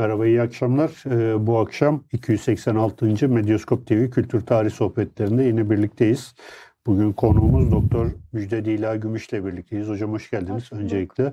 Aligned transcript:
Merhaba, 0.00 0.26
iyi 0.26 0.42
akşamlar. 0.42 1.04
Ee, 1.06 1.46
bu 1.46 1.58
akşam 1.58 2.04
286. 2.12 3.28
Medyaskop 3.28 3.86
TV 3.86 4.10
Kültür 4.10 4.40
Tarih 4.40 4.70
Sohbetlerinde 4.70 5.44
yine 5.44 5.70
birlikteyiz. 5.70 6.34
Bugün 6.86 7.12
konuğumuz 7.12 7.72
Doktor 7.72 8.10
Müjde 8.32 8.64
Dila 8.64 8.96
Gümüş'le 8.96 9.32
birlikteyiz. 9.32 9.88
Hocam 9.88 10.12
hoş 10.12 10.30
geldiniz 10.30 10.72
hoş 10.72 10.72
öncelikle. 10.72 11.32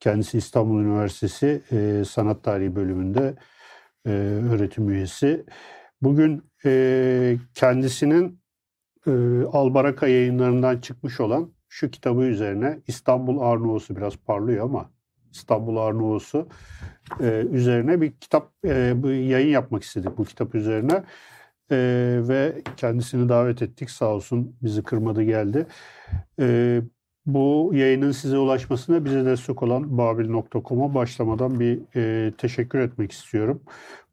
Kendisi 0.00 0.38
İstanbul 0.38 0.80
Üniversitesi 0.80 1.62
e, 1.72 2.04
Sanat 2.04 2.44
Tarihi 2.44 2.76
bölümünde 2.76 3.34
e, 4.06 4.10
öğretim 4.50 4.88
üyesi. 4.88 5.44
Bugün 6.02 6.42
e, 6.64 7.36
kendisinin 7.54 8.40
e, 9.06 9.10
Albaraka 9.52 10.06
yayınlarından 10.06 10.80
çıkmış 10.80 11.20
olan 11.20 11.52
şu 11.68 11.90
kitabı 11.90 12.22
üzerine 12.22 12.78
İstanbul 12.86 13.40
Arnavut'u 13.40 13.96
biraz 13.96 14.16
parlıyor 14.16 14.64
ama 14.64 14.93
İstanbul 15.34 15.76
Arnavut'u 15.76 16.48
e, 17.20 17.46
üzerine 17.52 18.00
bir 18.00 18.12
kitap 18.12 18.52
e, 18.64 19.02
bir 19.02 19.14
yayın 19.14 19.48
yapmak 19.48 19.82
istedik 19.82 20.18
bu 20.18 20.24
kitap 20.24 20.54
üzerine. 20.54 21.04
E, 21.70 21.76
ve 22.28 22.62
kendisini 22.76 23.28
davet 23.28 23.62
ettik 23.62 23.90
sağ 23.90 24.14
olsun 24.14 24.56
bizi 24.62 24.82
kırmadı 24.82 25.22
geldi. 25.22 25.66
E, 26.40 26.80
bu 27.26 27.70
yayının 27.74 28.12
size 28.12 28.38
ulaşmasına 28.38 29.04
bize 29.04 29.24
destek 29.24 29.62
olan 29.62 29.98
babil.com'a 29.98 30.94
başlamadan 30.94 31.60
bir 31.60 31.80
e, 31.96 32.32
teşekkür 32.38 32.78
etmek 32.78 33.12
istiyorum. 33.12 33.62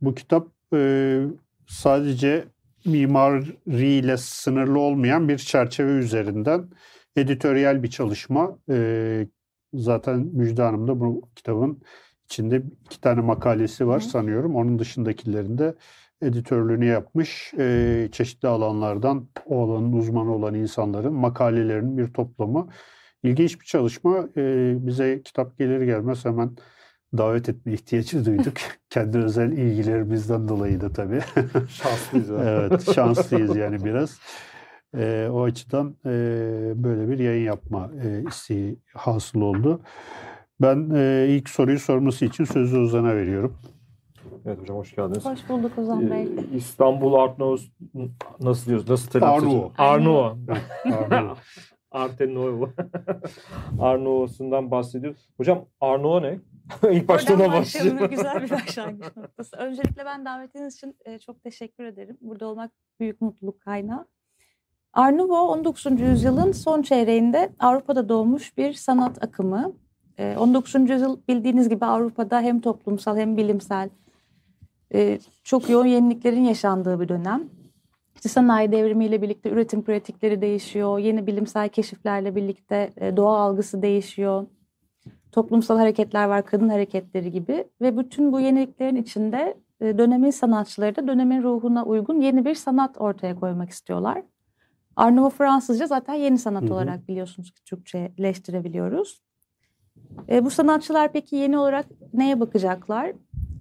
Bu 0.01 0.15
kitap 0.15 0.47
e, 0.73 1.21
sadece 1.67 2.45
mimariyle 2.85 4.17
sınırlı 4.17 4.79
olmayan 4.79 5.29
bir 5.29 5.37
çerçeve 5.37 5.91
üzerinden 5.91 6.69
editoryal 7.15 7.83
bir 7.83 7.89
çalışma. 7.89 8.57
E, 8.69 9.27
zaten 9.73 10.19
Müjde 10.33 10.61
Hanım 10.61 10.87
da 10.87 10.99
bu 10.99 11.21
kitabın 11.35 11.81
içinde 12.25 12.63
iki 12.85 13.01
tane 13.01 13.21
makalesi 13.21 13.87
var 13.87 14.01
Hı. 14.01 14.05
sanıyorum. 14.05 14.55
Onun 14.55 14.79
dışındakilerinde 14.79 15.75
editörlüğünü 16.21 16.85
yapmış. 16.85 17.53
E, 17.57 18.09
çeşitli 18.11 18.47
alanlardan 18.47 19.27
o 19.45 19.63
alanın 19.63 19.93
uzmanı 19.93 20.35
olan 20.35 20.53
insanların 20.53 21.13
makalelerinin 21.13 21.97
bir 21.97 22.13
toplamı. 22.13 22.67
İlginç 23.23 23.59
bir 23.59 23.65
çalışma. 23.65 24.29
E, 24.37 24.73
bize 24.87 25.21
kitap 25.23 25.57
gelir 25.57 25.81
gelmez 25.81 26.25
hemen 26.25 26.55
davet 27.17 27.49
etme 27.49 27.73
ihtiyacı 27.73 28.25
duyduk. 28.25 28.53
Kendi 28.89 29.17
özel 29.17 29.51
ilgilerimizden 29.51 30.47
dolayı 30.47 30.81
da 30.81 30.93
tabii. 30.93 31.21
Şanslıyız. 31.69 32.29
evet, 32.31 32.93
şanslıyız 32.95 33.55
yani 33.55 33.85
biraz. 33.85 34.19
E, 34.97 35.27
o 35.31 35.43
açıdan 35.43 35.95
e, 36.05 36.11
böyle 36.75 37.09
bir 37.09 37.19
yayın 37.19 37.45
yapma 37.45 37.91
e, 38.03 38.23
isteği 38.29 38.79
hasıl 38.93 39.41
oldu. 39.41 39.81
Ben 40.61 40.89
e, 40.95 41.25
ilk 41.29 41.49
soruyu 41.49 41.79
sorması 41.79 42.25
için 42.25 42.43
sözü 42.43 42.79
Ozan'a 42.79 43.15
veriyorum. 43.15 43.57
Evet 44.45 44.61
hocam 44.61 44.77
hoş 44.77 44.95
geldiniz. 44.95 45.25
Hoş 45.25 45.49
bulduk 45.49 45.77
Ozan 45.77 46.11
Bey. 46.11 46.23
Ee, 46.23 46.55
İstanbul 46.55 47.13
Arnavut 47.13 47.61
nasıl 48.39 48.65
diyoruz? 48.65 48.89
Nasıl 48.89 49.09
telaffuz 49.09 49.47
ediyoruz? 49.47 49.71
Arnavut. 49.77 50.49
Arnavut. 50.85 51.37
Artenov. 51.91 52.67
Arnavut'sundan 53.79 54.71
bahsediyoruz. 54.71 55.29
Hocam 55.37 55.65
Arnavut 55.81 56.23
ne? 56.23 56.39
İlk 56.91 57.07
başta 57.07 57.33
ona 57.33 57.51
başlayalım. 57.51 58.09
Güzel 58.09 58.43
bir 58.43 58.49
başlangıç 58.49 59.17
noktası. 59.17 59.57
Öncelikle 59.57 60.05
ben 60.05 60.25
davetiniz 60.25 60.75
için 60.75 60.97
e, 61.05 61.19
çok 61.19 61.43
teşekkür 61.43 61.83
ederim. 61.83 62.17
Burada 62.21 62.47
olmak 62.47 62.71
büyük 62.99 63.21
mutluluk 63.21 63.61
kaynağı. 63.61 64.07
Art 64.93 65.19
19. 65.19 65.85
yüzyılın 66.01 66.51
son 66.51 66.81
çeyreğinde 66.81 67.49
Avrupa'da 67.59 68.09
doğmuş 68.09 68.57
bir 68.57 68.73
sanat 68.73 69.23
akımı. 69.23 69.73
19. 70.37 70.75
Ee, 70.75 70.79
yüzyıl 70.79 71.17
bildiğiniz 71.27 71.69
gibi 71.69 71.85
Avrupa'da 71.85 72.41
hem 72.41 72.59
toplumsal 72.59 73.17
hem 73.17 73.37
bilimsel 73.37 73.89
e, 74.93 75.19
çok 75.43 75.69
yoğun 75.69 75.85
yeniliklerin 75.85 76.43
yaşandığı 76.43 76.99
bir 76.99 77.09
dönem. 77.09 77.49
İşte 78.15 78.29
sanayi 78.29 78.71
devrimiyle 78.71 79.21
birlikte 79.21 79.49
üretim 79.49 79.81
pratikleri 79.83 80.41
değişiyor, 80.41 80.99
yeni 80.99 81.27
bilimsel 81.27 81.69
keşiflerle 81.69 82.35
birlikte 82.35 82.89
e, 82.97 83.17
doğa 83.17 83.37
algısı 83.37 83.81
değişiyor. 83.81 84.45
Toplumsal 85.31 85.77
hareketler 85.77 86.25
var, 86.25 86.45
kadın 86.45 86.69
hareketleri 86.69 87.31
gibi 87.31 87.65
ve 87.81 87.97
bütün 87.97 88.33
bu 88.33 88.39
yeniliklerin 88.39 88.95
içinde 88.95 89.57
e, 89.81 89.97
dönemin 89.97 90.31
sanatçıları 90.31 90.95
da 90.95 91.07
dönemin 91.07 91.43
ruhuna 91.43 91.85
uygun 91.85 92.21
yeni 92.21 92.45
bir 92.45 92.55
sanat 92.55 93.01
ortaya 93.01 93.35
koymak 93.35 93.69
istiyorlar. 93.69 94.23
Arnavo 94.95 95.29
Fransızca 95.29 95.87
zaten 95.87 96.13
yeni 96.13 96.37
sanat 96.37 96.63
Hı-hı. 96.63 96.73
olarak 96.73 97.07
biliyorsunuz 97.07 97.51
ki 97.51 97.63
Türkçeleştirebiliyoruz. 97.63 99.21
E, 100.29 100.45
bu 100.45 100.49
sanatçılar 100.49 101.11
peki 101.11 101.35
yeni 101.35 101.57
olarak 101.57 101.85
neye 102.13 102.39
bakacaklar? 102.39 103.11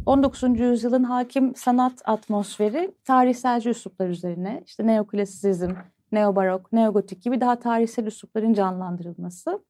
19. 0.07 0.43
yüzyılın 0.61 1.05
hakim 1.05 1.55
sanat 1.55 2.03
atmosferi 2.05 2.95
tarihselci 3.05 3.71
üsluplar 3.71 4.09
üzerine 4.09 4.63
işte 4.67 4.87
neoklasizm, 4.87 5.71
neobarok, 6.13 6.73
neogotik 6.73 7.23
gibi 7.23 7.41
daha 7.41 7.59
tarihsel 7.59 8.07
üslupların 8.07 8.55
canlandırılması. 8.55 9.61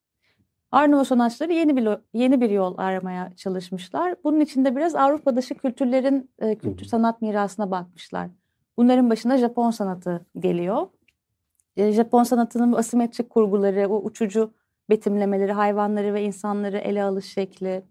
Arnavut 0.73 1.07
sanatçıları 1.07 1.53
yeni 1.53 1.77
bir 1.77 1.89
yeni 2.15 2.41
bir 2.41 2.51
yol 2.51 2.79
aramaya 2.79 3.33
çalışmışlar. 3.37 4.15
Bunun 4.25 4.41
içinde 4.41 4.77
biraz 4.77 4.95
Avrupa 4.95 5.37
dışı 5.37 5.55
kültürlerin 5.55 6.31
e, 6.39 6.59
kültür 6.59 6.87
sanat 6.87 7.23
mirasına 7.23 7.71
bakmışlar. 7.71 8.29
Bunların 8.77 9.11
başında 9.11 9.39
Japon 9.39 9.71
sanatı 9.71 10.27
geliyor. 10.39 10.87
E, 11.77 11.93
Japon 11.93 12.23
sanatının 12.23 12.73
asimetrik 12.73 13.31
kurguları, 13.31 13.89
o 13.89 14.03
uçucu 14.03 14.55
betimlemeleri, 14.91 15.53
hayvanları 15.53 16.15
ve 16.15 16.23
insanları 16.23 16.79
ele 16.79 17.03
alış 17.03 17.27
şekli, 17.27 17.83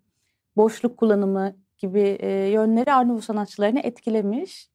boşluk 0.58 0.98
kullanımı 0.98 1.56
gibi 1.78 2.02
e, 2.02 2.30
yönleri 2.30 2.94
Arnavut 2.94 3.24
sanatçılarını 3.24 3.80
etkilemiş. 3.80 4.70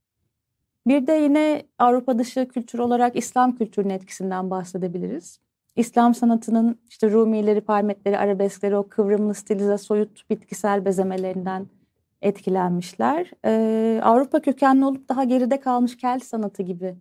Bir 0.86 1.06
de 1.06 1.12
yine 1.12 1.62
Avrupa 1.78 2.18
dışı 2.18 2.48
kültür 2.48 2.78
olarak 2.78 3.16
İslam 3.16 3.56
kültürünün 3.56 3.94
etkisinden 3.94 4.50
bahsedebiliriz. 4.50 5.40
İslam 5.76 6.14
sanatının 6.14 6.80
işte 6.88 7.10
Rumileri, 7.10 7.60
Parmetleri, 7.60 8.18
Arabeskleri, 8.18 8.76
o 8.76 8.88
kıvrımlı 8.88 9.34
stilize, 9.34 9.78
soyut 9.78 10.30
bitkisel 10.30 10.84
bezemelerinden 10.84 11.66
etkilenmişler. 12.22 13.30
Ee, 13.44 14.00
Avrupa 14.02 14.40
kökenli 14.40 14.84
olup 14.84 15.08
daha 15.08 15.24
geride 15.24 15.60
kalmış 15.60 15.96
Kelt 15.96 16.24
sanatı 16.24 16.62
gibi 16.62 16.96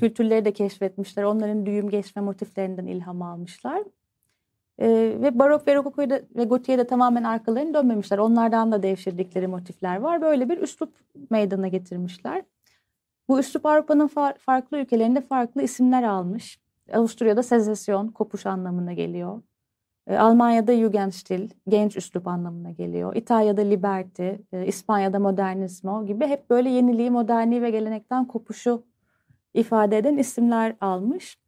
Kültürleri 0.00 0.44
de 0.44 0.52
keşfetmişler. 0.52 1.22
Onların 1.22 1.66
düğüm 1.66 1.90
geçme 1.90 2.22
motiflerinden 2.22 2.86
ilham 2.86 3.22
almışlar. 3.22 3.82
Ee, 4.78 4.88
ve 5.22 5.38
barok 5.38 5.68
ve 5.68 5.74
rokokoyu 5.74 6.10
da 6.10 6.20
ve 6.36 6.44
gotiye 6.44 6.78
de 6.78 6.86
tamamen 6.86 7.24
arkalarını 7.24 7.74
dönmemişler. 7.74 8.18
Onlardan 8.18 8.72
da 8.72 8.82
devşirdikleri 8.82 9.46
motifler 9.46 9.96
var. 9.96 10.22
Böyle 10.22 10.48
bir 10.48 10.58
üslup 10.58 10.94
meydana 11.30 11.68
getirmişler. 11.68 12.42
Bu 13.28 13.38
üslup 13.38 13.66
Avrupa'nın 13.66 14.06
far, 14.06 14.34
farklı 14.38 14.78
ülkelerinde 14.78 15.20
farklı 15.20 15.62
isimler 15.62 16.02
almış. 16.02 16.60
Avusturya'da 16.92 17.42
sezesyon, 17.42 18.08
kopuş 18.08 18.46
anlamına 18.46 18.92
geliyor. 18.92 19.42
Ee, 20.06 20.16
Almanya'da 20.16 20.76
Jugendstil, 20.76 21.50
genç 21.68 21.96
üslup 21.96 22.28
anlamına 22.28 22.70
geliyor. 22.70 23.16
İtalya'da 23.16 23.60
Liberty, 23.60 24.28
e, 24.52 24.66
İspanya'da 24.66 25.18
Modernismo 25.18 26.06
gibi 26.06 26.26
hep 26.26 26.50
böyle 26.50 26.70
yeniliği, 26.70 27.10
moderni 27.10 27.62
ve 27.62 27.70
gelenekten 27.70 28.26
kopuşu 28.26 28.84
ifade 29.54 29.98
eden 29.98 30.16
isimler 30.16 30.76
almış. 30.80 31.38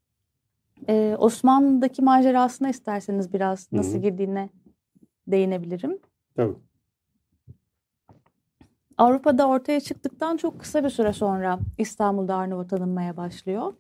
Ee, 0.89 1.17
Osmanlı'daki 1.19 2.03
macerasına 2.03 2.69
isterseniz 2.69 3.33
biraz 3.33 3.73
nasıl 3.73 3.93
Hı-hı. 3.93 4.03
girdiğine 4.03 4.49
değinebilirim. 5.27 5.99
Tabii. 6.37 6.55
Avrupa'da 8.99 9.49
ortaya 9.49 9.81
çıktıktan 9.81 10.37
çok 10.37 10.61
kısa 10.61 10.85
bir 10.85 10.91
süre 10.91 11.13
sonra 11.13 11.59
İstanbul'da 11.79 12.37
Arnavut 12.37 12.71
tanınmaya 12.71 13.17
başlıyor. 13.17 13.75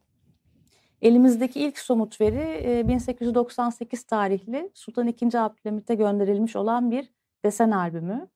Elimizdeki 1.02 1.60
ilk 1.60 1.78
somut 1.78 2.20
veri 2.20 2.88
1898 2.88 4.04
tarihli 4.04 4.70
Sultan 4.74 5.08
II. 5.08 5.38
Abdülhamit'e 5.38 5.94
gönderilmiş 5.94 6.56
olan 6.56 6.90
bir 6.90 7.12
desen 7.44 7.70
albümü. 7.70 8.28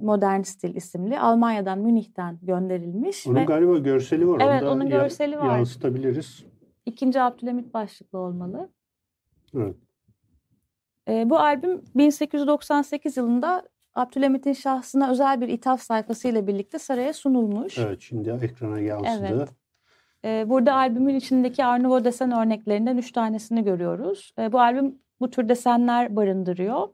Modern 0.00 0.42
Stil 0.42 0.74
isimli. 0.74 1.20
Almanya'dan, 1.20 1.78
Münih'ten 1.78 2.38
gönderilmiş. 2.42 3.26
Onun 3.26 3.36
ve, 3.36 3.44
galiba 3.44 3.78
görseli 3.78 4.28
var. 4.28 4.42
Evet, 4.44 4.62
onun 4.62 4.88
görseli 4.88 5.34
ya, 5.34 5.40
var. 5.40 5.56
Yansıtabiliriz. 5.56 6.44
İkinci 6.86 7.20
Abdülhamit 7.20 7.74
başlıklı 7.74 8.18
olmalı. 8.18 8.70
Evet. 9.56 9.76
E, 11.08 11.30
bu 11.30 11.38
albüm 11.38 11.82
1898 11.94 13.16
yılında 13.16 13.68
Abdülhamit'in 13.94 14.52
şahsına 14.52 15.10
özel 15.10 15.40
bir 15.40 15.48
ithaf 15.48 15.80
sayfasıyla 15.80 16.46
birlikte 16.46 16.78
saraya 16.78 17.12
sunulmuş. 17.12 17.78
Evet, 17.78 18.00
şimdi 18.00 18.30
ekrana 18.42 18.80
yansıdı. 18.80 19.26
Evet. 19.30 19.48
E, 20.24 20.48
burada 20.48 20.74
albümün 20.74 21.14
içindeki 21.14 21.64
Arnavut 21.64 22.04
desen 22.04 22.32
örneklerinden 22.32 22.96
üç 22.96 23.12
tanesini 23.12 23.64
görüyoruz. 23.64 24.32
E, 24.38 24.52
bu 24.52 24.60
albüm 24.60 24.98
bu 25.20 25.30
tür 25.30 25.48
desenler 25.48 26.16
barındırıyor. 26.16 26.88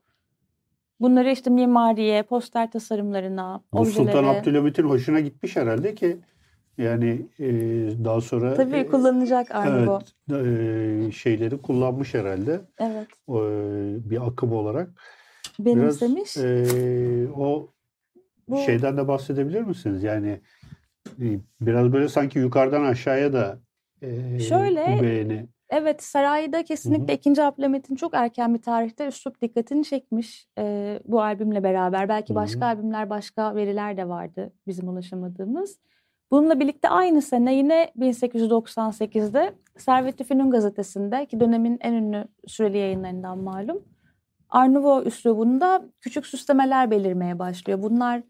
Bunları 1.00 1.30
işte 1.30 1.50
mimariye, 1.50 2.22
poster 2.22 2.70
tasarımlarına, 2.70 3.60
Bu 3.72 3.78
objelere... 3.78 3.94
Sultan 3.94 4.24
Abdülhamit'in 4.24 4.82
hoşuna 4.82 5.20
gitmiş 5.20 5.56
herhalde 5.56 5.94
ki 5.94 6.16
yani 6.78 7.26
e, 7.38 7.48
daha 8.04 8.20
sonra 8.20 8.54
tabii 8.54 8.76
e, 8.76 8.86
kullanacak 8.86 9.50
Arnavo. 9.50 10.00
Evet, 10.32 10.46
e, 11.08 11.12
şeyleri 11.12 11.62
kullanmış 11.62 12.14
herhalde. 12.14 12.60
Evet. 12.78 13.06
E, 13.28 14.10
bir 14.10 14.26
akım 14.28 14.52
olarak. 14.52 14.90
Benimsemiş. 15.58 16.36
Biraz, 16.36 16.44
e, 16.44 17.28
o 17.36 17.68
Bu 18.48 18.58
Şeyden 18.58 18.96
de 18.96 19.08
bahsedebilir 19.08 19.60
misiniz? 19.60 20.02
Yani 20.02 20.40
e, 21.20 21.26
biraz 21.60 21.92
böyle 21.92 22.08
sanki 22.08 22.38
yukarıdan 22.38 22.84
aşağıya 22.84 23.32
da 23.32 23.58
e, 24.02 24.38
Şöyle, 24.38 24.96
bu 24.98 25.02
beğeni. 25.02 25.46
Evet 25.74 26.02
sarayda 26.02 26.64
kesinlikle 26.64 27.14
ikinci 27.14 27.42
Abdülhamit'in 27.42 27.94
çok 27.94 28.14
erken 28.14 28.54
bir 28.54 28.62
tarihte 28.62 29.06
üslup 29.06 29.40
dikkatini 29.40 29.84
çekmiş 29.84 30.48
e, 30.58 30.98
bu 31.04 31.22
albümle 31.22 31.62
beraber. 31.62 32.08
Belki 32.08 32.30
Hı 32.30 32.32
hı. 32.32 32.42
başka 32.42 32.66
albümler, 32.66 33.10
başka 33.10 33.54
veriler 33.54 33.96
de 33.96 34.08
vardı 34.08 34.52
bizim 34.66 34.88
ulaşamadığımız. 34.88 35.78
Bununla 36.30 36.60
birlikte 36.60 36.88
aynı 36.88 37.22
sene 37.22 37.54
yine 37.54 37.92
1898'de 37.98 39.52
Servet-i 39.76 40.24
Fünun 40.24 40.50
gazetesinde 40.50 41.26
ki 41.26 41.40
dönemin 41.40 41.78
en 41.80 41.92
ünlü 41.92 42.24
süreli 42.46 42.78
yayınlarından 42.78 43.38
malum. 43.38 43.82
Nouveau 44.54 45.02
üslubunda 45.02 45.84
küçük 46.00 46.26
süslemeler 46.26 46.90
belirmeye 46.90 47.38
başlıyor. 47.38 47.82
Bunlar 47.82 48.22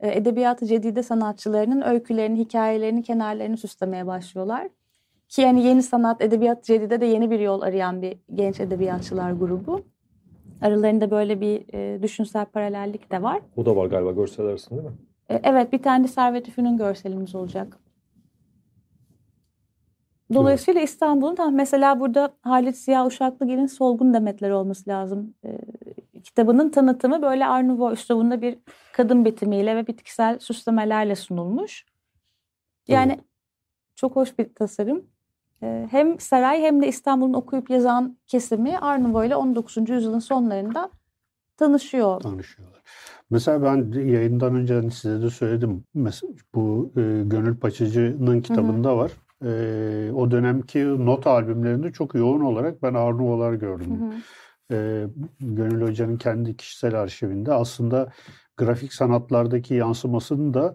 edebiyatı 0.00 0.66
cedide 0.66 1.02
sanatçılarının 1.02 1.82
öykülerini, 1.82 2.38
hikayelerini, 2.38 3.02
kenarlarını 3.02 3.56
süslemeye 3.56 4.06
başlıyorlar. 4.06 4.68
Ki 5.28 5.42
yani 5.42 5.64
yeni 5.64 5.82
sanat, 5.82 6.22
edebiyat 6.22 6.64
cedide 6.64 7.00
de 7.00 7.06
yeni 7.06 7.30
bir 7.30 7.40
yol 7.40 7.60
arayan 7.60 8.02
bir 8.02 8.18
genç 8.34 8.60
edebiyatçılar 8.60 9.32
grubu. 9.32 9.82
Aralarında 10.62 11.10
böyle 11.10 11.40
bir 11.40 11.74
e, 11.74 12.02
düşünsel 12.02 12.46
paralellik 12.46 13.12
de 13.12 13.22
var. 13.22 13.40
O 13.56 13.66
da 13.66 13.76
var 13.76 13.86
galiba 13.86 14.12
görsel 14.12 14.46
arasında 14.46 14.78
değil 14.78 14.90
mi? 14.90 14.96
E, 15.28 15.40
Evet 15.42 15.72
bir 15.72 15.82
tane 15.82 16.04
de 16.04 16.08
Servet-i 16.08 16.50
Fünun 16.50 16.76
görselimiz 16.76 17.34
olacak. 17.34 17.78
Dolayısıyla 20.34 20.80
İstanbul'un 20.80 21.34
tam 21.34 21.54
mesela 21.54 22.00
burada 22.00 22.36
Halit 22.40 22.76
Ziya 22.76 23.06
Uşaklıgil'in 23.06 23.66
Solgun 23.66 24.14
Demetler 24.14 24.50
olması 24.50 24.90
lazım. 24.90 25.34
E, 25.44 25.58
kitabının 26.20 26.70
tanıtımı 26.70 27.22
böyle 27.22 27.44
Nouveau 27.68 27.92
üslubunda 27.92 28.42
bir 28.42 28.58
kadın 28.92 29.24
bitimiyle 29.24 29.76
ve 29.76 29.86
bitkisel 29.86 30.38
süslemelerle 30.38 31.16
sunulmuş. 31.16 31.86
Yani 32.88 33.20
çok 33.96 34.16
hoş 34.16 34.38
bir 34.38 34.54
tasarım. 34.54 35.06
E, 35.62 35.86
hem 35.90 36.20
saray 36.20 36.60
hem 36.60 36.82
de 36.82 36.88
İstanbul'un 36.88 37.32
okuyup 37.32 37.70
yazan 37.70 38.16
kesimi 38.26 38.72
Nouveau 38.72 39.24
ile 39.24 39.36
19. 39.36 39.90
yüzyılın 39.90 40.18
sonlarında 40.18 40.90
tanışıyor. 41.56 42.20
tanışıyorlar. 42.20 42.82
Mesela 43.30 43.62
ben 43.62 43.92
yayından 44.00 44.54
önce 44.54 44.74
hani 44.74 44.90
size 44.90 45.22
de 45.22 45.30
söyledim. 45.30 45.84
Mesela 45.94 46.32
bu 46.54 46.92
e, 46.96 47.00
Gönül 47.26 47.56
Paçacı'nın 47.56 48.40
kitabında 48.40 48.96
var. 48.96 49.12
E, 49.44 50.12
o 50.12 50.30
dönemki 50.30 51.06
not 51.06 51.26
albümlerinde 51.26 51.92
çok 51.92 52.14
yoğun 52.14 52.40
olarak 52.40 52.82
ben 52.82 52.94
Arnuvolar 52.94 53.52
Hı 53.52 53.56
gördüm. 53.56 54.00
hı. 54.00 54.14
E, 54.74 55.06
Gönül 55.40 55.86
Hoca'nın 55.88 56.16
kendi 56.16 56.56
kişisel 56.56 57.00
arşivinde 57.00 57.52
aslında 57.52 58.12
grafik 58.56 58.92
sanatlardaki 58.92 59.74
yansımasını 59.74 60.54
da 60.54 60.74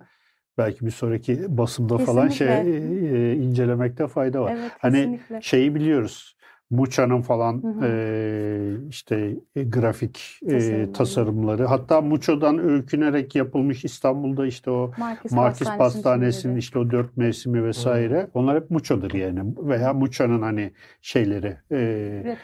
belki 0.58 0.86
bir 0.86 0.92
sonraki 0.92 1.58
basımda 1.58 1.98
falan 1.98 2.28
şey 2.28 2.48
Kesinlikle. 2.48 3.32
e, 3.32 3.36
incelemekte 3.36 4.08
fayda 4.08 4.42
var. 4.42 4.56
Evet 4.60 4.72
Hani 4.80 4.98
kesinlikle. 4.98 5.42
Şeyi 5.42 5.76
biliyoruz. 5.76 6.36
Muça'nın 6.70 7.22
falan 7.22 7.64
Hı 7.64 7.68
hı. 7.68 7.86
e, 7.86 8.88
işte 8.90 9.36
e, 9.56 9.64
grafik 9.64 10.40
e, 10.50 10.92
Tasarımları. 10.94 11.66
Hatta 11.66 12.02
Muço'dan 12.02 12.60
öykünerek 12.60 13.36
yapılmış 13.36 13.86
İstanbul'da 13.86 14.46
işte 14.48 14.72
o 14.72 14.92
Markis, 14.98 15.32
Markis 15.32 15.68
Pastanesi'nin 15.78 16.56
işte 16.56 16.80
o 16.80 16.92
dört 16.92 17.18
mevsimi 17.18 17.64
vesaire. 17.64 18.28
Onlar 18.34 18.56
hep 18.62 18.72
Muço'dur 18.72 19.14
yani. 19.14 19.40
Veya 19.58 19.94
Muço'nun 19.94 20.42
hani 20.42 20.72
şeyleri. 21.02 21.58
e, 21.72 21.78
e, 21.80 22.36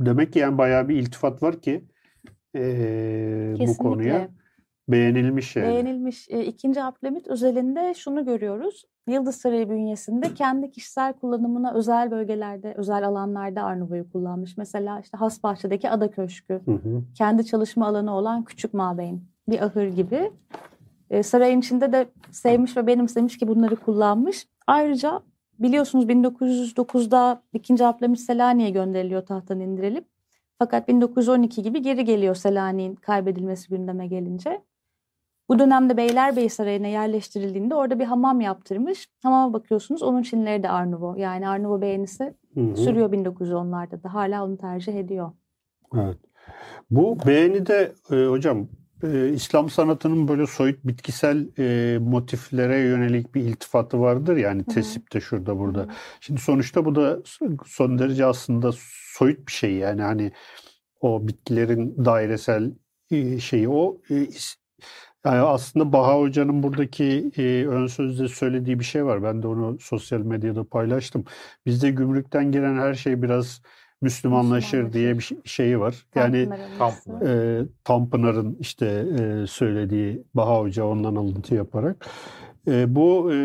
demek 0.00 0.32
ki 0.32 0.38
yani 0.38 0.58
bayağı 0.58 0.88
bir 0.88 0.96
iltifat 0.96 1.42
var 1.42 1.60
ki 1.60 1.84
e, 2.56 2.60
bu 3.52 3.58
Kesinlikle. 3.58 3.82
konuya 3.82 4.28
beğenilmiş 4.88 5.56
yani. 5.56 5.68
Beğenilmiş. 5.68 6.28
E, 6.30 6.44
ikinci 6.44 6.82
Abdülhamit 6.82 7.28
özelinde 7.28 7.94
şunu 7.94 8.24
görüyoruz. 8.24 8.84
Yıldız 9.08 9.36
Sarayı 9.36 9.70
bünyesinde 9.70 10.34
kendi 10.34 10.70
kişisel 10.70 11.12
kullanımına 11.12 11.74
özel 11.74 12.10
bölgelerde, 12.10 12.74
özel 12.76 13.08
alanlarda 13.08 13.62
Arnavut'u 13.62 14.12
kullanmış. 14.12 14.56
Mesela 14.56 15.00
işte 15.00 15.18
Hasbahçe'deki 15.18 15.90
Ada 15.90 16.10
Köşkü, 16.10 16.60
Hı 16.64 16.72
hı. 16.72 17.02
kendi 17.14 17.46
çalışma 17.46 17.86
alanı 17.86 18.14
olan 18.16 18.44
Küçük 18.44 18.74
Mabeyn, 18.74 19.20
bir 19.48 19.60
ahır 19.64 19.86
gibi. 19.86 20.30
E, 21.10 21.22
sarayın 21.22 21.60
içinde 21.60 21.92
de 21.92 22.06
sevmiş 22.30 22.76
ve 22.76 22.86
benimsemiş 22.86 23.38
ki 23.38 23.48
bunları 23.48 23.76
kullanmış. 23.76 24.46
Ayrıca 24.66 25.20
biliyorsunuz 25.58 26.04
1909'da 26.04 27.42
2. 27.52 27.84
Abdülhamit 27.84 28.20
Selanik'e 28.20 28.70
gönderiliyor 28.70 29.26
tahttan 29.26 29.60
indirilip. 29.60 30.04
Fakat 30.58 30.88
1912 30.88 31.62
gibi 31.62 31.82
geri 31.82 32.04
geliyor 32.04 32.34
Selanik'in 32.34 32.94
kaybedilmesi 32.94 33.68
gündeme 33.68 34.06
gelince. 34.06 34.62
Bu 35.48 35.58
dönemde 35.58 35.96
Beylerbeyi 35.96 36.50
Sarayı'na 36.50 36.86
yerleştirildiğinde 36.86 37.74
orada 37.74 37.98
bir 37.98 38.04
hamam 38.04 38.40
yaptırmış. 38.40 39.08
Hamama 39.22 39.52
bakıyorsunuz 39.52 40.02
onun 40.02 40.22
çinleri 40.22 40.62
de 40.62 40.70
Arnavut. 40.70 41.18
Yani 41.18 41.48
Arnavut 41.48 41.82
beğenisi 41.82 42.34
Hı 42.54 42.60
hı. 42.60 42.76
sürüyor 42.76 43.12
1910'larda 43.12 44.02
da. 44.02 44.14
Hala 44.14 44.44
onu 44.44 44.58
tercih 44.58 44.94
ediyor. 44.94 45.32
Evet. 45.94 46.18
Bu 46.90 47.18
beğenide 47.26 47.92
e, 48.10 48.26
hocam 48.26 48.68
e, 49.02 49.28
İslam 49.28 49.70
sanatının 49.70 50.28
böyle 50.28 50.46
soyut 50.46 50.84
bitkisel 50.84 51.48
e, 51.58 51.98
motiflere 51.98 52.78
yönelik 52.78 53.34
bir 53.34 53.40
iltifatı 53.40 54.00
vardır 54.00 54.36
yani 54.36 54.64
tesipte 54.64 55.20
şurada 55.20 55.58
burada. 55.58 55.80
Hı 55.80 55.84
hı. 55.84 55.90
Şimdi 56.20 56.40
sonuçta 56.40 56.84
bu 56.84 56.94
da 56.94 57.18
son 57.66 57.98
derece 57.98 58.24
aslında 58.24 58.70
soyut 59.18 59.46
bir 59.46 59.52
şey 59.52 59.74
yani 59.74 60.02
hani 60.02 60.32
o 61.00 61.28
bitkilerin 61.28 62.04
dairesel 62.04 62.72
e, 63.10 63.38
şeyi 63.38 63.68
o 63.68 64.00
e, 64.10 64.28
yani 65.24 65.40
aslında 65.40 65.92
Baha 65.92 66.20
Hoca'nın 66.20 66.62
buradaki 66.62 67.30
e, 67.36 67.66
ön 67.66 67.86
sözde 67.86 68.28
söylediği 68.28 68.78
bir 68.78 68.84
şey 68.84 69.04
var. 69.04 69.22
Ben 69.22 69.42
de 69.42 69.46
onu 69.46 69.78
sosyal 69.80 70.20
medyada 70.20 70.64
paylaştım. 70.64 71.24
Bizde 71.66 71.90
gümrükten 71.90 72.52
gelen 72.52 72.74
her 72.78 72.94
şey 72.94 73.22
biraz 73.22 73.62
Müslümanlaşır 74.00 74.92
diye 74.92 75.18
bir 75.18 75.22
şey- 75.22 75.38
şeyi 75.44 75.80
var. 75.80 76.06
Yani 76.14 76.48
e, 77.26 77.60
Tanpınar'ın 77.84 78.56
işte 78.60 78.86
e, 78.86 79.46
söylediği 79.46 80.22
Baha 80.34 80.60
Hoca 80.60 80.84
ondan 80.84 81.16
alıntı 81.16 81.54
yaparak 81.54 82.06
e, 82.68 82.94
bu 82.94 83.32
e, 83.32 83.36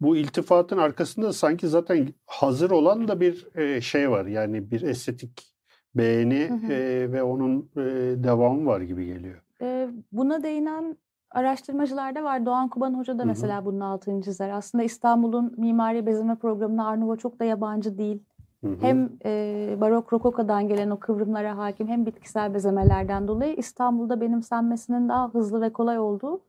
bu 0.00 0.16
iltifatın 0.16 0.78
arkasında 0.78 1.32
sanki 1.32 1.68
zaten 1.68 2.08
hazır 2.26 2.70
olan 2.70 3.08
da 3.08 3.20
bir 3.20 3.56
e, 3.56 3.80
şey 3.80 4.10
var. 4.10 4.26
Yani 4.26 4.70
bir 4.70 4.82
estetik 4.82 5.52
beğeni 5.94 6.48
Hı 6.48 6.54
hı. 6.66 6.72
e, 6.72 7.12
ve 7.12 7.22
onun 7.22 7.70
e, 7.76 7.82
devamı 8.24 8.66
var 8.66 8.80
gibi 8.80 9.06
geliyor. 9.06 9.45
Ee, 9.62 9.88
buna 10.12 10.42
değinen 10.42 10.96
araştırmacılar 11.30 12.14
da 12.14 12.22
var. 12.24 12.46
Doğan 12.46 12.68
Kuban 12.68 12.94
Hoca 12.94 13.18
da 13.18 13.18
Hı 13.18 13.24
hı. 13.24 13.28
mesela 13.28 13.64
bunun 13.64 13.80
altını 13.80 14.22
çizer. 14.22 14.50
Aslında 14.50 14.84
İstanbul'un 14.84 15.54
mimari 15.56 16.06
bezeme 16.06 16.36
programına 16.36 16.88
Arnavut 16.88 17.20
çok 17.20 17.40
da 17.40 17.44
yabancı 17.44 17.98
değil. 17.98 18.22
Hı 18.64 18.70
hı. 18.70 18.76
Hem 18.80 19.10
e, 19.24 19.76
barok 19.80 20.12
rokokadan 20.12 20.68
gelen 20.68 20.90
o 20.90 20.98
kıvrımlara 20.98 21.58
hakim 21.58 21.88
hem 21.88 22.06
bitkisel 22.06 22.54
bezemelerden 22.54 23.28
dolayı 23.28 23.54
İstanbul'da 23.56 24.20
benimsenmesinin 24.20 25.08
daha 25.08 25.28
hızlı 25.28 25.60
ve 25.60 25.72
kolay 25.72 25.98
olduğu 25.98 26.40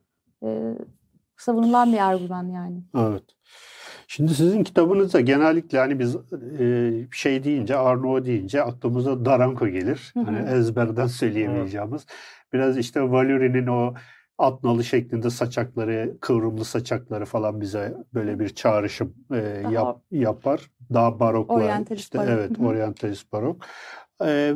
e, 0.44 0.74
savunulan 1.36 1.92
bir 1.92 2.06
argüman 2.08 2.48
yani. 2.48 2.82
Evet. 2.96 3.24
Şimdi 4.10 4.34
sizin 4.34 4.64
kitabınızda 4.64 5.20
genellikle 5.20 5.78
hani 5.78 5.98
biz 5.98 6.16
e, 6.60 6.92
şey 7.12 7.44
deyince 7.44 7.76
Arnavut 7.76 8.26
deyince 8.26 8.62
aklımıza 8.62 9.24
Daranko 9.24 9.68
gelir. 9.68 10.10
Hı 10.14 10.20
hı. 10.20 10.24
Hani 10.24 10.38
ezberden 10.58 11.06
söyleyemeyeceğimiz. 11.06 12.06
Biraz 12.52 12.78
işte 12.78 13.02
Valuri'nin 13.10 13.66
o 13.66 13.94
at 14.38 14.64
nalı 14.64 14.84
şeklinde 14.84 15.30
saçakları, 15.30 16.16
kıvrımlı 16.20 16.64
saçakları 16.64 17.24
falan 17.24 17.60
bize 17.60 17.94
böyle 18.14 18.38
bir 18.38 18.48
çağrışım 18.48 19.14
e, 19.32 19.60
Daha- 19.64 19.72
yap, 19.72 20.02
yapar. 20.10 20.70
Daha 20.92 21.20
barokla 21.20 21.54
Oryantalist 21.54 22.04
işte 22.04 22.18
barok. 22.18 22.30
evet 22.30 22.50
oryantalist 22.60 23.32
barok. 23.32 23.66
E, 24.24 24.54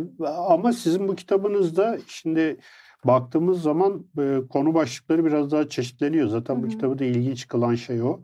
ama 0.49 0.73
sizin 0.73 1.09
bu 1.09 1.15
kitabınızda 1.17 1.99
şimdi 2.07 2.57
baktığımız 3.05 3.63
zaman 3.63 4.07
e, 4.19 4.39
konu 4.51 4.75
başlıkları 4.75 5.25
biraz 5.25 5.51
daha 5.51 5.69
çeşitleniyor. 5.69 6.29
Zaten 6.29 6.57
Hı 6.57 6.63
bu 6.63 6.69
kitabı 6.69 6.99
da 6.99 7.05
ilginç 7.05 7.49
kılan 7.49 7.75
şey 7.75 8.03
o. 8.03 8.21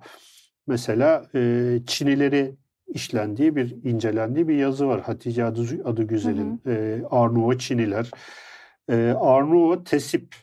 Mesela 0.69 1.27
e, 1.35 1.79
Çinileri 1.87 2.55
işlendiği 2.89 3.57
bir 3.57 3.85
incelendiği 3.85 4.49
bir 4.49 4.57
yazı 4.57 4.89
var. 4.89 5.01
Hatice 5.01 5.45
Adı, 5.45 5.85
Adıgüzel'in 5.85 6.63
e, 6.67 7.03
Arnavut 7.11 7.61
Çiniler. 7.61 8.11
E, 8.89 9.15
Arnavut 9.21 9.91
Tesip. 9.91 10.35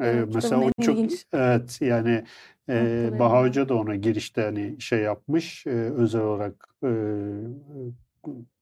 E, 0.00 0.06
Evet, 0.06 0.28
mesela 0.34 0.60
o 0.60 0.70
çok 0.82 0.98
ilginç 0.98 1.26
evet 1.32 1.78
yani 1.80 2.24
e. 2.68 3.10
Baha 3.18 3.42
Hoca 3.42 3.68
da 3.68 3.74
ona 3.74 3.94
girişte 3.94 4.42
hani 4.42 4.80
şey 4.80 5.00
yapmış 5.00 5.66
e, 5.66 5.70
özel 5.70 6.20
olarak 6.20 6.68
e, 6.84 6.88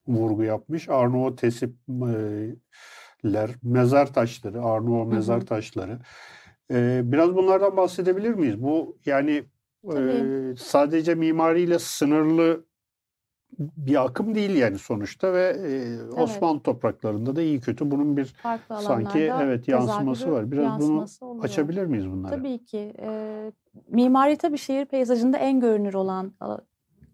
vurgu 0.07 0.43
yapmış. 0.43 0.89
Arnavut 0.89 1.37
Tesipler, 1.41 2.55
mezar 3.63 4.13
taşları, 4.13 4.63
Arnavut 4.63 5.13
mezar 5.13 5.41
taşları. 5.41 5.99
E, 6.71 7.01
biraz 7.03 7.35
bunlardan 7.35 7.77
bahsedebilir 7.77 8.33
miyiz? 8.33 8.61
Bu 8.61 8.97
yani 9.05 9.43
Tabii. 9.87 10.09
ee, 10.09 10.55
sadece 10.57 11.15
mimariyle 11.15 11.79
sınırlı 11.79 12.65
bir 13.59 14.05
akım 14.05 14.35
değil 14.35 14.55
yani 14.55 14.77
sonuçta 14.77 15.33
ve 15.33 15.47
e, 15.49 16.01
Osmanlı 16.21 16.59
topraklarında 16.59 17.35
da 17.35 17.41
iyi 17.41 17.61
kötü 17.61 17.91
bunun 17.91 18.17
bir 18.17 18.25
Farklı 18.25 18.81
sanki 18.81 19.19
evet 19.19 19.67
yansıması 19.67 20.31
var. 20.31 20.51
Biraz 20.51 20.65
yansıması 20.65 21.21
bunu 21.21 21.29
oluyor. 21.29 21.45
açabilir 21.45 21.85
miyiz 21.85 22.11
bunları? 22.11 22.35
Tabii 22.35 22.65
ki. 22.65 22.93
E, 22.99 23.51
mimari 23.89 24.37
tabii 24.37 24.57
şehir 24.57 24.85
peyzajında 24.85 25.37
en 25.37 25.59
görünür 25.59 25.93
olan 25.93 26.33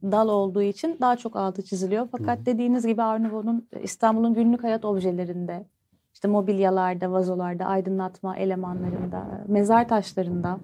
dal 0.03 0.29
olduğu 0.29 0.61
için 0.61 0.97
daha 1.01 1.15
çok 1.15 1.35
altı 1.35 1.61
çiziliyor. 1.61 2.07
Fakat 2.11 2.39
Hı. 2.39 2.45
dediğiniz 2.45 2.87
gibi 2.87 3.01
Art 3.01 3.21
Nouveau'nun 3.21 3.67
e, 3.73 3.81
İstanbul'un 3.81 4.33
günlük 4.33 4.63
hayat 4.63 4.85
objelerinde, 4.85 5.65
işte 6.13 6.27
mobilyalarda, 6.27 7.11
vazolarda, 7.11 7.65
aydınlatma 7.65 8.37
elemanlarında, 8.37 9.45
mezar 9.47 9.87
taşlarında, 9.87 10.59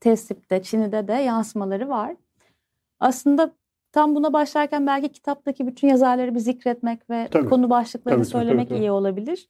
tesipte, 0.00 0.62
çinide 0.62 1.08
de 1.08 1.12
yansımaları 1.12 1.88
var. 1.88 2.16
Aslında 3.00 3.50
tam 3.92 4.14
buna 4.14 4.32
başlarken 4.32 4.86
belki 4.86 5.08
kitaptaki 5.08 5.66
bütün 5.66 5.88
yazarları 5.88 6.34
bir 6.34 6.40
zikretmek 6.40 7.10
ve 7.10 7.28
Tabii. 7.30 7.48
konu 7.48 7.70
başlıklarını 7.70 8.22
Tabii, 8.22 8.32
tabii, 8.32 8.42
söylemek 8.42 8.68
tabii. 8.68 8.78
iyi 8.78 8.90
olabilir. 8.90 9.48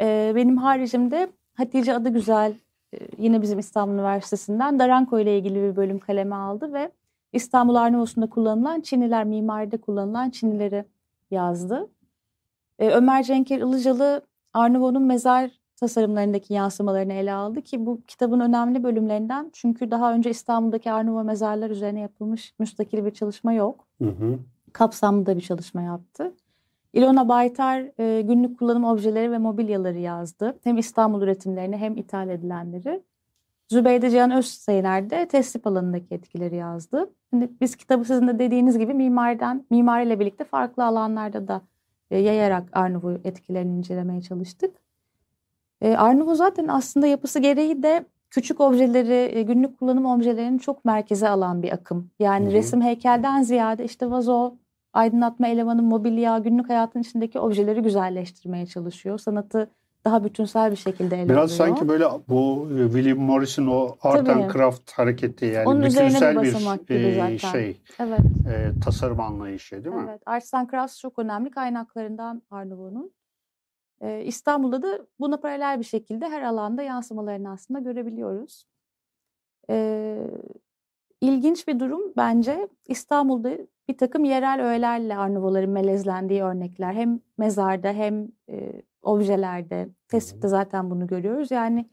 Ee, 0.00 0.32
benim 0.36 0.56
haricimde 0.56 1.28
Hatice 1.54 1.94
Adı 1.94 2.08
Güzel 2.08 2.54
e, 2.94 2.98
yine 3.18 3.42
bizim 3.42 3.58
İstanbul 3.58 3.94
Üniversitesi'nden 3.94 4.78
Daranko 4.78 5.18
ile 5.18 5.38
ilgili 5.38 5.62
bir 5.62 5.76
bölüm 5.76 5.98
kaleme 5.98 6.34
aldı 6.34 6.72
ve 6.72 6.90
İstanbul 7.32 7.74
Arnavutlu'nda 7.74 8.30
kullanılan 8.30 8.80
Çiniler, 8.80 9.24
mimaride 9.24 9.76
kullanılan 9.76 10.30
Çinileri 10.30 10.84
yazdı. 11.30 11.88
Ee, 12.78 12.90
Ömer 12.90 13.22
Cenkер 13.22 13.58
Ilıcalı 13.58 14.22
Arnavut'un 14.54 15.02
mezar 15.02 15.59
tasarımlarındaki 15.80 16.54
yansımalarını 16.54 17.12
ele 17.12 17.32
aldı 17.32 17.62
ki 17.62 17.86
bu 17.86 18.00
kitabın 18.06 18.40
önemli 18.40 18.82
bölümlerinden. 18.82 19.50
Çünkü 19.52 19.90
daha 19.90 20.14
önce 20.14 20.30
İstanbul'daki 20.30 20.92
Arnavut 20.92 21.24
mezarlar 21.24 21.70
üzerine 21.70 22.00
yapılmış 22.00 22.54
müstakil 22.58 23.04
bir 23.04 23.10
çalışma 23.10 23.52
yok. 23.52 23.86
Hı 24.02 24.08
hı. 24.08 24.38
Kapsamlı 24.72 25.26
da 25.26 25.36
bir 25.36 25.40
çalışma 25.40 25.82
yaptı. 25.82 26.34
İlona 26.92 27.28
Baytar 27.28 28.00
e, 28.00 28.22
günlük 28.22 28.58
kullanım 28.58 28.84
objeleri 28.84 29.32
ve 29.32 29.38
mobilyaları 29.38 29.98
yazdı. 29.98 30.58
Hem 30.64 30.78
İstanbul 30.78 31.22
üretimlerini 31.22 31.76
hem 31.76 31.96
ithal 31.96 32.28
edilenleri. 32.28 33.02
Zübeyde 33.68 34.10
Cihan 34.10 34.30
Özseyner 34.30 35.10
de 35.10 35.28
teslim 35.28 35.62
alanındaki 35.64 36.14
etkileri 36.14 36.56
yazdı. 36.56 37.10
Şimdi 37.30 37.50
biz 37.60 37.76
kitabı 37.76 38.04
sizin 38.04 38.28
de 38.28 38.38
dediğiniz 38.38 38.78
gibi 38.78 38.94
mimariden, 38.94 39.66
mimariyle 39.70 40.20
birlikte 40.20 40.44
farklı 40.44 40.84
alanlarda 40.84 41.48
da 41.48 41.62
e, 42.10 42.18
yayarak 42.18 42.68
Arnavut 42.72 43.26
etkilerini 43.26 43.78
incelemeye 43.78 44.22
çalıştık. 44.22 44.76
E, 45.80 45.96
Arnavut 45.96 46.36
zaten 46.36 46.68
aslında 46.68 47.06
yapısı 47.06 47.38
gereği 47.38 47.82
de 47.82 48.04
küçük 48.30 48.60
objeleri, 48.60 49.38
e, 49.38 49.42
günlük 49.42 49.78
kullanım 49.78 50.06
objelerini 50.06 50.60
çok 50.60 50.84
merkeze 50.84 51.28
alan 51.28 51.62
bir 51.62 51.72
akım. 51.72 52.10
Yani 52.18 52.46
Hı 52.46 52.50
hı. 52.50 52.52
resim 52.52 52.82
heykelden 52.82 53.42
ziyade 53.42 53.84
işte 53.84 54.10
vazo, 54.10 54.54
aydınlatma 54.92 55.46
elemanı, 55.48 55.82
mobilya, 55.82 56.38
günlük 56.38 56.68
hayatın 56.68 57.00
içindeki 57.00 57.38
objeleri 57.40 57.82
güzelleştirmeye 57.82 58.66
çalışıyor. 58.66 59.18
Sanatı 59.18 59.70
daha 60.04 60.24
bütünsel 60.24 60.70
bir 60.70 60.76
şekilde 60.76 61.16
ele 61.16 61.28
Biraz 61.28 61.60
alıyor. 61.60 61.68
sanki 61.76 61.88
böyle 61.88 62.04
bu 62.28 62.68
e, 62.78 62.84
William 62.84 63.18
Morris'in 63.18 63.66
o 63.66 63.96
art 64.02 64.26
Tabii. 64.26 64.42
and 64.44 64.50
craft 64.52 64.92
hareketi 64.92 65.44
yani 65.46 65.68
Onun 65.68 65.80
bir 65.80 65.86
bütünsel 65.86 66.42
bir 66.42 66.50
zaten. 66.50 66.94
e, 67.34 67.38
şey 67.38 67.80
Evet, 68.00 68.20
e, 68.48 68.80
tasarım 68.84 69.20
anlayışı 69.20 69.84
değil 69.84 69.96
mi? 69.96 70.06
evet. 70.10 70.22
Arts 70.26 70.54
and 70.54 70.70
Crafts 70.70 70.98
çok 71.00 71.18
önemli 71.18 71.50
kaynaklarından 71.50 72.42
Arnavut'un. 72.50 73.10
Ee, 74.00 74.24
İstanbul'da 74.24 74.82
da 74.82 75.06
buna 75.20 75.36
paralel 75.36 75.78
bir 75.78 75.84
şekilde 75.84 76.28
her 76.28 76.42
alanda 76.42 76.82
yansımalarını 76.82 77.50
aslında 77.50 77.80
görebiliyoruz. 77.80 78.64
Ee, 79.70 80.26
ilginç 81.20 81.68
bir 81.68 81.80
durum 81.80 82.12
bence 82.16 82.68
İstanbul'da 82.88 83.58
bir 83.88 83.98
takım 83.98 84.24
yerel 84.24 84.62
öğelerle 84.66 85.16
Arnavutların 85.16 85.70
melezlendiği 85.70 86.42
örnekler. 86.42 86.92
Hem 86.92 87.20
mezarda 87.38 87.92
hem 87.92 88.28
e, 88.50 88.82
objelerde, 89.02 89.88
tespit'te 90.08 90.48
zaten 90.48 90.90
bunu 90.90 91.06
görüyoruz. 91.06 91.50
Yani 91.50 91.90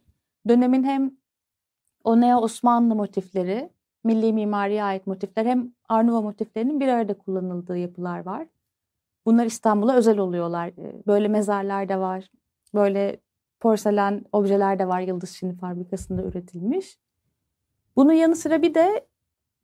dönemin 0.48 0.84
hem 0.84 1.18
o 2.04 2.22
neo 2.22 2.38
Osmanlı 2.42 2.96
motifleri, 2.96 3.70
milli 4.04 4.34
mimariye 4.34 4.84
ait 4.84 5.08
motifler 5.08 5.46
hem 5.46 5.74
Arnavut 5.90 6.24
motiflerinin 6.24 6.80
bir 6.80 6.88
arada 6.88 7.14
kullanıldığı 7.14 7.78
yapılar 7.78 8.26
var. 8.26 8.48
Bunlar 9.28 9.46
İstanbul'a 9.46 9.96
özel 9.96 10.18
oluyorlar. 10.18 10.68
Ee, 10.68 11.02
Böyle 11.08 11.28
mezarlar 11.28 11.90
da 11.90 12.00
var. 12.00 12.30
Böyle 12.74 13.20
porselen 13.60 14.26
objeler 14.32 14.80
de 14.80 14.88
var 14.88 15.02
Yıldız 15.02 15.36
Çini 15.36 15.56
fabrikasında 15.56 16.22
üretilmiş. 16.24 16.98
Bunun 17.96 18.14
yanı 18.14 18.36
sıra 18.36 18.62
bir 18.62 18.74
de 18.74 19.06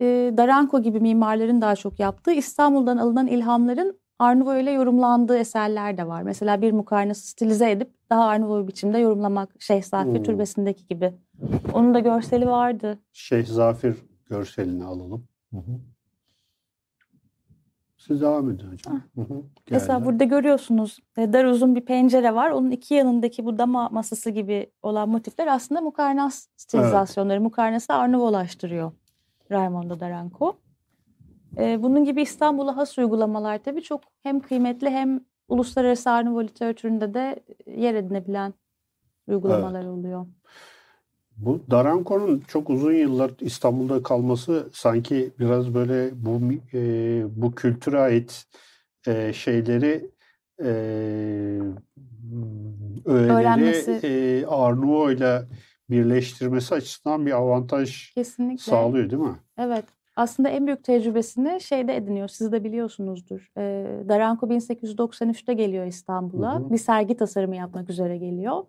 e, 0.01 0.33
Daranko 0.37 0.81
gibi 0.81 0.99
mimarların 0.99 1.61
daha 1.61 1.75
çok 1.75 1.99
yaptığı 1.99 2.31
İstanbul'dan 2.31 2.97
alınan 2.97 3.27
ilhamların 3.27 3.99
Arnavut 4.19 4.61
ile 4.61 4.71
yorumlandığı 4.71 5.37
eserler 5.37 5.97
de 5.97 6.07
var. 6.07 6.23
Mesela 6.23 6.61
bir 6.61 6.71
mukarnası 6.71 7.27
stilize 7.27 7.71
edip 7.71 7.89
daha 8.09 8.23
Arnavut 8.25 8.67
biçimde 8.67 8.97
yorumlamak 8.97 9.49
Şeyh 9.59 9.81
Safi 9.83 10.09
Hmm. 10.09 10.23
Türbesi'ndeki 10.23 10.87
gibi. 10.87 11.13
Onun 11.73 11.93
da 11.93 11.99
görseli 11.99 12.47
vardı. 12.47 12.99
Şeyh 13.13 13.45
Zafir 13.45 13.95
görselini 14.25 14.83
alalım. 14.85 15.27
Siz 18.07 18.21
devam 18.21 18.49
edin 18.49 18.71
hocam. 18.71 19.01
Hı. 19.15 19.43
Mesela 19.71 20.05
burada 20.05 20.23
görüyorsunuz 20.23 20.99
e, 21.17 21.33
dar 21.33 21.45
uzun 21.45 21.75
bir 21.75 21.81
pencere 21.81 22.35
var. 22.35 22.49
Onun 22.49 22.71
iki 22.71 22.93
yanındaki 22.93 23.45
bu 23.45 23.57
dama 23.57 23.89
masası 23.89 24.29
gibi 24.29 24.71
olan 24.81 25.09
motifler 25.09 25.47
aslında 25.47 25.81
mukarnas 25.81 26.47
stilizasyonları. 26.57 27.41
Mukarnası 27.41 27.93
Arnavutlaştırıyor 27.93 28.91
Raimondo 29.51 29.99
Daranco. 29.99 30.55
E, 31.57 31.83
bunun 31.83 32.03
gibi 32.03 32.21
İstanbul'a 32.21 32.77
has 32.77 32.97
uygulamalar 32.97 33.57
tabii 33.57 33.81
çok 33.81 34.01
hem 34.23 34.39
kıymetli 34.39 34.89
hem 34.89 35.19
uluslararası 35.47 36.11
Arnavut 36.11 36.49
literatüründe 36.49 37.13
de 37.13 37.43
yer 37.67 37.95
edinebilen 37.95 38.53
uygulamalar 39.27 39.85
oluyor. 39.85 40.25
Bu 41.37 41.61
Daranko'nun 41.71 42.43
çok 42.47 42.69
uzun 42.69 42.93
yıllar 42.93 43.31
İstanbul'da 43.41 44.03
kalması 44.03 44.69
sanki 44.71 45.31
biraz 45.39 45.73
böyle 45.73 46.09
bu 46.13 46.41
e, 46.73 46.81
bu 47.41 47.55
kültüre 47.55 47.99
ait 47.99 48.45
e, 49.07 49.33
şeyleri 49.33 50.09
e, 50.59 50.69
öğeleri 53.05 53.99
e, 54.03 54.45
Arnavut'yla 54.45 55.45
birleştirmesi 55.89 56.75
açısından 56.75 57.25
bir 57.25 57.31
avantaj 57.31 58.11
Kesinlikle. 58.13 58.63
sağlıyor 58.71 59.09
değil 59.09 59.21
mi? 59.21 59.35
Evet. 59.57 59.85
Aslında 60.15 60.49
en 60.49 60.67
büyük 60.67 60.83
tecrübesini 60.83 61.61
şeyde 61.61 61.95
ediniyor. 61.95 62.27
Siz 62.27 62.51
de 62.51 62.63
biliyorsunuzdur. 62.63 63.51
Ee, 63.57 63.85
Daranko 64.09 64.47
1893'te 64.47 65.53
geliyor 65.53 65.85
İstanbul'a. 65.85 66.71
Bir 66.71 66.77
sergi 66.77 67.17
tasarımı 67.17 67.55
yapmak 67.55 67.89
üzere 67.89 68.17
geliyor. 68.17 68.63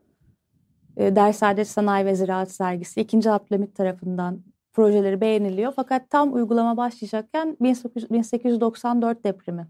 Ee, 0.96 1.16
Dersaadet 1.16 1.68
Sanayi 1.68 2.06
ve 2.06 2.14
Ziraat 2.14 2.50
Sergisi 2.50 3.00
2. 3.00 3.30
Abdülhamit 3.30 3.74
tarafından 3.76 4.40
projeleri 4.72 5.20
beğeniliyor. 5.20 5.72
Fakat 5.76 6.10
tam 6.10 6.34
uygulama 6.34 6.76
başlayacakken 6.76 7.56
1800 7.60 8.10
1894 8.10 9.24
depremi 9.24 9.66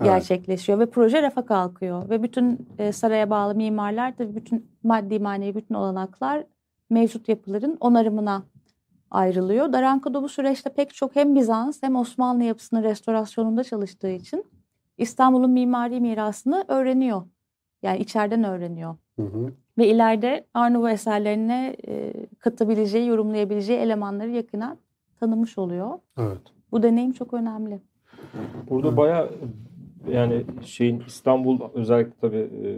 Evet. 0.00 0.10
gerçekleşiyor 0.10 0.78
ve 0.78 0.86
proje 0.86 1.22
rafa 1.22 1.46
kalkıyor 1.46 2.08
ve 2.10 2.22
bütün 2.22 2.68
e, 2.78 2.92
saraya 2.92 3.30
bağlı 3.30 3.54
mimarlar 3.54 4.16
tabii 4.16 4.36
bütün 4.36 4.70
maddi 4.82 5.18
manevi 5.18 5.54
bütün 5.54 5.74
olanaklar 5.74 6.44
mevcut 6.90 7.28
yapıların 7.28 7.76
onarımına 7.80 8.42
ayrılıyor. 9.10 9.72
Daranko'da 9.72 10.22
bu 10.22 10.28
süreçte 10.28 10.70
pek 10.70 10.94
çok 10.94 11.16
hem 11.16 11.34
Bizans 11.34 11.82
hem 11.82 11.96
Osmanlı 11.96 12.44
yapısının 12.44 12.82
restorasyonunda 12.82 13.64
çalıştığı 13.64 14.10
için 14.10 14.44
İstanbul'un 14.98 15.50
mimari 15.50 16.00
mirasını 16.00 16.64
öğreniyor. 16.68 17.22
Yani 17.82 17.98
içeriden 17.98 18.44
öğreniyor. 18.44 18.96
Hı 19.16 19.22
hı. 19.22 19.52
Ve 19.78 19.88
ileride 19.88 20.44
Arnavut 20.54 20.90
eserlerine 20.90 21.76
e, 21.88 22.12
katabileceği, 22.38 23.08
yorumlayabileceği 23.08 23.78
elemanları 23.78 24.30
yakından 24.30 24.78
tanımış 25.20 25.58
oluyor. 25.58 25.98
Evet. 26.18 26.40
Bu 26.72 26.82
deneyim 26.82 27.12
çok 27.12 27.34
önemli. 27.34 27.80
Burada 28.70 28.88
Hı. 28.88 28.96
bayağı 28.96 29.30
yani 30.10 30.44
şeyin 30.64 31.02
İstanbul 31.06 31.60
özellikle 31.74 32.12
tabii 32.20 32.50
e, 32.64 32.70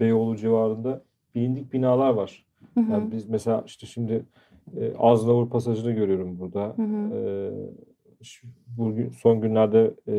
Beyoğlu 0.00 0.36
civarında 0.36 1.02
bilindik 1.34 1.72
binalar 1.72 2.10
var. 2.10 2.46
Hı 2.74 2.80
hı. 2.80 2.92
Yani 2.92 3.12
biz 3.12 3.28
mesela 3.28 3.62
işte 3.66 3.86
şimdi 3.86 4.24
e, 4.76 4.92
Aznavur 4.98 5.50
Pasajı'nı 5.50 5.92
görüyorum 5.92 6.38
burada. 6.38 6.74
Hı 6.76 6.82
hı. 6.82 7.14
E, 7.14 7.50
bugün 8.66 9.10
son 9.10 9.40
günlerde 9.40 9.94
e, 10.08 10.14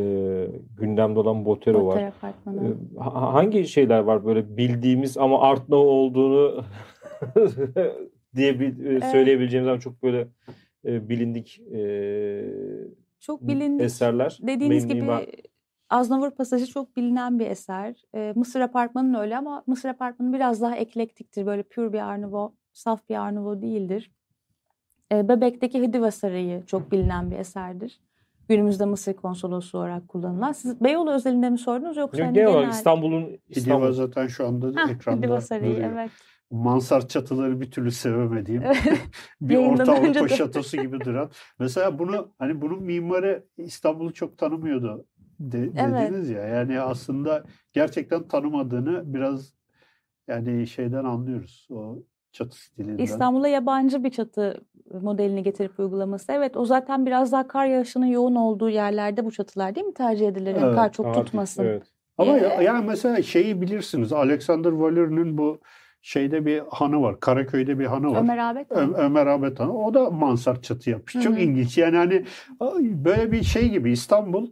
gündemde 0.80 1.20
olan 1.20 1.46
Botero 1.46 1.88
var. 1.88 1.94
Otel 1.96 2.08
apartmanı. 2.08 2.68
E, 2.68 3.00
ha- 3.00 3.34
hangi 3.34 3.68
şeyler 3.68 4.00
var 4.00 4.26
böyle 4.26 4.58
bildiğimiz 4.58 5.18
ama 5.18 5.42
Artnavut 5.42 5.86
olduğunu 5.88 6.64
diye 8.36 8.60
bir, 8.60 8.86
e, 8.86 9.02
söyleyebileceğimiz 9.02 9.70
ama 9.70 9.80
çok 9.80 10.04
böyle 10.04 10.28
e, 10.86 11.10
bilindik 11.10 11.60
e, 11.74 11.82
Çok 13.20 13.42
bilindik. 13.48 13.86
eserler. 13.86 14.40
Dediğiniz 14.42 14.86
Mim- 14.86 14.94
gibi 14.94 15.12
Aznavur 15.90 16.32
Pasajı 16.32 16.68
çok 16.68 16.96
bilinen 16.98 17.40
bir 17.40 17.48
eser. 17.48 17.96
Ee, 18.16 18.34
Mısır 18.36 18.60
Apartmanı 18.62 19.20
öyle 19.20 19.38
ama 19.38 19.64
Mısır 19.68 19.90
Apartmanı 19.90 20.34
biraz 20.34 20.62
daha 20.62 20.76
eklektiktir. 20.76 21.46
Böyle 21.46 21.64
pür 21.64 21.94
bir 21.94 22.00
Arnavut, 22.00 22.54
saf 22.74 23.10
bir 23.10 23.16
Arnavut 23.16 23.62
değildir. 23.62 24.12
Ee, 25.12 25.28
Bebek'teki 25.30 25.82
Hidiva 25.82 26.12
Sarayı 26.12 26.66
çok 26.66 26.92
bilinen 26.92 27.32
bir 27.32 27.40
eserdir. 27.40 28.00
Günümüzde 28.50 28.86
Mısır 28.86 29.14
konsolosluğu 29.14 29.80
olarak 29.80 30.08
kullanılan. 30.08 30.52
Siz 30.52 30.84
Beyoğlu 30.84 31.12
özelinde 31.12 31.50
mi 31.50 31.58
sordunuz 31.58 31.98
yoksa 31.98 32.18
Yok, 32.18 32.28
hani 32.28 32.36
genel? 32.36 32.70
İstanbul'un 32.70 33.38
İstanbul. 33.50 33.92
zaten 33.92 34.28
şu 34.28 34.48
anda 34.48 34.82
Hah, 34.82 34.90
ekranda 34.90 35.22
Diva 35.28 35.42
Sarayı, 35.42 35.72
duruyor. 35.76 35.92
evet. 35.94 36.12
Mansart 36.52 37.10
çatıları 37.10 37.62
bir 37.62 37.72
türlü 37.72 37.92
sevemediğim. 37.92 38.64
bir 39.42 39.58
Orta 39.58 39.94
Avrupa 39.94 40.28
şatosu 40.28 40.78
gibi 40.78 41.00
duran. 41.00 41.32
Mesela 41.60 42.00
bunu 42.00 42.32
hani 42.40 42.62
bunun 42.62 42.84
mimarı 42.84 43.46
İstanbul'u 43.58 44.14
çok 44.14 44.38
tanımıyordu 44.38 45.06
de- 45.40 45.70
Evet. 45.78 46.02
dediniz 46.12 46.30
ya. 46.30 46.42
Yani 46.42 46.80
aslında 46.80 47.44
gerçekten 47.74 48.28
tanımadığını 48.28 49.14
biraz 49.14 49.54
yani 50.28 50.68
şeyden 50.68 51.04
anlıyoruz. 51.06 51.68
O 51.72 51.98
çatı 52.36 52.58
stilinden. 52.58 53.04
İstanbul'a 53.04 53.48
yabancı 53.48 54.04
bir 54.04 54.10
çatı 54.10 54.62
modelini 55.02 55.44
getirip 55.44 55.80
uygulaması. 55.80 56.32
Evet 56.32 56.58
o 56.58 56.66
zaten 56.66 57.06
biraz 57.06 57.32
daha 57.32 57.48
kar 57.48 57.66
yağışının 57.66 58.06
yoğun 58.06 58.36
olduğu 58.36 58.70
yerlerde 58.70 59.26
bu 59.26 59.32
çatılar 59.32 59.76
değil 59.76 59.88
mi 59.88 59.94
tercih 59.94 60.28
edilir? 60.28 60.56
Evet, 60.60 60.76
kar 60.76 60.92
çok 60.92 61.06
Abi, 61.06 61.14
tutmasın. 61.14 61.64
Evet. 61.64 61.84
Ama 62.18 62.38
ya, 62.38 62.62
yani 62.62 62.86
mesela 62.86 63.22
şeyi 63.22 63.62
bilirsiniz. 63.62 64.14
Alexander 64.14 64.72
Valeri'nin 64.72 65.38
bu 65.38 65.60
şeyde 66.02 66.46
bir 66.46 66.62
hanı 66.70 67.02
var. 67.02 67.20
Karaköy'de 67.20 67.80
bir 67.80 67.86
hanı 67.86 68.12
var. 68.12 68.20
Ömer 68.20 68.38
Abet? 68.38 68.72
Ö- 68.72 68.94
Ömer 68.98 69.28
Ahmet 69.28 69.60
Han. 69.60 69.76
O 69.76 69.94
da 69.94 70.10
mansart 70.10 70.64
çatı 70.64 70.90
yapmış. 70.90 71.16
Hı 71.16 71.22
Çok 71.22 71.40
ilginç. 71.40 71.78
Yani 71.78 71.98
hani 71.98 72.26
böyle 73.06 73.32
bir 73.32 73.44
şey 73.44 73.70
gibi 73.70 73.92
İstanbul 73.92 74.52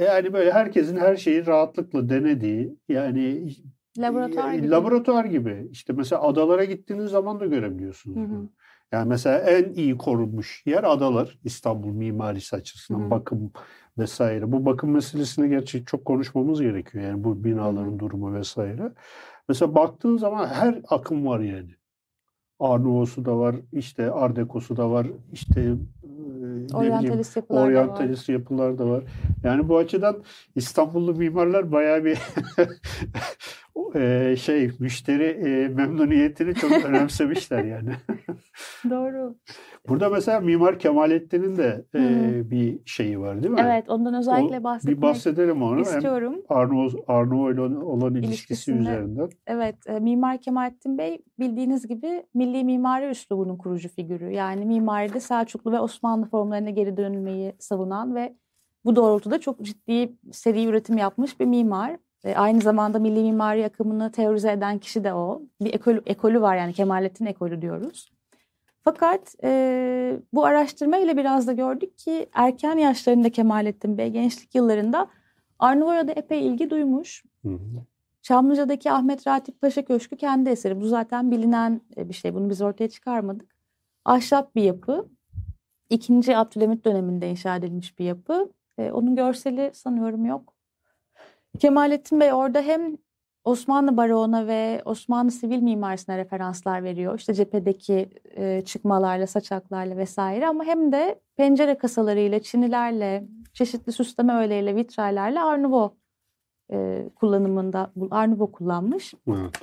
yani 0.00 0.32
böyle 0.32 0.52
herkesin 0.52 0.96
her 0.96 1.16
şeyi 1.16 1.46
rahatlıkla 1.46 2.08
denediği 2.08 2.76
yani 2.88 3.50
Laboratuvar 3.98 4.54
gibi. 4.54 4.70
laboratuvar 4.70 5.24
gibi. 5.24 5.68
İşte 5.70 5.92
mesela 5.92 6.22
adalara 6.22 6.64
gittiğiniz 6.64 7.10
zaman 7.10 7.40
da 7.40 7.46
görebiliyorsunuz. 7.46 8.16
Hı 8.16 8.20
hı. 8.20 8.28
bunu. 8.30 8.48
Yani 8.92 9.08
mesela 9.08 9.38
en 9.38 9.72
iyi 9.72 9.98
korunmuş 9.98 10.62
yer 10.66 10.84
adalar 10.84 11.38
İstanbul 11.44 11.88
mimarisi 11.88 12.56
açısından 12.56 13.00
Hı 13.00 13.10
bakım 13.10 13.52
vesaire. 13.98 14.52
Bu 14.52 14.64
bakım 14.64 14.90
meselesini 14.90 15.48
gerçi 15.48 15.84
çok 15.84 16.04
konuşmamız 16.04 16.60
gerekiyor. 16.60 17.04
Yani 17.04 17.24
bu 17.24 17.44
binaların 17.44 17.94
Hı 17.94 17.98
durumu 17.98 18.34
vesaire. 18.34 18.92
Mesela 19.48 19.74
baktığın 19.74 20.16
zaman 20.16 20.46
her 20.46 20.80
akım 20.88 21.26
var 21.26 21.40
yani. 21.40 21.70
Art 22.60 22.82
Nouveau'su 22.82 23.24
da 23.24 23.38
var, 23.38 23.56
işte 23.72 24.10
Art 24.10 24.36
Deco'su 24.36 24.76
da 24.76 24.90
var, 24.90 25.06
işte 25.32 25.74
e, 26.50 26.74
bileyim 26.74 26.74
Oryantalist 26.74 27.36
yapılar 27.36 27.74
da 27.74 27.86
var. 27.86 27.98
oryantalist 27.98 28.28
yapılar 28.28 28.78
da 28.78 28.86
var. 28.88 29.04
Yani 29.44 29.68
bu 29.68 29.78
açıdan 29.78 30.24
İstanbullu 30.56 31.14
mimarlar 31.14 31.72
bayağı 31.72 32.04
bir 32.04 32.18
e, 33.94 34.36
şey 34.36 34.70
müşteri 34.78 35.24
e, 35.24 35.68
memnuniyetini 35.68 36.54
çok 36.54 36.72
önemsemişler 36.84 37.64
yani. 37.64 37.96
Doğru. 38.90 39.36
Burada 39.88 40.08
mesela 40.08 40.40
Mimar 40.40 40.78
Kemalettin'in 40.78 41.56
de 41.56 41.84
e, 41.94 42.50
bir 42.50 42.78
şeyi 42.86 43.20
var 43.20 43.42
değil 43.42 43.54
mi? 43.54 43.60
Evet 43.64 43.88
ondan 43.88 44.14
özellikle 44.14 44.60
O- 44.60 44.64
bahsetmek 44.64 44.96
bir 44.96 45.02
bahsedelim 45.02 45.62
onu. 45.62 45.76
Hem 45.76 45.82
istiyorum. 45.82 46.42
Arnavut, 46.48 46.94
Arnavut 47.08 47.54
ile 47.54 47.60
olan 47.84 48.14
ilişkisi 48.14 48.72
üzerinden. 48.72 49.28
Evet, 49.46 49.76
e, 49.86 50.00
Mimar 50.00 50.38
Kemalettin 50.38 50.98
Bey 50.98 51.22
bildiğiniz 51.38 51.86
gibi 51.86 52.22
milli 52.34 52.64
mimari 52.64 53.06
üslubunun 53.06 53.56
kurucu 53.56 53.88
figürü. 53.88 54.30
Yani 54.30 54.64
mimaride 54.64 55.20
Selçuklu 55.20 55.72
ve 55.72 55.80
Osmanlı 55.80 56.26
formlarına 56.26 56.70
geri 56.70 56.96
dönülmeyi 56.96 57.52
savunan 57.58 58.14
ve 58.14 58.36
bu 58.84 58.96
doğrultuda 58.96 59.40
çok 59.40 59.62
ciddi 59.62 60.12
seri 60.32 60.64
üretim 60.64 60.98
yapmış 60.98 61.40
bir 61.40 61.46
mimar. 61.46 61.96
E, 62.24 62.34
aynı 62.34 62.60
zamanda 62.60 62.98
milli 62.98 63.22
mimari 63.22 63.64
akımını 63.66 64.12
teorize 64.12 64.52
eden 64.52 64.78
kişi 64.78 65.04
de 65.04 65.14
o. 65.14 65.42
Bir 65.60 65.74
ekolü, 65.74 66.02
ekolü 66.06 66.40
var 66.40 66.56
yani 66.56 66.72
Kemalettin 66.72 67.26
ekolü 67.26 67.62
diyoruz. 67.62 68.10
Fakat 68.84 69.34
e, 69.44 70.20
bu 70.32 70.44
araştırma 70.44 70.98
ile 70.98 71.16
biraz 71.16 71.46
da 71.46 71.52
gördük 71.52 71.98
ki 71.98 72.26
erken 72.32 72.78
yaşlarında 72.78 73.30
Kemalettin 73.30 73.98
Bey 73.98 74.10
gençlik 74.10 74.54
yıllarında 74.54 75.10
Arnavutluk'a 75.58 76.08
da 76.08 76.12
epey 76.12 76.46
ilgi 76.46 76.70
duymuş. 76.70 77.24
Hı 77.44 77.48
hı. 77.48 77.84
Çamlıca'daki 78.22 78.92
Ahmet 78.92 79.26
Ratip 79.26 79.60
Paşa 79.60 79.84
Köşkü 79.84 80.16
kendi 80.16 80.50
eseri. 80.50 80.80
Bu 80.80 80.86
zaten 80.86 81.30
bilinen 81.30 81.80
bir 81.96 82.14
şey. 82.14 82.34
Bunu 82.34 82.50
biz 82.50 82.62
ortaya 82.62 82.88
çıkarmadık. 82.88 83.56
Ahşap 84.04 84.54
bir 84.54 84.62
yapı. 84.62 85.08
İkinci 85.90 86.36
Abdülhamit 86.36 86.84
döneminde 86.84 87.30
inşa 87.30 87.56
edilmiş 87.56 87.98
bir 87.98 88.04
yapı. 88.04 88.52
E, 88.78 88.92
onun 88.92 89.16
görseli 89.16 89.70
sanıyorum 89.74 90.24
yok. 90.24 90.54
Kemalettin 91.58 92.20
Bey 92.20 92.32
orada 92.32 92.60
hem 92.60 92.96
Osmanlı 93.44 93.96
baroğuna 93.96 94.46
ve 94.46 94.82
Osmanlı 94.84 95.30
sivil 95.30 95.62
mimarisine 95.62 96.18
referanslar 96.18 96.84
veriyor. 96.84 97.18
İşte 97.18 97.34
cephedeki 97.34 98.10
e, 98.36 98.62
çıkmalarla, 98.64 99.26
saçaklarla 99.26 99.96
vesaire 99.96 100.48
ama 100.48 100.64
hem 100.64 100.92
de 100.92 101.20
pencere 101.36 101.78
kasalarıyla, 101.78 102.42
çinilerle, 102.42 103.24
çeşitli 103.52 103.92
süsleme 103.92 104.34
öğelerle, 104.34 104.76
vitraylarla 104.76 105.56
Nouveau 105.56 105.96
e, 106.72 107.08
kullanımında 107.14 107.90
Nouveau 107.96 108.52
kullanmış. 108.52 109.14
Evet. 109.28 109.60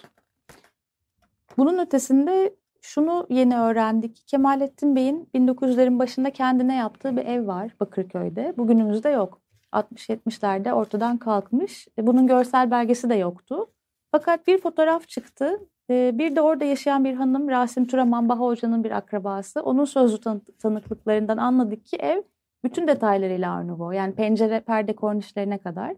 Bunun 1.58 1.78
ötesinde 1.78 2.56
şunu 2.82 3.28
yeni 3.30 3.60
öğrendik. 3.60 4.28
Kemalettin 4.28 4.96
Bey'in 4.96 5.30
1900'lerin 5.36 6.00
başında 6.00 6.32
kendine 6.32 6.76
yaptığı 6.76 7.18
bir 7.18 7.26
ev 7.26 7.48
var 7.48 7.76
Bakırköy'de. 7.80 8.54
Bugünümüzde 8.58 9.10
yok. 9.10 9.42
60-70'lerde 9.74 10.72
ortadan 10.72 11.18
kalkmış. 11.18 11.88
E, 12.00 12.08
Bunun 12.08 12.28
görsel 12.28 12.72
belgesi 12.72 13.10
de 13.10 13.16
yoktu. 13.16 13.66
Fakat 14.12 14.48
bir 14.48 14.58
fotoğraf 14.62 15.08
çıktı. 15.08 15.60
E, 15.90 16.12
Bir 16.18 16.36
de 16.36 16.42
orada 16.42 16.66
yaşayan 16.66 17.06
bir 17.06 17.14
hanım 17.14 17.50
Rasim 17.50 17.88
Turaman 17.88 18.30
Baha 18.30 18.40
Hoca'nın 18.46 18.84
bir 18.84 18.92
akrabası. 18.92 19.62
Onun 19.62 19.86
sözlü 19.86 20.18
tanı- 20.22 20.42
tanıklıklarından 20.60 21.38
anladık 21.38 21.86
ki 21.86 21.98
ev 21.98 22.22
bütün 22.64 22.88
detaylarıyla 22.88 23.54
Art 23.54 23.66
Nouveau. 23.66 23.92
Yani 23.92 24.16
pencere, 24.16 24.60
perde, 24.60 24.96
kornişlerine 24.96 25.58
kadar. 25.58 25.96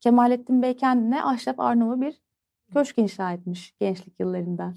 Kemalettin 0.00 0.62
Bey 0.62 0.76
kendine 0.76 1.22
ahşap 1.24 1.60
Art 1.60 1.76
Nouveau 1.76 2.00
bir 2.00 2.14
köşk 2.72 2.98
inşa 2.98 3.32
etmiş 3.32 3.74
gençlik 3.80 4.20
yıllarında. 4.20 4.74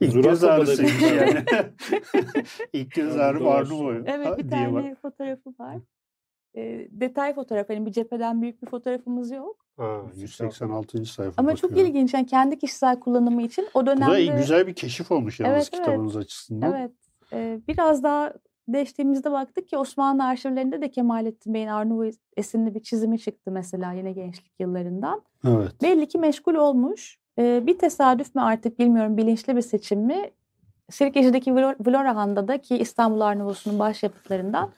İlk 0.00 0.12
Zurat 0.12 0.24
göz 0.24 0.44
ağrısıymış 0.44 1.00
bir- 1.02 1.12
yani. 1.16 1.34
İlk 2.72 2.92
göz 2.94 3.16
ağrı. 3.16 3.48
Arnavut. 3.50 4.08
Evet 4.08 4.38
bir 4.38 4.50
tane 4.50 4.74
bak. 4.74 4.84
fotoğrafı 5.02 5.50
var. 5.58 5.76
E, 6.56 6.88
detay 6.90 7.34
fotoğraf. 7.34 7.70
Yani 7.70 7.86
bir 7.86 7.92
cepheden 7.92 8.42
büyük 8.42 8.62
bir 8.62 8.66
fotoğrafımız 8.66 9.30
yok. 9.30 9.56
Ha, 9.76 10.00
186. 10.16 11.04
sayfa 11.04 11.32
Ama 11.36 11.56
çok 11.56 11.70
bakıyorum. 11.70 11.90
ilginç. 11.96 12.14
Yani 12.14 12.26
kendi 12.26 12.58
kişisel 12.58 13.00
kullanımı 13.00 13.42
için 13.42 13.66
o 13.74 13.80
Bu 13.82 13.86
da 13.86 13.96
dönemde... 13.96 14.26
güzel 14.40 14.66
bir 14.66 14.74
keşif 14.74 15.12
olmuş 15.12 15.40
yalnız 15.40 15.54
Evet, 15.54 15.70
evet. 15.72 15.84
kitabınız 15.86 16.16
açısından. 16.16 16.72
Evet. 16.72 16.90
e, 17.32 17.60
biraz 17.68 18.02
daha 18.02 18.32
değiştiğimizde 18.68 19.30
baktık 19.32 19.68
ki 19.68 19.76
Osmanlı 19.78 20.24
arşivlerinde 20.24 20.80
de 20.80 20.90
Kemalettin 20.90 21.54
Bey'in 21.54 21.68
Arnavut 21.68 22.14
esinli 22.36 22.74
bir 22.74 22.80
çizimi 22.82 23.18
çıktı 23.18 23.50
mesela 23.50 23.92
yine 23.92 24.12
gençlik 24.12 24.52
yıllarından. 24.60 25.22
Evet. 25.46 25.82
Belli 25.82 26.08
ki 26.08 26.18
meşgul 26.18 26.54
olmuş. 26.54 27.18
E, 27.38 27.66
bir 27.66 27.78
tesadüf 27.78 28.34
mü 28.34 28.42
artık 28.42 28.78
bilmiyorum 28.78 29.16
bilinçli 29.16 29.56
bir 29.56 29.60
seçim 29.60 30.00
mi? 30.00 30.30
Sirkeci'deki 30.90 31.50
Vlor- 31.50 31.86
Vlorahan'da 31.90 32.48
da 32.48 32.58
ki 32.58 32.76
İstanbul 32.78 33.20
Arnavutsu'nun 33.20 33.78
başyapıtlarından 33.78 34.70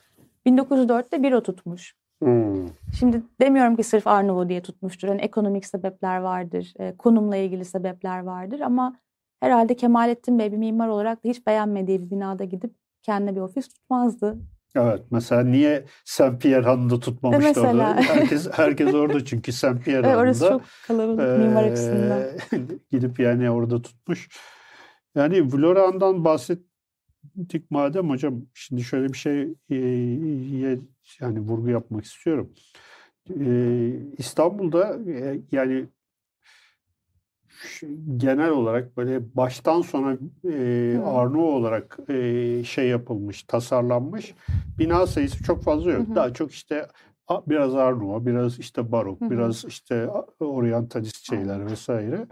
1904'te 0.47 1.23
büro 1.23 1.43
tutmuş. 1.43 1.95
Hmm. 2.23 2.67
Şimdi 2.99 3.23
demiyorum 3.41 3.77
ki 3.77 3.83
sırf 3.83 4.07
Arnavut 4.07 4.49
diye 4.49 4.63
tutmuştur. 4.63 5.09
Yani 5.09 5.21
ekonomik 5.21 5.67
sebepler 5.67 6.17
vardır, 6.21 6.75
e, 6.79 6.97
konumla 6.97 7.37
ilgili 7.37 7.65
sebepler 7.65 8.21
vardır 8.21 8.61
ama 8.61 8.97
herhalde 9.41 9.77
Kemalettin 9.77 10.39
Bey 10.39 10.53
bir 10.53 10.57
mimar 10.57 10.89
olarak 10.89 11.25
da 11.25 11.29
hiç 11.29 11.47
beğenmediği 11.47 12.01
bir 12.03 12.11
binada 12.11 12.45
gidip 12.45 12.75
kendine 13.03 13.37
bir 13.37 13.41
ofis 13.41 13.69
tutmazdı. 13.69 14.39
Evet. 14.77 15.03
Mesela 15.11 15.43
niye 15.43 15.85
Saint 16.05 16.43
Pierre 16.43 16.65
Hanı'nda 16.65 17.01
tutmamıştı 17.01 17.61
orada? 17.61 17.73
mesela. 17.73 17.97
Herkes, 18.15 18.49
herkes 18.53 18.95
orada 18.95 19.25
çünkü 19.25 19.53
Saint 19.53 19.85
Pierre 19.85 20.03
Ve 20.03 20.17
orası 20.17 20.45
Hanı'nda. 20.45 20.59
çok 20.59 20.69
kalabalık 20.87 21.39
mimar 21.39 21.65
açısından. 21.65 22.23
Gidip 22.91 23.21
yani 23.21 23.51
orada 23.51 23.83
tutmuş. 23.83 24.29
Yani 25.15 25.53
Vloran'dan 25.53 26.25
bahsettik 27.25 27.71
madem 27.71 28.11
hocam 28.11 28.43
şimdi 28.55 28.83
şöyle 28.83 29.09
bir 29.13 29.19
şey 29.19 29.55
yani 31.21 31.41
vurgu 31.41 31.69
yapmak 31.71 32.05
istiyorum. 32.05 32.51
İstanbul'da 34.19 34.99
yani 35.53 35.87
genel 38.17 38.51
olarak 38.51 38.97
böyle 38.97 39.37
baştan 39.37 39.81
sona 39.81 40.11
Hı. 40.43 41.05
Arnavut 41.05 41.55
olarak 41.55 41.99
eee, 42.09 42.63
şey 42.65 42.89
yapılmış, 42.89 43.43
tasarlanmış 43.43 44.35
bina 44.79 45.07
sayısı 45.07 45.43
çok 45.45 45.63
fazla 45.63 45.91
yok. 45.93 46.09
Hı 46.09 46.13
hı. 46.13 46.15
Daha 46.15 46.35
çok 46.35 46.53
işte 46.53 46.87
biraz 47.47 47.75
Arnavut, 47.75 48.27
biraz 48.27 48.59
işte 48.59 48.93
barok, 48.93 49.21
Hı 49.21 49.25
hı. 49.25 49.31
biraz 49.31 49.65
işte 49.65 50.09
oryantalist 50.41 51.27
şeyler 51.31 51.67
vesaire. 51.71 52.27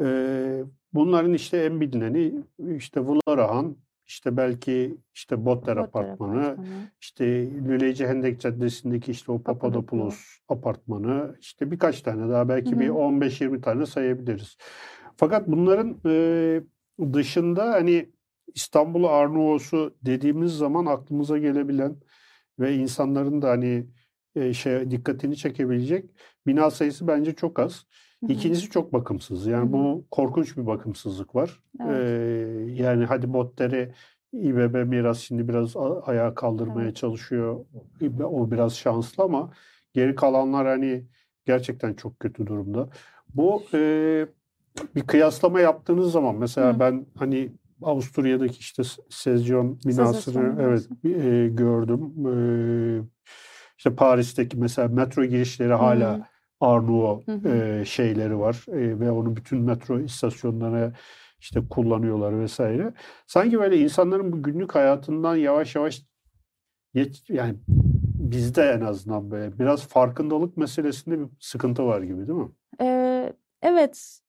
Eee, 0.00 0.64
bunların 0.94 1.32
işte 1.34 1.58
en 1.58 1.80
bilineni 1.80 2.34
işte 2.76 3.00
Vlarahan, 3.06 3.76
işte 4.06 4.36
belki 4.36 4.96
işte 5.14 5.44
Botter 5.44 5.76
Botter 5.76 5.76
Apartmanı, 5.76 6.40
Apartmanı. 6.40 6.90
işte 7.00 7.24
Lüleci 7.50 8.06
Hendek 8.06 8.40
Caddesi'ndeki 8.40 9.10
işte 9.10 9.32
o 9.32 9.42
Papadopoulos 9.42 10.20
apartmanı, 10.48 11.36
işte 11.40 11.70
birkaç 11.70 12.00
tane 12.00 12.28
daha 12.32 12.48
belki 12.48 12.72
Hı 12.72 12.80
bir 12.80 12.88
hı. 12.88 12.92
15-20 12.92 13.60
tane 13.60 13.86
sayabiliriz. 13.86 14.56
Fakat 15.16 15.48
bunların 15.48 16.00
e, 16.06 16.62
dışında 17.12 17.72
hani 17.72 18.10
İstanbul 18.54 19.04
Arnavut'su 19.04 19.96
dediğimiz 20.02 20.52
zaman 20.52 20.86
aklımıza 20.86 21.38
gelebilen 21.38 21.96
ve 22.58 22.74
insanların 22.74 23.42
da 23.42 23.50
hani 23.50 23.86
e, 24.34 24.52
şey 24.52 24.90
dikkatini 24.90 25.36
çekebilecek 25.36 26.10
bina 26.46 26.70
sayısı 26.70 27.06
bence 27.06 27.34
çok 27.34 27.58
az. 27.58 27.86
İkincisi 28.28 28.70
çok 28.70 28.92
bakımsız. 28.92 29.46
Yani 29.46 29.62
Hı 29.64 29.68
hı. 29.68 29.72
bu 29.72 30.04
korkunç 30.10 30.56
bir 30.56 30.66
bakımsızlık 30.66 31.34
var. 31.34 31.60
Evet. 31.80 31.96
Ee, 31.96 32.72
yani 32.82 33.04
hadi 33.04 33.32
Botter'i 33.32 33.94
İBB 34.32 34.86
miras 34.86 35.18
şimdi 35.18 35.48
biraz 35.48 35.76
ayağa 36.06 36.34
kaldırmaya 36.34 36.84
Evet. 36.84 36.96
çalışıyor. 36.96 37.64
O 38.24 38.50
biraz 38.50 38.74
şanslı 38.74 39.24
ama 39.24 39.50
geri 39.92 40.14
kalanlar 40.14 40.66
hani 40.66 41.04
gerçekten 41.46 41.94
çok 41.94 42.20
kötü 42.20 42.46
durumda. 42.46 42.88
Bu 43.34 43.62
e, 43.74 44.26
bir 44.94 45.02
kıyaslama 45.02 45.60
yaptığınız 45.60 46.12
zaman 46.12 46.36
mesela 46.36 46.74
Hı. 46.74 46.80
ben 46.80 47.06
hani 47.18 47.52
Avusturya'daki 47.82 48.58
işte 48.58 48.82
Sezyon 49.10 49.78
binasını 49.86 50.56
evet 50.60 50.88
e, 51.04 51.48
gördüm. 51.48 52.26
E, 52.26 52.34
işte 53.78 53.94
Paris'teki 53.94 54.56
mesela 54.56 54.88
metro 54.88 55.24
girişleri 55.24 55.72
hala 55.72 56.18
Hı. 56.18 56.22
Hı 57.26 57.32
hı. 57.32 57.48
e, 57.48 57.84
şeyleri 57.84 58.38
var 58.38 58.64
E, 58.68 59.00
ve 59.00 59.10
onu 59.10 59.36
bütün 59.36 59.58
metro 59.58 60.00
istasyonlarına 60.00 60.92
işte 61.40 61.60
kullanıyorlar 61.70 62.40
vesaire. 62.40 62.92
Sanki 63.26 63.58
böyle 63.58 63.78
insanların 63.78 64.32
bu 64.32 64.42
günlük 64.42 64.74
hayatından 64.74 65.36
yavaş 65.36 65.74
yavaş 65.74 66.02
geç, 66.94 67.30
yani 67.30 67.54
bizde 68.32 68.62
en 68.62 68.80
azından 68.80 69.30
böyle 69.30 69.58
biraz 69.58 69.88
farkındalık 69.88 70.56
meselesinde 70.56 71.20
bir 71.20 71.26
sıkıntı 71.40 71.86
var 71.86 72.02
gibi 72.02 72.26
değil 72.28 72.38
mi? 72.38 72.48
Ee, 72.80 73.32
evet, 73.62 74.20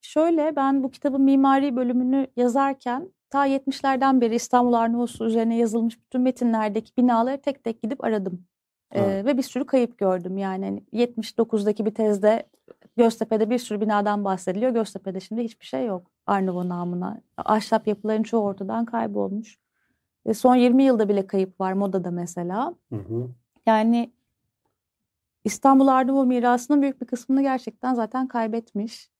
şöyle 0.00 0.56
ben 0.56 0.82
bu 0.82 0.90
kitabın 0.90 1.22
mimari 1.22 1.76
bölümünü 1.76 2.26
yazarken 2.36 3.12
ta 3.30 3.46
70'lerden 3.46 4.20
beri 4.20 4.34
İstanbul 4.34 4.72
Arnavutluğu 4.72 5.26
üzerine 5.26 5.56
yazılmış 5.56 6.00
bütün 6.00 6.20
metinlerdeki 6.20 6.92
binaları 6.98 7.40
tek 7.40 7.64
tek 7.64 7.82
gidip 7.82 8.04
aradım. 8.04 8.46
Ee, 8.92 9.00
Evet. 9.00 9.26
ve 9.26 9.36
bir 9.36 9.42
sürü 9.42 9.66
kayıp 9.66 9.98
gördüm. 9.98 10.38
Yani 10.38 10.64
hani 10.64 10.82
79'daki 10.92 11.86
bir 11.86 11.94
tezde 11.94 12.46
Göztepe'de 12.96 13.50
bir 13.50 13.58
sürü 13.58 13.80
binadan 13.80 14.24
bahsediliyor. 14.24 14.70
Göztepe'de 14.72 15.20
şimdi 15.20 15.42
hiçbir 15.42 15.66
şey 15.66 15.86
yok 15.86 16.10
Arnavut 16.26 16.64
namına. 16.64 17.20
Ahşap 17.36 17.86
yapıların 17.86 18.22
çoğu 18.22 18.42
ortadan 18.44 18.84
kaybolmuş. 18.84 19.58
E, 20.26 20.34
son 20.34 20.54
20 20.56 20.82
yılda 20.82 21.08
bile 21.08 21.26
kayıp 21.26 21.60
var 21.60 21.72
Moda'da 21.72 22.10
mesela. 22.10 22.74
Hı 22.92 22.96
hı. 22.96 23.28
Yani 23.66 24.12
İstanbul 25.44 25.88
Arnavut 25.88 26.26
mirasının 26.26 26.82
büyük 26.82 27.00
bir 27.00 27.06
kısmını 27.06 27.42
gerçekten 27.42 27.94
zaten 27.94 28.28
kaybetmiş. 28.28 29.10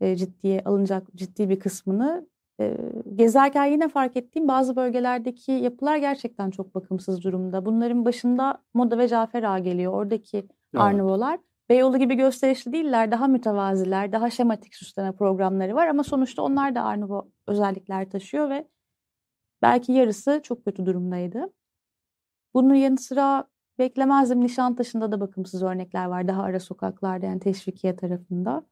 E, 0.00 0.16
ciddiye 0.16 0.62
alınacak 0.64 1.06
ciddi 1.14 1.48
bir 1.48 1.60
kısmını. 1.60 2.26
E, 2.60 2.76
gezerken 3.16 3.64
yine 3.64 3.88
fark 3.88 4.16
ettiğim 4.16 4.48
bazı 4.48 4.76
bölgelerdeki 4.76 5.52
yapılar 5.52 5.96
gerçekten 5.96 6.50
çok 6.50 6.74
bakımsız 6.74 7.24
durumda. 7.24 7.66
Bunların 7.66 8.04
başında 8.04 8.62
Moda 8.74 8.98
ve 8.98 9.08
Cafer 9.08 9.42
Ağa 9.42 9.58
geliyor. 9.58 9.92
Oradaki 9.92 10.36
Evet. 10.38 10.48
Arnavutlar. 10.74 11.40
Beyoğlu 11.68 11.98
gibi 11.98 12.14
gösterişli 12.14 12.72
değiller, 12.72 13.10
daha 13.10 13.26
mütevaziler, 13.28 14.12
daha 14.12 14.30
şematik 14.30 14.74
süsleme 14.74 15.12
programları 15.12 15.74
var 15.74 15.86
ama 15.86 16.04
sonuçta 16.04 16.42
onlar 16.42 16.74
da 16.74 16.82
Arnavut 16.82 17.24
özellikler 17.46 18.10
taşıyor 18.10 18.50
ve 18.50 18.68
belki 19.62 19.92
yarısı 19.92 20.40
çok 20.44 20.64
kötü 20.64 20.86
durumdaydı. 20.86 21.52
Bunun 22.54 22.74
yanı 22.74 22.98
sıra 22.98 23.44
beklemezdim 23.78 24.40
Nişantaşı'nda 24.40 25.12
da 25.12 25.20
bakımsız 25.20 25.62
örnekler 25.62 26.06
var 26.06 26.28
daha 26.28 26.42
ara 26.42 26.60
sokaklarda 26.60 27.26
yani 27.26 27.40
Teşvikiye 27.40 27.96
tarafında. 27.96 28.66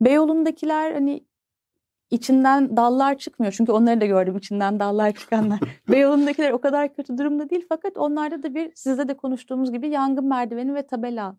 Beyoğlu'ndakiler 0.00 0.92
hani 0.92 1.26
içinden 2.10 2.76
dallar 2.76 3.18
çıkmıyor 3.18 3.52
çünkü 3.56 3.72
onları 3.72 4.00
da 4.00 4.06
gördüm 4.06 4.36
içinden 4.36 4.80
dallar 4.80 5.12
çıkanlar. 5.12 5.60
Beyoğlu'ndakiler 5.88 6.50
o 6.50 6.60
kadar 6.60 6.94
kötü 6.94 7.18
durumda 7.18 7.50
değil 7.50 7.66
fakat 7.68 7.96
onlarda 7.96 8.42
da 8.42 8.54
bir 8.54 8.72
sizde 8.74 9.08
de 9.08 9.14
konuştuğumuz 9.16 9.72
gibi 9.72 9.88
yangın 9.88 10.24
merdiveni 10.28 10.74
ve 10.74 10.86
tabela 10.86 11.36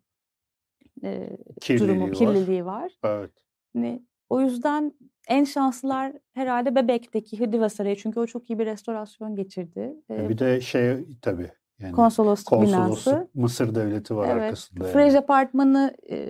e, 1.04 1.30
Kirliliği 1.62 1.90
durumu, 1.90 2.08
var. 2.08 2.14
kirliliği 2.14 2.66
var. 2.66 2.92
Evet. 3.04 3.32
Hani 3.74 4.04
o 4.30 4.42
yüzden 4.42 4.94
en 5.28 5.44
şanslılar 5.44 6.14
herhalde 6.34 6.76
Bebek'teki 6.76 7.40
Hıdiva 7.40 7.70
Sarayı 7.70 7.96
çünkü 7.96 8.20
o 8.20 8.26
çok 8.26 8.50
iyi 8.50 8.60
bir 8.60 8.66
restorasyon 8.66 9.36
geçirdi. 9.36 9.96
Ee, 10.12 10.30
Bir 10.30 10.38
de 10.38 10.62
şey 10.62 10.98
tabii 11.22 11.52
yani 11.80 11.92
konsolosluk 11.92 12.62
binası. 12.62 12.78
konsolosluk 12.90 13.36
Mısır 13.36 13.76
devleti 13.76 14.16
var 14.16 14.28
Evet. 14.32 14.42
arkasında. 14.44 14.84
yani. 14.84 14.94
Frej 14.94 15.16
apartmanı 15.16 15.96
e, 16.10 16.30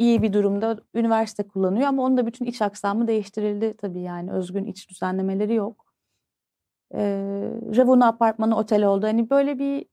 iyi 0.00 0.22
bir 0.22 0.32
durumda. 0.32 0.78
Üniversite 0.94 1.42
kullanıyor 1.48 1.86
ama 1.88 2.02
onun 2.02 2.16
da 2.16 2.26
bütün 2.26 2.44
iç 2.44 2.62
aksamı 2.62 3.08
değiştirildi 3.08 3.74
tabii 3.78 4.00
yani. 4.00 4.32
Özgün 4.32 4.64
iç 4.64 4.90
düzenlemeleri 4.90 5.54
yok. 5.54 5.86
E, 6.94 7.00
Revona 7.76 8.06
apartmanı 8.06 8.56
otel 8.56 8.84
oldu. 8.84 9.06
Hani 9.06 9.30
böyle 9.30 9.58
bir 9.58 9.86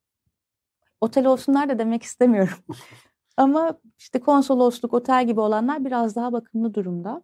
otel 1.01 1.25
olsunlar 1.25 1.69
da 1.69 1.79
demek 1.79 2.03
istemiyorum. 2.03 2.57
ama 3.37 3.77
işte 3.99 4.19
konsolosluk, 4.19 4.93
otel 4.93 5.27
gibi 5.27 5.39
olanlar 5.39 5.85
biraz 5.85 6.15
daha 6.15 6.33
bakımlı 6.33 6.73
durumda. 6.73 7.21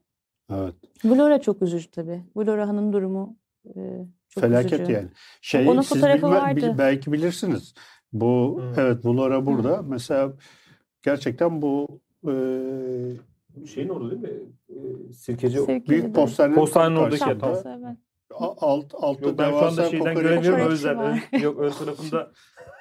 Evet. 0.51 0.75
Vlora 1.05 1.41
çok 1.41 1.61
üzücü 1.61 1.91
tabii. 1.91 2.23
Vlora'nın 2.35 2.93
durumu 2.93 3.35
e, 3.75 4.05
çok 4.29 4.43
Felaket 4.43 4.73
üzücü. 4.73 4.91
yani. 4.91 5.07
Şey 5.41 5.69
Onun 5.69 5.81
siz 5.81 5.89
fotoğrafı 5.89 6.25
bilme- 6.25 6.35
vardı. 6.35 6.75
belki 6.77 7.11
bilirsiniz. 7.11 7.73
Bu 8.13 8.59
Hı. 8.61 8.81
evet 8.81 9.03
Bulora 9.03 9.45
burada. 9.45 9.81
Mesela 9.81 10.33
gerçekten 11.01 11.61
bu 11.61 12.01
e, 12.27 13.65
Şeyin 13.67 13.89
orada 13.89 14.11
değil 14.11 14.21
mi? 14.21 14.29
Ee, 14.69 15.13
Sirkeci 15.13 15.57
Sirkeci'de. 15.57 15.89
büyük 15.89 16.15
postanenin 16.15 16.55
Postanenin 16.55 16.95
oradaki 16.99 17.29
yatağı. 17.29 17.63
Evet. 17.65 17.97
Alt 18.39 18.93
altta 18.93 19.27
Yok 19.29 19.37
ben 19.37 19.49
şu 19.49 19.55
anda 19.57 19.61
devasa 19.61 19.89
şeyden 19.89 20.15
göremiyorum 20.15 20.67
o 20.67 20.71
yüzden. 20.71 20.97
Ön- 20.97 21.39
yok 21.41 21.59
ön 21.59 21.71
tarafında 21.71 22.31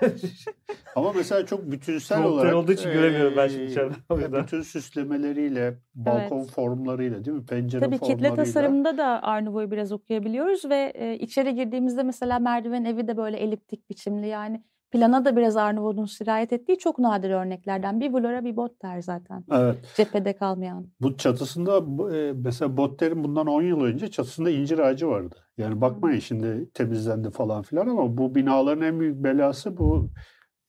Ama 0.96 1.12
mesela 1.12 1.46
çok 1.46 1.70
bütünsel 1.70 2.16
Nokta 2.18 2.30
olarak 2.32 2.54
olduğu 2.54 2.72
için 2.72 2.92
göremiyorum 2.92 3.34
ben 3.36 3.48
şimdi 3.48 3.62
e, 3.62 3.66
içeriden 3.66 3.96
o 4.08 4.18
yüzden. 4.18 4.42
bütün 4.42 4.62
süslemeleriyle, 4.62 5.78
balkon 5.94 6.38
Evet. 6.38 6.50
formlarıyla 6.50 7.24
değil 7.24 7.36
mi? 7.36 7.46
Pencere 7.46 7.84
Tabii 7.84 7.94
kitle 7.94 8.06
formlarıyla. 8.08 8.34
tasarımında 8.36 8.98
da 8.98 9.04
Arnavut'u 9.22 9.70
biraz 9.70 9.92
okuyabiliyoruz 9.92 10.64
ve 10.70 10.92
e, 10.94 11.18
içeri 11.18 11.54
girdiğimizde 11.54 12.02
mesela 12.02 12.38
merdiven 12.38 12.84
evi 12.84 13.08
de 13.08 13.16
böyle 13.16 13.36
eliptik 13.36 13.90
biçimli 13.90 14.26
yani 14.26 14.64
plana 14.92 15.24
da 15.24 15.36
biraz 15.36 15.56
Arnavut'un 15.56 16.04
sirayet 16.04 16.52
ettiği 16.52 16.78
çok 16.78 16.98
nadir 16.98 17.30
örneklerden. 17.30 18.00
Bir 18.00 18.12
Vlora 18.12 18.44
bir 18.44 18.56
Botter 18.56 19.00
zaten 19.02 19.44
Evet. 19.52 19.76
cephede 19.96 20.32
kalmayan. 20.36 20.86
Bu 21.00 21.16
çatısında 21.16 21.76
e, 22.16 22.32
mesela 22.32 22.76
Botter'in 22.76 23.24
bundan 23.24 23.46
10 23.46 23.62
yıl 23.62 23.80
önce 23.80 24.10
çatısında 24.10 24.50
incir 24.50 24.78
ağacı 24.78 25.08
vardı. 25.08 25.34
Yani 25.58 25.80
bakmayın 25.80 26.18
şimdi 26.20 26.70
temizlendi 26.74 27.30
falan 27.30 27.62
filan 27.62 27.86
ama 27.88 28.16
bu 28.18 28.34
binaların 28.34 28.82
en 28.84 29.00
büyük 29.00 29.16
belası 29.24 29.76
bu 29.76 30.10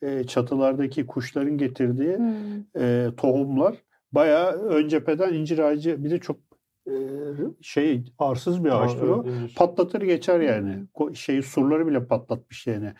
e, 0.01 0.23
çatılardaki 0.23 1.05
kuşların 1.07 1.57
getirdiği 1.57 2.17
Hmm. 2.17 3.15
tohumlar. 3.15 3.75
Bayağı 4.11 4.51
ön 4.51 4.87
cepheden 4.87 5.33
incir 5.33 5.59
ağacı 5.59 6.03
bir 6.03 6.11
de 6.11 6.19
çok 6.19 6.37
şey 7.61 8.03
arsız 8.19 8.63
bir 8.63 8.83
ağaçtır 8.83 9.07
o. 9.07 9.25
Patlatır 9.55 10.01
geçer 10.01 10.39
yani. 10.39 10.73
Hmm. 10.73 10.83
Ko- 10.95 11.15
Şey 11.15 11.41
surları 11.41 11.87
bile 11.87 12.05
patlatmış 12.07 12.67
yani. 12.67 12.93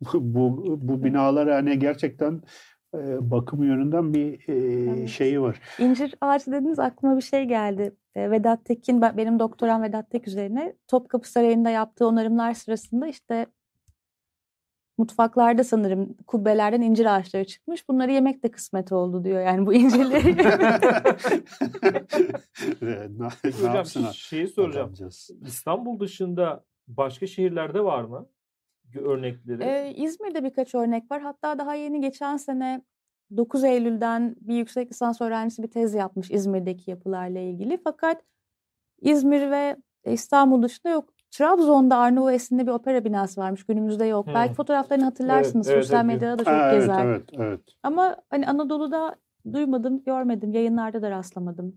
bu 0.14 0.64
bu 0.80 1.04
binalar 1.04 1.46
yani 1.46 1.78
gerçekten 1.78 2.42
e, 2.94 3.30
bakım 3.30 3.62
yönünden 3.64 4.14
bir 4.14 4.48
e, 4.48 4.52
Evet. 4.90 5.08
şeyi 5.08 5.40
var. 5.40 5.60
İncir 5.78 6.14
ağacı 6.20 6.52
dediniz 6.52 6.78
aklıma 6.78 7.16
bir 7.16 7.22
şey 7.22 7.44
geldi. 7.44 7.92
E, 8.14 8.30
Vedat 8.30 8.64
Tekin, 8.64 9.00
ben- 9.00 9.16
benim 9.16 9.38
doktoram 9.38 9.82
Vedat 9.82 10.10
Tek 10.10 10.28
üzerine 10.28 10.74
Topkapı 10.88 11.30
Sarayı'nda 11.30 11.70
yaptığı 11.70 12.06
onarımlar 12.06 12.54
sırasında 12.54 13.06
işte 13.06 13.46
mutfaklarda 14.98 15.64
sanırım 15.64 16.14
kubbelerden 16.26 16.80
incir 16.80 17.16
ağaçları 17.16 17.44
çıkmış. 17.44 17.88
Bunları 17.88 18.12
yemek 18.12 18.42
de 18.42 18.50
kısmet 18.50 18.92
oldu 18.92 19.24
diyor. 19.24 19.40
Yani 19.40 19.66
bu 19.66 19.74
incirleri. 19.74 20.36
ne, 22.82 23.08
ne 23.18 23.28
Hocam 23.52 24.12
şeyi 24.14 24.48
soracağım. 24.48 24.92
İstanbul 25.46 26.00
dışında 26.00 26.64
başka 26.88 27.26
şehirlerde 27.26 27.84
var 27.84 28.04
mı? 28.04 28.26
Örnekleri. 28.94 29.62
Ee, 29.64 29.92
İzmir'de 29.96 30.44
birkaç 30.44 30.74
örnek 30.74 31.10
var. 31.10 31.22
Hatta 31.22 31.58
daha 31.58 31.74
yeni 31.74 32.00
geçen 32.00 32.36
sene 32.36 32.82
9 33.36 33.64
Eylül'den 33.64 34.36
bir 34.40 34.54
yüksek 34.54 34.90
lisans 34.90 35.20
öğrencisi 35.20 35.62
bir 35.62 35.70
tez 35.70 35.94
yapmış 35.94 36.30
İzmir'deki 36.30 36.90
yapılarla 36.90 37.38
ilgili. 37.38 37.78
Fakat 37.84 38.22
İzmir 39.00 39.50
ve 39.50 39.76
İstanbul 40.06 40.62
dışında 40.62 40.92
yok. 40.92 41.12
Trabzon'da 41.30 41.96
Arnavut 41.96 42.32
esinli 42.32 42.66
bir 42.66 42.72
opera 42.72 43.04
binası 43.04 43.40
varmış. 43.40 43.64
Günümüzde 43.64 44.04
yok. 44.04 44.26
Hmm. 44.26 44.34
Belki 44.34 44.54
fotoğraflarını 44.54 45.04
hatırlarsınız. 45.04 45.68
evet, 45.68 45.84
Sosyal 45.84 46.04
evet. 46.04 46.14
medyada 46.14 46.38
da 46.38 46.44
çok 46.44 46.52
Ha, 46.54 46.70
evet, 46.72 46.80
gezer. 46.80 47.04
evet, 47.06 47.28
evet. 47.32 47.60
Ama 47.82 48.16
hani 48.30 48.46
Anadolu'da 48.46 49.16
duymadım, 49.52 50.02
görmedim. 50.04 50.52
Yayınlarda 50.52 51.02
da 51.02 51.10
rastlamadım. 51.10 51.76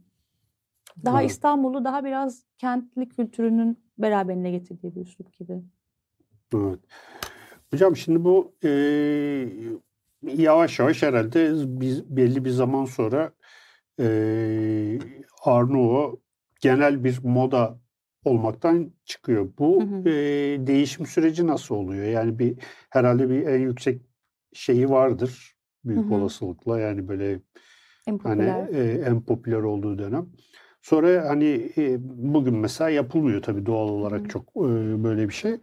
Daha 1.05 1.21
Evet. 1.21 1.31
İstanbul'u 1.31 1.85
daha 1.85 2.03
biraz 2.03 2.43
kentli 2.57 3.09
kültürünün 3.09 3.83
beraberine 3.97 4.51
getirdiği 4.51 4.95
bir 4.95 5.01
üslup 5.01 5.33
gibi. 5.33 5.61
Evet. 6.55 6.79
Hocam 7.71 7.95
şimdi 7.95 8.23
bu 8.23 8.55
e, 8.63 8.69
yavaş 10.23 10.79
yavaş 10.79 11.03
herhalde 11.03 11.51
biz 11.81 12.17
belli 12.17 12.45
bir 12.45 12.49
zaman 12.49 12.85
sonra 12.85 13.31
e, 13.99 14.99
Arnavut 15.43 16.19
genel 16.61 17.03
bir 17.03 17.19
moda 17.23 17.79
olmaktan 18.25 18.91
çıkıyor. 19.05 19.49
Bu 19.59 19.81
Hı 19.81 19.85
hı. 19.85 20.09
e, 20.09 20.13
değişim 20.67 21.05
süreci 21.05 21.47
nasıl 21.47 21.75
oluyor? 21.75 22.05
Yani 22.05 22.39
bir 22.39 22.55
herhalde 22.89 23.29
bir 23.29 23.47
en 23.47 23.59
yüksek 23.59 24.01
şeyi 24.53 24.89
vardır 24.89 25.55
büyük 25.85 26.05
Hı 26.05 26.07
hı. 26.09 26.13
olasılıkla 26.13 26.79
yani 26.79 27.07
böyle 27.07 27.39
En 28.07 28.17
hani 28.17 28.45
popüler. 28.45 28.67
e, 28.73 29.01
en 29.01 29.21
popüler 29.21 29.61
olduğu 29.61 29.97
dönem. 29.97 30.29
Sonra 30.81 31.29
hani 31.29 31.71
e, 31.77 31.97
bugün 32.33 32.55
mesela 32.55 32.89
yapılmıyor 32.89 33.41
tabii 33.41 33.65
doğal 33.65 33.89
olarak 33.89 34.23
hı. 34.23 34.27
çok 34.27 34.47
e, 34.55 35.03
böyle 35.03 35.29
bir 35.29 35.33
şey. 35.33 35.57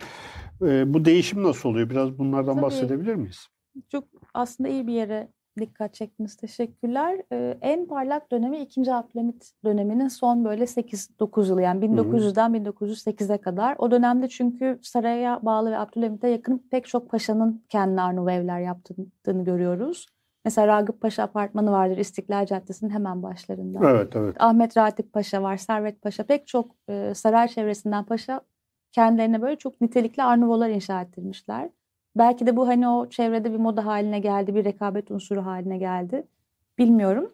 E, 0.62 0.94
bu 0.94 1.04
değişim 1.04 1.42
nasıl 1.42 1.68
oluyor? 1.68 1.90
Biraz 1.90 2.18
bunlardan 2.18 2.52
Tabii. 2.52 2.62
bahsedebilir 2.62 3.14
miyiz? 3.14 3.48
Çok 3.88 4.04
aslında 4.34 4.68
iyi 4.68 4.86
bir 4.86 4.92
yere 4.92 5.28
dikkat 5.60 5.94
çektiniz. 5.94 6.36
Teşekkürler. 6.36 7.22
Ee, 7.32 7.58
en 7.60 7.86
parlak 7.86 8.32
dönemi 8.32 8.58
2. 8.58 8.92
Abdülhamit 8.94 9.52
döneminin 9.64 10.08
son 10.08 10.44
böyle 10.44 10.64
8-9 10.64 11.48
yılı 11.48 11.62
yani 11.62 11.84
1900'den 11.84 12.54
1908'e 12.54 13.38
kadar. 13.38 13.76
O 13.78 13.90
dönemde 13.90 14.28
çünkü 14.28 14.78
saraya 14.82 15.40
bağlı 15.42 15.70
ve 15.70 15.78
Abdülhamit'e 15.78 16.28
yakın 16.28 16.68
pek 16.70 16.86
çok 16.86 17.10
paşanın 17.10 17.64
kendine 17.68 18.00
Arnavut 18.00 18.30
evler 18.30 18.60
yaptığını 18.60 19.44
görüyoruz. 19.44 20.06
Mesela 20.44 20.66
Ragıp 20.66 21.00
Paşa 21.00 21.22
Apartmanı 21.22 21.70
vardır 21.70 21.96
İstiklal 21.96 22.46
Caddesi'nin 22.46 22.90
hemen 22.90 23.22
başlarında. 23.22 23.90
Evet 23.90 24.16
evet. 24.16 24.36
Ahmet 24.38 24.76
Ratip 24.76 25.12
Paşa 25.12 25.42
var, 25.42 25.56
Servet 25.56 26.02
Paşa 26.02 26.22
pek 26.22 26.46
çok 26.46 26.74
e, 26.88 27.14
saray 27.14 27.48
çevresinden 27.48 28.04
paşa 28.04 28.40
kendilerine 28.92 29.42
böyle 29.42 29.56
çok 29.56 29.80
nitelikli 29.80 30.22
Arnavutlar 30.22 30.70
inşa 30.70 31.02
ettirmişler. 31.02 31.70
Belki 32.16 32.46
de 32.46 32.56
bu 32.56 32.68
hani 32.68 32.88
o 32.88 33.08
çevrede 33.08 33.52
bir 33.52 33.58
moda 33.58 33.86
haline 33.86 34.18
geldi, 34.18 34.54
bir 34.54 34.64
rekabet 34.64 35.10
unsuru 35.10 35.46
haline 35.46 35.78
geldi. 35.78 36.26
Bilmiyorum. 36.78 37.32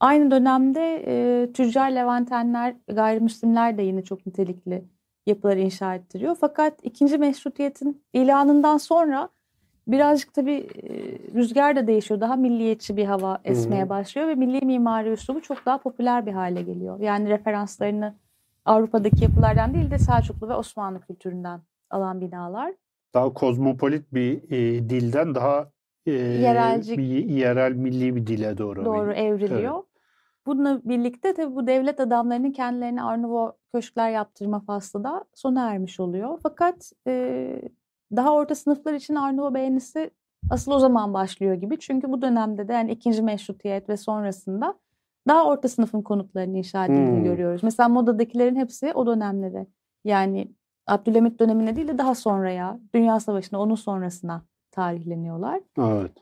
Aynı 0.00 0.30
dönemde 0.30 1.04
e, 1.06 1.52
tüccar 1.52 1.90
Levantenler, 1.90 2.74
gayrimüslimler 2.88 3.78
de 3.78 3.82
yine 3.82 4.04
çok 4.04 4.26
nitelikli 4.26 4.84
yapılar 5.26 5.56
inşa 5.56 5.94
ettiriyor. 5.94 6.36
Fakat 6.40 6.74
ikinci 6.82 7.18
meşrutiyetin 7.18 8.02
ilanından 8.12 8.76
sonra 8.76 9.28
birazcık 9.88 10.34
tabii 10.34 10.68
e, 10.82 10.88
rüzgar 11.34 11.76
da 11.76 11.86
değişiyor. 11.86 12.20
Daha 12.20 12.36
milliyetçi 12.36 12.96
bir 12.96 13.04
hava 13.04 13.40
esmeye 13.44 13.88
başlıyor 13.88 14.28
ve 14.28 14.34
milli 14.34 14.66
mimari 14.66 15.10
üslubu 15.10 15.42
çok 15.42 15.66
daha 15.66 15.78
popüler 15.78 16.26
bir 16.26 16.32
hale 16.32 16.62
geliyor. 16.62 17.00
Yani 17.00 17.28
referanslarını 17.28 18.14
Avrupa'daki 18.64 19.24
yapılardan 19.24 19.74
değil 19.74 19.90
de 19.90 19.98
Selçuklu 19.98 20.48
ve 20.48 20.54
Osmanlı 20.54 21.00
kültüründen 21.00 21.60
alan 21.90 22.20
binalar. 22.20 22.74
Daha 23.14 23.32
kozmopolit 23.34 24.14
bir 24.14 24.42
e, 24.50 24.88
dilden 24.90 25.34
daha 25.34 25.70
e, 26.06 26.10
Yerelci- 26.12 26.98
bir 26.98 27.24
yerel 27.28 27.72
milli 27.72 28.16
bir 28.16 28.26
dile 28.26 28.58
doğru. 28.58 28.84
doğru 28.84 29.12
evriliyor. 29.12 29.82
Bununla 30.46 30.80
birlikte 30.84 31.34
tabii 31.34 31.54
bu 31.54 31.66
devlet 31.66 32.00
adamlarının 32.00 32.52
kendilerine 32.52 33.02
Arnavut 33.02 33.54
köşkler 33.74 34.10
yaptırma 34.10 34.60
faslı 34.60 35.04
da 35.04 35.24
sona 35.34 35.70
ermiş 35.70 36.00
oluyor. 36.00 36.38
Fakat 36.42 36.92
e, 37.06 37.62
daha 38.16 38.34
orta 38.34 38.54
sınıflar 38.54 38.94
için 38.94 39.14
Arnavut 39.14 39.54
beğenisi 39.54 40.10
asıl 40.50 40.72
o 40.72 40.78
zaman 40.78 41.14
başlıyor 41.14 41.54
gibi. 41.54 41.78
Çünkü 41.78 42.10
bu 42.12 42.22
dönemde 42.22 42.68
de 42.68 42.72
yani 42.72 42.92
ikinci 42.92 43.22
meşrutiyet 43.22 43.88
ve 43.88 43.96
sonrasında 43.96 44.74
daha 45.28 45.44
orta 45.46 45.68
sınıfın 45.68 46.02
konutlarının 46.02 46.54
inşa 46.54 46.84
edildiğini 46.86 47.16
Hmm. 47.16 47.24
görüyoruz. 47.24 47.62
Mesela 47.62 47.88
modadakilerin 47.88 48.56
hepsi 48.56 48.92
o 48.92 49.06
dönemlere 49.06 49.66
yani 50.04 50.52
Abdülhamit 50.86 51.40
dönemine 51.40 51.76
değil 51.76 51.88
de 51.88 51.98
daha 51.98 52.14
sonraya, 52.14 52.80
Dünya 52.94 53.20
Savaşı'na, 53.20 53.60
onun 53.60 53.74
sonrasına 53.74 54.44
tarihleniyorlar. 54.70 55.60
Evet. 55.78 56.12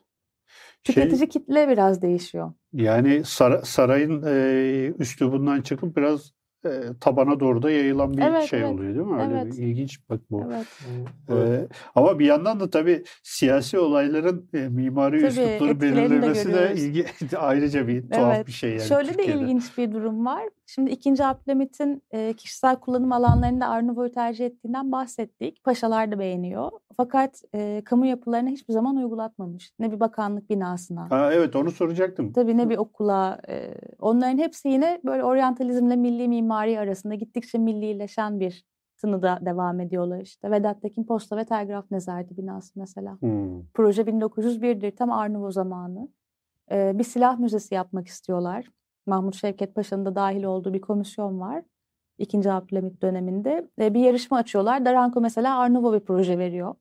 Şey, 0.82 0.94
Tüketici 0.94 1.28
kitle 1.28 1.68
biraz 1.68 2.02
değişiyor. 2.02 2.52
yani 2.72 3.24
sara- 3.24 3.62
sarayın 3.64 4.22
e, 4.26 4.92
üslubundan 4.98 5.60
çıkıp 5.60 5.96
biraz 5.96 6.32
e, 6.66 6.98
tabana 7.00 7.40
doğru 7.40 7.62
da 7.62 7.70
yayılan 7.70 8.16
bir 8.16 8.22
Evet, 8.22 8.42
şey 8.44 8.60
evet. 8.60 8.70
oluyor 8.74 8.94
değil 8.94 9.06
mi? 9.06 9.22
Öyle 9.22 9.40
Evet. 9.42 9.52
bir 9.58 9.62
ilginç 9.62 9.98
bak 10.10 10.20
bu. 10.30 10.44
Evet. 10.52 10.66
Ee, 11.30 11.68
ama 11.94 12.18
bir 12.18 12.26
yandan 12.26 12.60
da 12.60 12.70
tabii 12.70 13.04
siyasi 13.22 13.78
olayların 13.78 14.48
e, 14.54 14.58
mimari 14.68 15.16
Tabii, 15.20 15.28
üslupları 15.30 15.76
de 15.76 15.80
belirlemesi 15.80 16.48
de 16.48 16.52
görüyoruz. 16.52 16.82
ilgi, 16.82 17.06
ayrıca 17.36 17.88
bir 17.88 18.10
tuhaf 18.10 18.34
Evet. 18.36 18.46
bir 18.46 18.52
şey 18.52 18.70
yani 18.70 18.80
Şöyle 18.82 19.08
Türkiye'de. 19.12 19.40
de 19.40 19.42
ilginç 19.44 19.78
bir 19.78 19.92
durum 19.92 20.26
var. 20.26 20.42
Şimdi 20.66 20.90
2. 20.90 21.24
Abdülhamit'in 21.24 22.02
e, 22.10 22.32
kişisel 22.32 22.76
kullanım 22.76 23.12
alanlarında 23.12 23.68
Arnavut'u 23.68 24.12
tercih 24.12 24.46
ettiğinden 24.46 24.92
bahsettik. 24.92 25.64
Paşalar 25.64 26.12
da 26.12 26.18
beğeniyor. 26.18 26.70
Fakat 26.96 27.42
e, 27.54 27.82
kamu 27.84 28.06
yapılarına 28.06 28.48
hiçbir 28.48 28.72
zaman 28.72 28.96
uygulatmamış. 28.96 29.72
Ne 29.78 29.92
bir 29.92 30.00
bakanlık 30.00 30.50
binasına. 30.50 31.10
Ha, 31.10 31.32
evet 31.32 31.56
onu 31.56 31.70
soracaktım. 31.70 32.32
Tabii 32.32 32.56
ne 32.56 32.68
bir 32.68 32.78
okula. 32.78 33.40
e, 33.48 33.74
onların 34.00 34.38
hepsi 34.38 34.68
yine 34.68 35.00
böyle 35.04 35.24
oryantalizmle 35.24 35.96
milli 35.96 36.28
mimari 36.28 36.78
arasında 36.80 37.14
gittikçe 37.14 37.58
millileşen 37.58 38.40
bir 38.40 38.64
tınıda 38.96 39.38
devam 39.42 39.80
ediyorlar 39.80 40.20
işte. 40.20 40.50
Vedat 40.50 40.82
Tekin 40.82 41.04
Posta 41.04 41.36
ve 41.36 41.44
Telgraf 41.44 41.90
Nezareti 41.90 42.36
binası 42.36 42.72
mesela. 42.76 43.20
Hmm. 43.20 43.62
Proje 43.74 44.02
1901'dir. 44.02 44.96
Tam 44.96 45.12
Arnavut 45.12 45.52
zamanı. 45.52 46.08
Ee, 46.70 46.92
bir 46.98 47.04
silah 47.04 47.38
müzesi 47.38 47.74
yapmak 47.74 48.06
istiyorlar. 48.06 48.70
Mahmut 49.06 49.36
Şevket 49.36 49.74
Paşa'nın 49.74 50.04
da 50.04 50.14
dahil 50.14 50.44
olduğu 50.44 50.74
bir 50.74 50.80
komisyon 50.80 51.40
var. 51.40 51.62
İkinci 52.18 52.52
Abdülhamit 52.52 53.02
döneminde. 53.02 53.68
Ee, 53.80 53.94
bir 53.94 54.00
yarışma 54.00 54.36
açıyorlar. 54.36 54.84
Daranko 54.84 55.20
mesela 55.20 55.58
Arnavut 55.58 55.94
bir 55.94 56.00
proje 56.00 56.38
veriyor. 56.38 56.74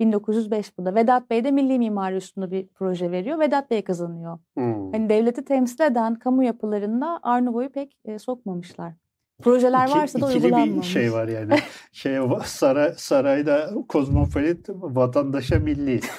1905 0.00 0.78
bu 0.78 0.84
da. 0.84 0.94
Vedat 0.94 1.30
Bey 1.30 1.44
de 1.44 1.50
milli 1.50 1.78
mimari 1.78 2.16
üstünde 2.16 2.50
bir 2.50 2.66
proje 2.68 3.10
veriyor. 3.10 3.38
Vedat 3.38 3.70
Bey 3.70 3.84
kazanıyor. 3.84 4.38
Hmm. 4.56 4.92
Hani 4.92 5.08
devleti 5.08 5.44
temsil 5.44 5.84
eden 5.84 6.14
kamu 6.14 6.44
yapılarında 6.44 7.20
Arnavut'u 7.22 7.72
pek 7.72 7.98
e, 8.04 8.18
sokmamışlar. 8.18 9.01
Projeler 9.42 9.86
İki- 9.88 9.96
varsa 9.98 10.20
da 10.20 10.26
uygulanmamış. 10.26 10.76
bir 10.86 10.92
şey 10.92 11.12
var 11.12 11.28
yani. 11.28 11.54
şey 11.92 12.18
saray, 12.44 12.94
sarayda 12.96 13.70
kozmopolit, 13.88 14.68
vatandaşa 14.68 15.58
milli. 15.58 16.00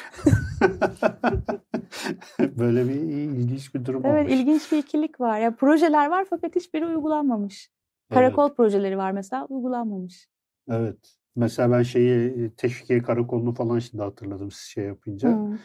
Böyle 2.40 2.88
bir 2.88 2.94
ilginç 2.96 3.76
bir 3.76 3.86
durum 3.86 4.06
Evet 4.06 4.26
olmuş. 4.30 4.40
ilginç 4.42 4.72
bir 4.72 4.78
ikilik 4.78 5.22
var. 5.22 5.40
Ya 5.40 5.56
projeler 5.56 6.10
var 6.10 6.26
fakat 6.30 6.56
hiçbiri 6.56 6.86
uygulanmamış. 6.86 7.70
Evet, 8.12 8.14
Karakol 8.20 8.54
projeleri 8.56 8.98
var 8.98 9.12
mesela 9.12 9.46
uygulanmamış. 9.46 10.28
Evet. 10.70 10.98
Mesela 11.36 11.72
ben 11.78 11.84
şeyi 11.84 12.50
Teşvikiye 12.56 13.02
Karakolu'nu 13.02 13.54
falan 13.54 13.80
şimdi 13.80 14.04
hatırladım 14.04 14.52
siz 14.52 14.62
şey 14.68 14.86
yapınca. 14.86 15.30
Hı. 15.30 15.58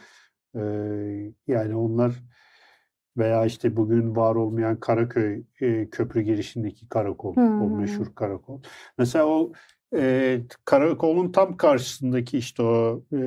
Ee, 0.55 1.31
yani 1.47 1.75
onlar 1.75 2.11
veya 3.19 3.45
işte 3.45 3.75
bugün 3.75 4.15
var 4.15 4.35
olmayan 4.35 4.79
Karaköy 4.79 5.43
e, 5.61 5.89
köprü 5.89 6.21
girişindeki 6.21 6.89
karakol, 6.89 7.35
Hı 7.35 7.41
o 7.41 7.69
meşhur 7.69 8.15
karakol. 8.15 8.61
Mesela 8.97 9.25
o 9.25 9.51
e, 9.95 10.39
karakolun 10.65 11.31
tam 11.31 11.57
karşısındaki 11.57 12.37
işte 12.37 12.63
o 12.63 13.03
e, 13.13 13.17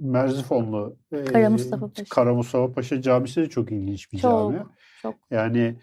Merzifonlu 0.00 0.96
e, 1.12 1.24
Kara 1.24 1.50
Mustafa 1.50 1.88
Paşa. 1.88 2.04
Kara 2.10 2.34
Mustafa 2.34 2.72
Paşa 2.72 3.02
Camisi 3.02 3.40
de 3.40 3.48
çok 3.48 3.72
ilginç 3.72 4.12
bir 4.12 4.18
Çok, 4.18 4.30
cami. 4.30 4.62
çok. 5.02 5.14
Yani 5.30 5.76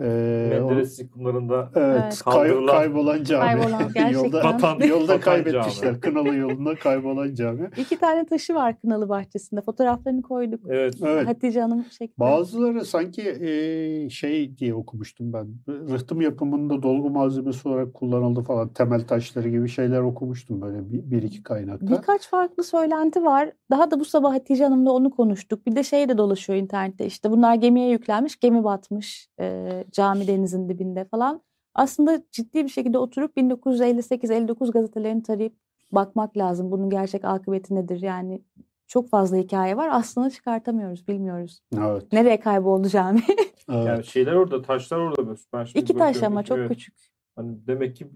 e, 0.00 0.04
o- 0.04 0.66
Menderes 0.68 0.98
yıkımlarında 0.98 1.70
Evet, 1.74 2.22
kay- 2.24 2.48
Kaldırılan- 2.48 2.66
kaybolan 2.66 3.24
cami. 3.24 3.60
Kaybolan, 3.62 4.10
yolda 4.12 4.42
Batan- 4.44 4.86
yolda 4.88 5.20
kaybetmişler. 5.20 6.00
Kınalı 6.00 6.34
yolunda 6.34 6.74
kaybolan 6.74 7.34
cami. 7.34 7.70
İki 7.76 7.98
tane 7.98 8.26
taşı 8.26 8.54
var 8.54 8.80
Kınalı 8.80 9.08
Bahçesi'nde. 9.08 9.60
Fotoğraflarını 9.62 10.22
koyduk. 10.22 10.60
evet. 10.68 10.94
Evet. 11.02 11.28
Hatice 11.28 11.60
Hanım 11.60 11.84
şeklinde. 11.90 12.18
Bazıları 12.18 12.84
sanki 12.84 13.22
e, 13.30 14.10
şey 14.10 14.58
diye 14.58 14.74
okumuştum 14.74 15.32
ben. 15.32 15.48
Rıhtım 15.68 16.20
yapımında 16.20 16.82
dolgu 16.82 17.10
malzemesi 17.10 17.68
olarak 17.68 17.94
kullanıldı 17.94 18.40
falan. 18.42 18.68
Temel 18.68 19.00
taşları 19.06 19.48
gibi 19.48 19.68
şeyler 19.68 20.00
okumuştum 20.00 20.60
böyle 20.62 20.92
bir, 20.92 21.10
bir 21.10 21.22
iki 21.22 21.42
kaynakta. 21.42 21.86
Birkaç 21.86 22.28
farklı 22.28 22.64
söylenti 22.64 23.24
var. 23.24 23.52
Daha 23.70 23.90
da 23.90 24.00
bu 24.00 24.04
sabah 24.04 24.34
Hatice 24.34 24.64
Hanım'la 24.64 24.92
onu 24.92 25.10
konuştuk. 25.10 25.66
Bir 25.66 25.76
de 25.76 25.82
şey 25.82 26.08
de 26.08 26.18
dolaşıyor 26.18 26.58
internette. 26.58 27.06
İşte 27.06 27.30
bunlar 27.30 27.54
gemiye 27.54 27.90
yüklenmiş, 27.90 28.40
gemi 28.40 28.64
batmış 28.64 29.28
e, 29.40 29.68
cami 29.92 30.26
denizin 30.26 30.68
dibinde 30.68 31.04
falan. 31.04 31.42
Aslında 31.74 32.22
ciddi 32.32 32.64
bir 32.64 32.68
şekilde 32.68 32.98
oturup 32.98 33.36
1958-59 33.36 34.72
gazetelerini 34.72 35.22
tarayıp 35.22 35.54
bakmak 35.92 36.36
lazım. 36.36 36.70
Bunun 36.70 36.90
gerçek 36.90 37.24
akıbeti 37.24 37.74
nedir? 37.74 38.02
Yani 38.02 38.42
çok 38.86 39.10
fazla 39.10 39.36
hikaye 39.36 39.76
var. 39.76 39.88
Aslında 39.92 40.30
çıkartamıyoruz, 40.30 41.08
bilmiyoruz. 41.08 41.60
Evet. 41.78 42.12
Nereye 42.12 42.40
kayboldu 42.40 42.88
cami? 42.88 43.22
evet. 43.68 43.86
Yani 43.86 44.04
şeyler 44.04 44.32
orada, 44.32 44.62
taşlar 44.62 44.98
orada. 44.98 45.36
Ben 45.52 45.64
şimdi 45.64 45.84
İki 45.84 45.96
taş 45.96 46.22
ama 46.22 46.42
çok 46.42 46.58
evet. 46.58 46.68
küçük. 46.68 46.94
Hani 47.36 47.66
demek 47.66 47.96
ki 47.96 48.08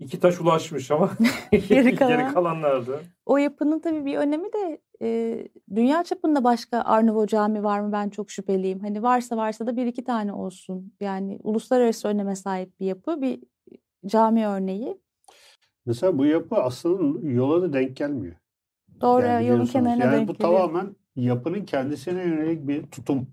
iki 0.00 0.20
taş 0.20 0.40
ulaşmış 0.40 0.90
ama 0.90 1.10
Geri 1.68 1.94
kalan- 1.96 2.18
geri 2.18 2.34
kalanlardı. 2.34 3.00
O 3.26 3.36
yapının 3.36 3.80
tabii 3.80 4.04
bir 4.04 4.16
önemi 4.16 4.52
de 4.52 4.80
e, 5.02 5.38
dünya 5.74 6.04
çapında 6.04 6.44
başka 6.44 6.80
Arnavut 6.82 7.28
cami 7.28 7.62
var 7.64 7.80
mı 7.80 7.92
ben 7.92 8.08
çok 8.08 8.30
şüpheliyim. 8.30 8.80
Hani 8.80 9.02
varsa 9.02 9.36
varsa 9.36 9.66
da 9.66 9.76
bir 9.76 9.86
iki 9.86 10.04
tane 10.04 10.32
olsun. 10.32 10.92
Yani 11.00 11.38
uluslararası 11.42 12.08
öneme 12.08 12.36
sahip 12.36 12.80
bir 12.80 12.86
yapı, 12.86 13.22
bir 13.22 13.40
cami 14.06 14.46
örneği. 14.46 14.96
Mesela 15.86 16.18
bu 16.18 16.24
yapı 16.26 16.56
aslında 16.56 17.28
yola 17.30 17.62
da 17.62 17.72
denk 17.72 17.96
gelmiyor. 17.96 18.34
Doğru 19.00 19.26
Yani 19.26 19.46
yolun 19.46 19.66
kenarına 19.66 20.04
yani 20.04 20.16
denk 20.16 20.28
bu 20.28 20.32
geliyor. 20.32 20.50
tamamen 20.58 20.96
yapının 21.16 21.64
kendisine 21.64 22.22
yönelik 22.22 22.68
bir 22.68 22.82
tutum. 22.82 23.26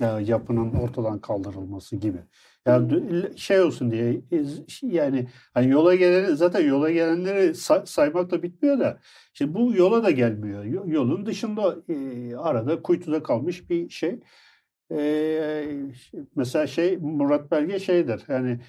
Ya 0.00 0.20
yapının 0.20 0.74
ortadan 0.74 1.18
kaldırılması 1.18 1.96
gibi. 1.96 2.18
Ya 2.66 2.90
d- 2.90 3.36
şey 3.36 3.60
olsun 3.60 3.90
diye 3.90 4.20
iz- 4.30 4.62
yani 4.82 5.28
hani 5.54 5.70
yola 5.70 5.94
gelen 5.94 6.34
zaten 6.34 6.60
yola 6.68 6.90
gelenleri 6.90 7.54
say- 7.54 7.82
saymakla 7.86 8.42
bitmiyor 8.42 8.78
da 8.80 9.00
işte 9.34 9.54
bu 9.54 9.74
yola 9.74 10.04
da 10.04 10.10
gelmiyor. 10.10 10.64
Yo- 10.64 10.84
Yolun 10.86 11.26
dışında 11.26 11.76
e, 11.88 12.36
arada 12.36 12.82
kuytuda 12.82 13.22
kalmış 13.22 13.70
bir 13.70 13.88
şey. 13.88 14.20
E, 14.92 15.66
mesela 16.36 16.66
şey 16.66 16.96
Murat 16.96 17.50
Belge 17.50 17.78
şeydir. 17.78 18.22
Yani 18.28 18.60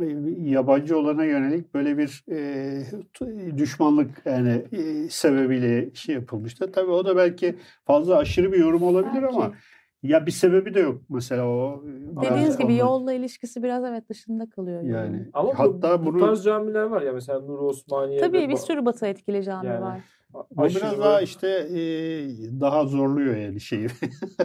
e, 0.00 0.04
yabancı 0.50 0.98
olana 0.98 1.24
yönelik 1.24 1.74
böyle 1.74 1.98
bir 1.98 2.24
e, 2.30 3.58
düşmanlık 3.58 4.10
yani 4.24 4.62
e, 4.72 5.08
sebebiyle 5.10 5.94
şey 5.94 6.14
yapılmıştı. 6.14 6.72
Tabii 6.72 6.90
o 6.90 7.04
da 7.04 7.16
belki 7.16 7.56
fazla 7.86 8.16
aşırı 8.18 8.52
bir 8.52 8.58
yorum 8.58 8.82
olabilir 8.82 9.22
Belki. 9.22 9.26
ama 9.36 9.54
ya 10.04 10.26
bir 10.26 10.30
sebebi 10.30 10.74
de 10.74 10.80
yok 10.80 11.02
mesela 11.08 11.46
o. 11.48 11.82
Dediğiniz 11.84 12.48
bazı 12.48 12.58
gibi 12.58 12.72
onlar- 12.72 12.78
yolla 12.78 13.12
ilişkisi 13.12 13.62
biraz 13.62 13.84
evet 13.84 14.08
dışında 14.08 14.50
kalıyor. 14.50 14.82
yani 14.82 15.16
yolun. 15.16 15.30
Ama 15.32 15.48
bu- 15.48 15.58
hatta 15.58 16.02
bu, 16.02 16.06
bunu 16.06 16.20
tarz 16.26 16.44
camiler 16.44 16.82
var 16.82 17.02
ya 17.02 17.12
mesela 17.12 17.40
Nur 17.40 17.58
Osmaniye'de 17.58 18.20
Tabii 18.26 18.48
bir 18.48 18.56
sürü 18.56 18.84
batı 18.84 19.06
etkili 19.06 19.44
cami 19.44 19.66
Yani. 19.66 19.80
var. 19.80 20.00
bu 20.50 20.62
aşırı 20.62 20.82
biraz 20.82 20.98
daha 20.98 21.20
işte 21.20 21.48
e, 21.48 21.78
daha 22.60 22.84
zorluyor 22.86 23.36
yani 23.36 23.60
şeyi. 23.60 23.88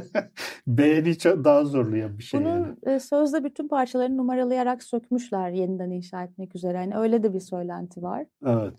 Beğeni 0.67 1.17
çok 1.17 1.43
daha 1.43 1.65
zorlayan 1.65 2.17
bir 2.17 2.24
şey 2.24 2.41
yani. 2.41 2.65
Bunun 2.86 2.93
e, 2.95 3.00
sözde 3.00 3.43
bütün 3.43 3.67
parçalarını 3.67 4.17
numaralayarak 4.17 4.84
sökmüşler 4.84 5.50
yeniden 5.52 5.91
inşa 5.91 6.24
etmek 6.24 6.56
üzere. 6.56 6.78
Yani 6.78 6.98
öyle 6.98 7.24
de 7.24 7.34
bir 7.34 7.39
söylenti 7.39 8.02
var. 8.02 8.26
Evet. 8.45 8.74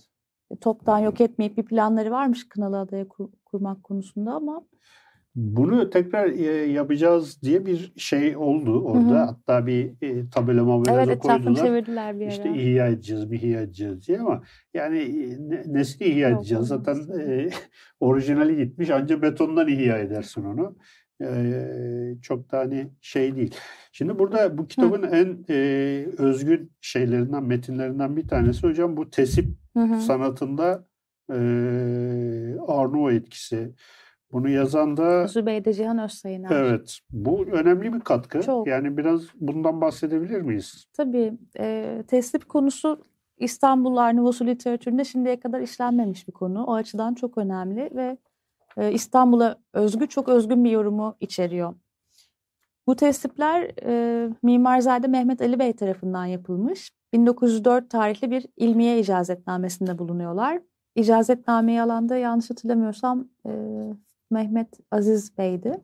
E, 0.51 0.57
Toptan 0.57 0.99
yok 0.99 1.21
etmeyip 1.21 1.57
bir 1.57 1.65
planları 1.65 2.11
varmış 2.11 2.49
Kınalı 2.49 2.79
Adaya 2.79 3.09
kur- 3.09 3.31
kurmak 3.45 3.85
konusunda 3.85 4.33
ama 4.33 4.63
Bunu 5.35 5.91
tekrar 5.91 6.27
e, 6.27 6.73
yapacağız 6.73 7.43
diye 7.43 7.67
bir 7.67 7.93
şey 7.97 8.37
oldu 8.37 8.85
orada. 8.85 9.11
Hı 9.11 9.15
hı. 9.15 9.19
Hatta 9.19 9.67
bir 9.67 9.93
e, 10.03 10.31
tabela 10.31 10.65
mabela 10.65 11.03
evet 11.03 11.19
koydular. 11.19 11.55
çevirdiler 11.55 12.21
bir 12.21 12.25
ara. 12.25 12.31
İşte 12.31 12.51
ihya 12.51 12.87
edeceğiz, 12.87 13.31
bir 13.31 13.43
ihya 13.43 13.61
edeceğiz 13.61 14.09
diye 14.09 14.21
ama 14.21 14.43
yani 14.75 14.99
e, 14.99 15.37
ne, 15.39 15.63
nesli 15.67 16.07
ihya 16.07 16.29
Yok, 16.29 16.41
edeceğiz. 16.41 16.67
Zaten 16.67 16.97
e, 17.21 17.51
orijinali 18.01 18.57
gitmiş 18.57 18.91
ancak 18.91 19.23
betondan 19.23 19.69
ihya 19.69 19.99
edersin 19.99 20.45
onu. 20.45 20.77
E, 21.23 22.17
çok 22.23 22.53
da 22.53 22.59
hani 22.59 22.91
şey 23.01 23.37
değil. 23.37 23.55
Şimdi 23.93 24.19
burada 24.19 24.59
bu 24.59 24.67
kitabın 24.67 25.03
en 25.03 25.45
e, 25.51 25.55
özgün 26.19 26.73
şeylerinden, 26.81 27.45
metinlerinden 27.45 28.17
bir 28.17 28.29
tanesi 28.29 28.67
hocam 28.67 28.97
bu 28.97 29.11
tesip 29.11 29.49
Hı 29.77 29.83
hı. 29.83 30.01
sanatında 30.01 30.87
e, 31.31 31.35
Arnavut 32.69 33.13
etkisi. 33.13 33.75
Bunu 34.33 34.49
yazan 34.49 34.97
da 34.97 35.27
Zübeyde 35.27 35.73
Cihan 35.73 35.99
Özsayıner. 35.99 36.51
evet 36.51 36.99
bu 37.11 37.45
önemli 37.45 37.93
bir 37.93 38.01
katkı. 38.01 38.43
Çok. 38.43 38.67
Yani 38.67 38.97
biraz 38.97 39.23
bundan 39.35 39.81
bahsedebilir 39.81 40.41
miyiz? 40.41 40.87
Tabii 40.93 41.33
e, 41.59 41.97
teslim 42.09 42.41
konusu 42.41 43.03
İstanbul 43.39 43.97
Arnavutsu 43.97 44.47
literatüründe 44.47 45.05
şimdiye 45.05 45.41
kadar 45.41 45.61
işlenmemiş 45.61 46.29
bir 46.29 46.33
konu. 46.33 46.65
O 46.65 46.75
açıdan 46.75 47.15
çok 47.15 47.39
önemli 47.39 47.91
ve 47.95 48.17
e, 48.77 48.93
İstanbul'a 48.93 49.57
özgü 49.73 50.07
çok 50.09 50.29
özgün 50.29 50.65
bir 50.65 50.71
yorumu 50.71 51.17
içeriyor. 51.21 51.75
Bu 52.87 52.97
tesipler 52.97 53.71
e, 53.83 54.29
Mimarzade 54.43 55.07
Mehmet 55.07 55.43
Ali 55.43 55.59
Bey 55.59 55.73
tarafından 55.73 56.25
yapılmış. 56.25 56.91
1904 57.13 57.91
tarihli 57.91 58.31
bir 58.31 58.47
ilmiye 58.57 59.01
icazetnamesinde 59.01 59.99
bulunuyorlar. 59.99 60.63
İcazetnameyi 60.95 61.83
alan 61.83 62.09
da 62.09 62.17
yanlış 62.17 62.51
hatırlamıyorsam 62.51 63.29
e, 63.47 63.51
Mehmet 64.31 64.69
Aziz 64.91 65.39
Bey'di. 65.39 65.81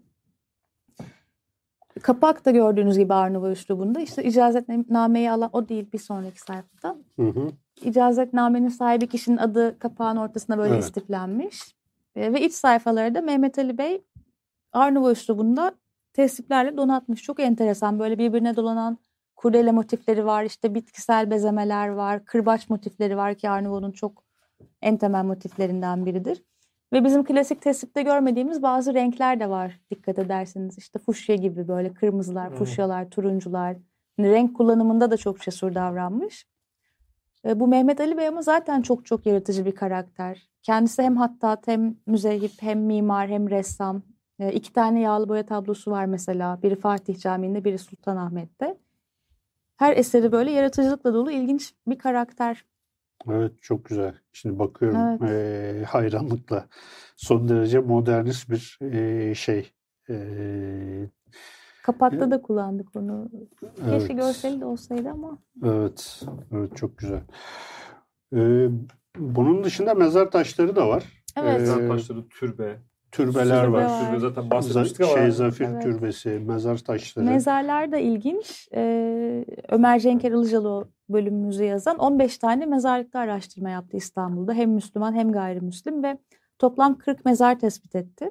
Kapak 2.03 2.45
da 2.45 2.51
gördüğünüz 2.51 2.99
gibi 2.99 3.15
Arnavut 3.15 3.57
üslubunda. 3.57 4.01
İşte 4.01 4.25
icazetnameyi 4.25 5.31
alan 5.31 5.51
o 5.53 5.69
değil 5.69 5.93
bir 5.93 5.99
sonraki 5.99 6.41
sayfada. 6.41 6.97
Hı 7.17 7.27
hı. 7.29 7.51
İcazetnamenin 7.83 8.69
sahibi 8.69 9.07
kişinin 9.09 9.37
adı 9.37 9.79
kapağın 9.79 10.17
ortasına 10.17 10.59
böyle 10.59 10.75
Evet. 10.75 10.85
istiflenmiş. 10.85 11.77
E, 12.17 12.33
ve 12.33 12.41
iç 12.41 12.53
sayfaları 12.53 13.15
da 13.15 13.21
Mehmet 13.21 13.59
Ali 13.59 13.79
Bey 13.79 14.05
Arnavut 14.73 15.17
üslubunda 15.17 15.73
tesiplerle 16.13 16.77
donatmış. 16.77 17.23
Çok 17.23 17.41
enteresan 17.41 17.99
böyle 17.99 18.19
birbirine 18.19 18.57
dolanan 18.57 18.99
kurdele 19.37 19.73
motifleri 19.73 20.27
var. 20.27 20.45
işte 20.45 20.75
bitkisel 20.75 21.31
bezemeler 21.31 21.89
var. 21.89 22.25
Kırbaç 22.25 22.71
motifleri 22.71 23.17
var 23.17 23.35
ki 23.35 23.51
Arnavut'un 23.51 23.93
çok 23.93 24.25
en 24.83 24.97
temel 24.97 25.25
motiflerinden 25.25 26.07
biridir. 26.07 26.43
Ve 26.93 27.05
bizim 27.05 27.25
klasik 27.25 27.63
tesipte 27.63 28.03
görmediğimiz 28.03 28.63
bazı 28.63 28.95
renkler 28.95 29.41
de 29.41 29.51
var 29.51 29.81
dikkat 29.91 30.19
ederseniz. 30.19 30.79
İşte 30.79 30.99
fuşya 30.99 31.37
gibi 31.37 31.69
böyle 31.69 31.95
kırmızılar, 31.95 32.49
Evet. 32.49 32.59
fuşyalar, 32.59 33.11
turuncular. 33.11 33.77
Yani 34.19 34.31
renk 34.31 34.57
kullanımında 34.57 35.11
da 35.11 35.17
çok 35.17 35.41
cesur 35.41 35.75
davranmış. 35.75 36.47
E, 37.45 37.61
Bu 37.61 37.69
Mehmet 37.69 38.01
Ali 38.01 38.17
Bey 38.17 38.29
ama 38.29 38.43
zaten 38.43 38.83
çok 38.83 39.07
çok 39.07 39.27
yaratıcı 39.27 39.67
bir 39.67 39.75
karakter. 39.75 40.49
Kendisi 40.63 41.03
hem 41.03 41.17
hattat 41.17 41.67
hem 41.69 41.97
müzehip 42.07 42.53
hem 42.61 42.81
mimar 42.81 43.29
hem 43.29 43.51
ressam. 43.51 44.03
E, 44.39 44.53
iki 44.53 44.73
tane 44.73 45.01
yağlı 45.01 45.29
boya 45.29 45.47
tablosu 45.47 45.91
var 45.91 46.05
mesela. 46.05 46.63
Biri 46.63 46.77
Fatih 46.77 47.19
Camii'nde 47.19 47.65
biri 47.65 47.79
Sultanahmet'te. 47.79 48.77
Her 49.77 49.97
eseri 49.97 50.33
böyle 50.33 50.51
yaratıcılıkla 50.51 51.15
dolu 51.15 51.31
ilginç 51.31 51.75
bir 51.87 51.99
karakter. 51.99 52.65
Evet 53.31 53.53
çok 53.63 53.85
güzel. 53.85 54.15
Şimdi 54.33 54.59
bakıyorum 54.59 54.99
Evet. 55.01 55.31
eee, 55.31 55.85
hayranlıkla. 55.85 56.67
Son 57.17 57.49
derece 57.49 57.79
modernist 57.79 58.51
bir 58.51 58.79
eee, 58.81 59.35
şey. 59.35 59.73
Eee, 60.09 61.11
Kapakta 61.83 62.31
da 62.31 62.43
kullandık 62.43 62.97
onu. 62.97 63.31
Keşke 63.77 63.95
evet. 63.97 64.17
görseli 64.17 64.61
de 64.61 64.65
olsaydı 64.65 65.11
ama. 65.11 65.39
Evet. 65.65 66.23
Evet 66.53 66.77
çok 66.77 66.99
güzel. 66.99 67.21
Eee, 68.33 68.71
bunun 69.19 69.65
dışında 69.65 69.95
mezar 69.95 70.31
taşları 70.31 70.77
da 70.77 70.89
var. 70.89 71.05
Evet. 71.37 71.61
Mezar 71.61 71.89
taşları, 71.89 72.29
türbe. 72.29 72.79
Türbeler 73.17 73.65
Türbe 73.65 73.77
var. 73.77 73.85
var. 73.85 74.07
Türbe 74.07 74.21
zaten 74.21 74.43
Za- 74.43 74.51
bahsetmiştik 74.51 75.01
ama 75.01 75.13
şey 75.17 75.31
Zafir 75.31 75.65
Evet. 75.65 75.83
Türbesi, 75.83 76.29
mezar 76.29 76.77
taşları. 76.79 77.25
Mezarlar 77.25 77.93
da 77.93 77.97
ilginç. 77.99 78.69
Ee, 78.75 79.45
Ömer 79.69 79.99
Cenker 80.01 80.31
Ilıcalı 80.31 80.89
bölümümüzü 81.09 81.65
yazan 81.65 81.99
15 81.99 82.39
tane 82.39 82.67
mezarlıkta 82.67 83.19
araştırma 83.21 83.71
yaptı 83.71 83.97
İstanbul'da. 83.97 84.53
Hem 84.53 84.71
Müslüman 84.71 85.15
hem 85.15 85.33
gayrimüslim 85.33 86.03
ve 86.03 86.19
toplam 86.59 86.99
40 86.99 87.25
mezar 87.25 87.59
tespit 87.59 87.95
etti. 87.97 88.31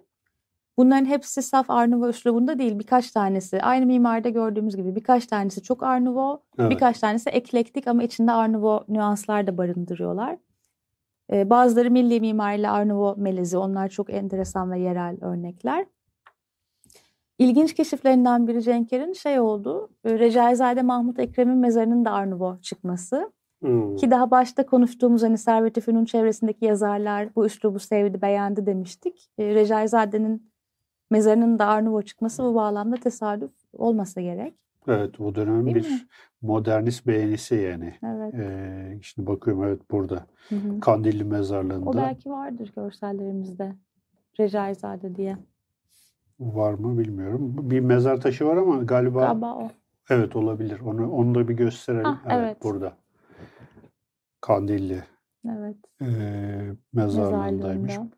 Bunların 0.78 1.06
hepsi 1.06 1.42
saf 1.42 1.70
Arnavut 1.70 2.16
üslubunda 2.16 2.60
değil. 2.60 2.80
Birkaç 2.80 3.12
tanesi 3.12 3.62
aynı 3.62 3.86
mimarda 3.86 4.30
gördüğümüz 4.30 4.76
gibi 4.76 4.96
birkaç 4.96 5.26
tanesi 5.28 5.62
çok 5.64 5.84
Arnavut, 5.84 6.42
Evet. 6.60 6.72
birkaç 6.72 7.00
tanesi 7.00 7.30
eklektik 7.30 7.88
ama 7.88 8.04
içinde 8.04 8.32
Arnavut 8.32 8.90
nüanslar 8.90 9.48
da 9.48 9.58
barındırıyorlar. 9.58 10.38
Ee, 11.32 11.50
bazıları 11.50 11.92
milli 11.92 12.22
mimariyle 12.22 12.70
Arnavut 12.70 13.18
melezi. 13.18 13.58
Onlar 13.58 13.90
çok 13.90 14.14
enteresan 14.14 14.72
ve 14.72 14.80
yerel 14.80 15.18
örnekler. 15.22 15.86
İlginç 17.40 17.74
keşiflerinden 17.74 18.48
biri 18.48 18.64
Cenker'in 18.64 19.14
şey 19.14 19.40
oldu. 19.40 19.90
e, 20.06 20.20
Recaizade 20.20 20.82
Mahmut 20.82 21.20
Ekrem'in 21.20 21.58
mezarının 21.58 22.06
da 22.06 22.12
Arnavut 22.12 22.64
çıkması. 22.64 23.32
Hmm. 23.62 23.96
Ki 23.96 24.12
daha 24.12 24.32
başta 24.32 24.66
konuştuğumuz 24.66 25.24
hani 25.24 25.38
Servet-i 25.38 25.82
Fünun 25.82 26.06
çevresindeki 26.06 26.66
yazarlar 26.66 27.36
bu 27.36 27.46
üslubu 27.46 27.80
sevdi, 27.80 28.22
beğendi 28.22 28.66
demiştik. 28.66 29.30
E, 29.38 29.56
Recaizade'nin 29.56 30.52
mezarının 31.12 31.60
da 31.60 31.66
Arnavut 31.66 32.08
çıkması 32.08 32.44
bu 32.44 32.56
bağlamda 32.56 32.96
tesadüf 32.96 33.52
olmasa 33.74 34.22
gerek. 34.22 34.65
Evet 34.88 35.20
o 35.20 35.36
dönemin 35.36 35.66
Değil 35.66 35.76
bir 35.76 35.90
mi? 35.92 36.08
modernist 36.42 37.08
beğenisi 37.08 37.56
yani. 37.56 37.94
Evet. 38.04 38.34
Eee, 38.34 39.00
şimdi 39.02 39.28
bakıyorum 39.28 39.64
evet 39.64 39.92
burada. 39.92 40.28
Hı 40.50 40.56
hı. 40.56 40.80
Kandilli 40.80 41.24
O 41.24 41.28
mezarlığında 41.28 41.98
belki 41.98 42.30
vardır 42.30 42.72
görsellerimizde. 42.76 43.76
Recaizade 44.40 45.16
diye. 45.16 45.38
var 46.40 46.74
mı 46.74 46.98
bilmiyorum. 47.00 47.56
Bir 47.72 47.80
mezar 47.80 48.22
taşı 48.22 48.46
var 48.46 48.58
ama 48.58 48.84
galiba 48.84 49.20
Galiba 49.20 49.56
o. 49.56 49.72
evet 50.10 50.36
olabilir. 50.36 50.80
Onu 50.80 51.12
onu 51.12 51.36
da 51.36 51.48
bir 51.48 51.54
gösterelim. 51.54 52.06
Ah, 52.06 52.22
evet, 52.26 52.36
evet. 52.44 52.64
burada. 52.64 52.98
Kandilli 54.42 55.04
Evet. 55.50 55.78
eee 56.02 56.76
mezarlığındaymış. 56.94 57.82
Mezarlığında. 57.98 58.16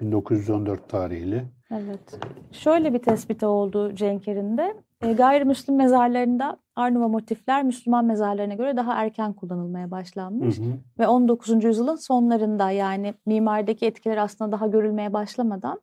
1914 0.00 0.88
tarihli. 0.88 1.44
Evet. 1.70 2.20
Şöyle 2.52 2.94
bir 2.94 2.98
tespiti 2.98 3.46
oldu 3.46 3.94
Cenker'in 3.94 4.58
de. 4.58 4.76
E, 5.02 5.12
gayrimüslim 5.12 5.76
mezarlarında 5.76 6.58
Arnava 6.76 7.08
motifler 7.08 7.62
Müslüman 7.64 8.04
mezarlarına 8.04 8.54
göre 8.54 8.76
daha 8.76 8.94
erken 8.94 9.32
kullanılmaya 9.32 9.86
Hı 9.86 9.90
başlanmış. 9.90 10.58
hı. 10.58 10.62
Ve 10.98 11.06
19. 11.08 11.64
yüzyılın 11.64 11.96
sonlarında 11.96 12.70
yani 12.70 13.14
mimardaki 13.26 13.86
etkiler 13.86 14.16
aslında 14.16 14.52
daha 14.52 14.66
görülmeye 14.66 15.12
başlamadan 15.12 15.80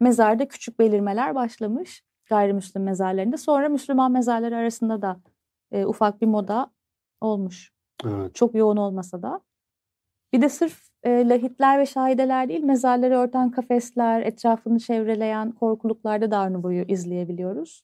mezarda 0.00 0.48
küçük 0.48 0.78
belirmeler 0.78 1.34
başlamış 1.34 2.02
gayrimüslim 2.28 2.82
mezarlarında. 2.82 3.36
Sonra 3.36 3.68
Müslüman 3.68 4.12
mezarları 4.12 4.56
arasında 4.56 5.02
da 5.02 5.20
e, 5.72 5.86
ufak 5.86 6.20
bir 6.20 6.26
moda 6.26 6.70
olmuş. 7.20 7.72
Evet. 8.06 8.34
Çok 8.34 8.54
yoğun 8.54 8.76
olmasa 8.76 9.22
da. 9.22 9.40
Bir 10.32 10.42
de 10.42 10.48
sırf 10.48 10.87
e, 11.02 11.28
lahitler 11.28 11.78
ve 11.78 11.86
şahideler 11.86 12.48
değil, 12.48 12.62
mezarları 12.62 13.14
örten 13.18 13.50
kafesler, 13.50 14.22
etrafını 14.22 14.78
çevreleyen 14.78 15.52
korkuluklarda 15.52 16.30
da 16.30 16.38
Arnavut'u 16.38 16.92
izleyebiliyoruz. 16.92 17.82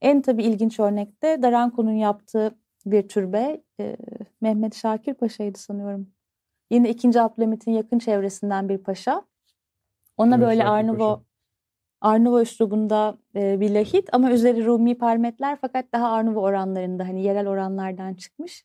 En 0.00 0.22
tabii 0.22 0.42
ilginç 0.42 0.80
örnekte 0.80 1.42
Daranko'nun 1.42 1.92
yaptığı 1.92 2.54
bir 2.86 3.08
türbe 3.08 3.62
e, 3.80 3.96
Mehmet 4.40 4.74
Şakir 4.74 5.14
Paşa'ydı 5.14 5.58
sanıyorum. 5.58 6.08
Yine 6.70 6.90
2. 6.90 7.20
Abdülhamit'in 7.20 7.72
yakın 7.72 7.98
çevresinden 7.98 8.68
bir 8.68 8.78
paşa. 8.78 9.22
Ona 10.16 10.36
Evet, 10.36 10.46
böyle 10.46 10.64
Arnavo. 10.64 11.22
Arnavo 12.00 12.40
üslubunda 12.40 13.18
e, 13.34 13.60
bir 13.60 13.70
lahit 13.70 14.08
ama 14.12 14.30
üzeri 14.30 14.64
Rumi 14.64 14.98
parmetler 14.98 15.58
fakat 15.60 15.92
daha 15.92 16.08
Arnavo 16.08 16.40
oranlarında 16.40 17.04
hani 17.08 17.22
yerel 17.22 17.48
oranlardan 17.48 18.14
çıkmış. 18.14 18.64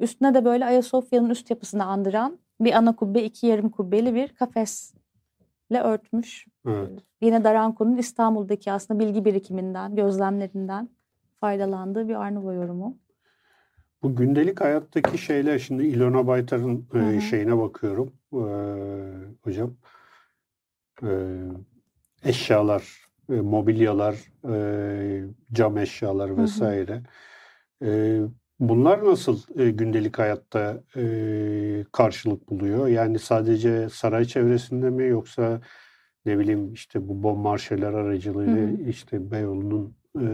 Üstüne 0.00 0.34
de 0.34 0.44
böyle 0.44 0.66
Ayasofya'nın 0.66 1.30
üst 1.30 1.50
yapısını 1.50 1.84
andıran 1.84 2.38
bir 2.64 2.72
ana 2.72 2.96
kubbe, 2.96 3.22
iki 3.22 3.46
yarım 3.46 3.68
kubbeli 3.68 4.14
bir 4.14 4.28
kafesle 4.28 5.80
örtmüş. 5.84 6.46
Evet. 6.66 6.90
Yine 7.20 7.44
Daranko'nun 7.44 7.96
İstanbul'daki 7.96 8.72
aslında 8.72 9.00
bilgi 9.00 9.24
birikiminden, 9.24 9.96
gözlemlerinden 9.96 10.88
faydalandığı 11.40 12.08
bir 12.08 12.14
Arnavo 12.14 12.52
yorumu. 12.52 12.98
Bu 14.02 14.16
gündelik 14.16 14.60
hayattaki 14.60 15.18
şeyler 15.18 15.58
şimdi 15.58 15.86
İlona 15.86 16.26
Baytar'ın 16.26 16.86
e, 16.94 16.98
Hı 16.98 17.16
hı. 17.16 17.20
şeyine 17.20 17.58
bakıyorum 17.58 18.12
e, 18.32 18.44
hocam. 19.42 19.74
E, 21.02 21.08
eşyalar, 22.24 23.06
e, 23.30 23.32
mobilyalar, 23.32 24.16
e, 24.52 25.24
cam 25.52 25.78
eşyalar 25.78 26.30
hı. 26.30 26.36
vesaire. 26.36 27.02
E, 27.82 28.20
bunlar 28.68 29.04
nasıl 29.04 29.38
e, 29.58 29.70
gündelik 29.70 30.18
hayatta 30.18 30.80
e, 30.96 31.04
karşılık 31.92 32.50
buluyor? 32.50 32.88
Yani 32.88 33.18
sadece 33.18 33.88
saray 33.88 34.24
çevresinde 34.24 34.90
mi 34.90 35.08
yoksa 35.08 35.60
ne 36.26 36.38
bileyim 36.38 36.72
işte 36.72 37.08
bu 37.08 37.22
bon 37.22 37.38
marşeler 37.38 37.92
aracılığıyla 37.92 38.56
Hı 38.56 38.66
hı. 38.66 38.90
işte 38.90 39.30
Beyoğlu'nun 39.30 39.94
e, 40.20 40.26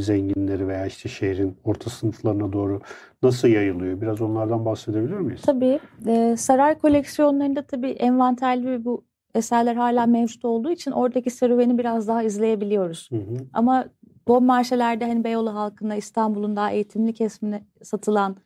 zenginleri 0.00 0.68
veya 0.68 0.86
işte 0.86 1.08
şehrin 1.08 1.56
orta 1.64 1.90
sınıflarına 1.90 2.52
doğru 2.52 2.80
nasıl 3.22 3.48
yayılıyor? 3.48 4.00
Biraz 4.00 4.20
onlardan 4.20 4.64
bahsedebilir 4.64 5.18
miyiz? 5.18 5.42
Tabii 5.42 5.80
e, 6.06 6.36
saray 6.36 6.78
koleksiyonlarında 6.78 7.62
tabii 7.62 7.90
envanterli 7.90 8.84
bu 8.84 9.04
eserler 9.34 9.76
hala 9.76 10.06
mevcut 10.06 10.44
olduğu 10.44 10.70
için 10.70 10.90
oradaki 10.90 11.30
serüveni 11.30 11.78
biraz 11.78 12.08
daha 12.08 12.22
izleyebiliyoruz. 12.22 13.08
Hı 13.10 13.16
hı. 13.16 13.36
Ama 13.52 13.84
bon 14.28 14.44
marşelerde 14.44 15.06
hani 15.06 15.24
Beyoğlu 15.24 15.54
halkına 15.54 15.96
İstanbul'un 15.96 16.56
daha 16.56 16.70
eğitimli 16.70 17.14
kesimine 17.14 17.64
satılan 17.82 18.36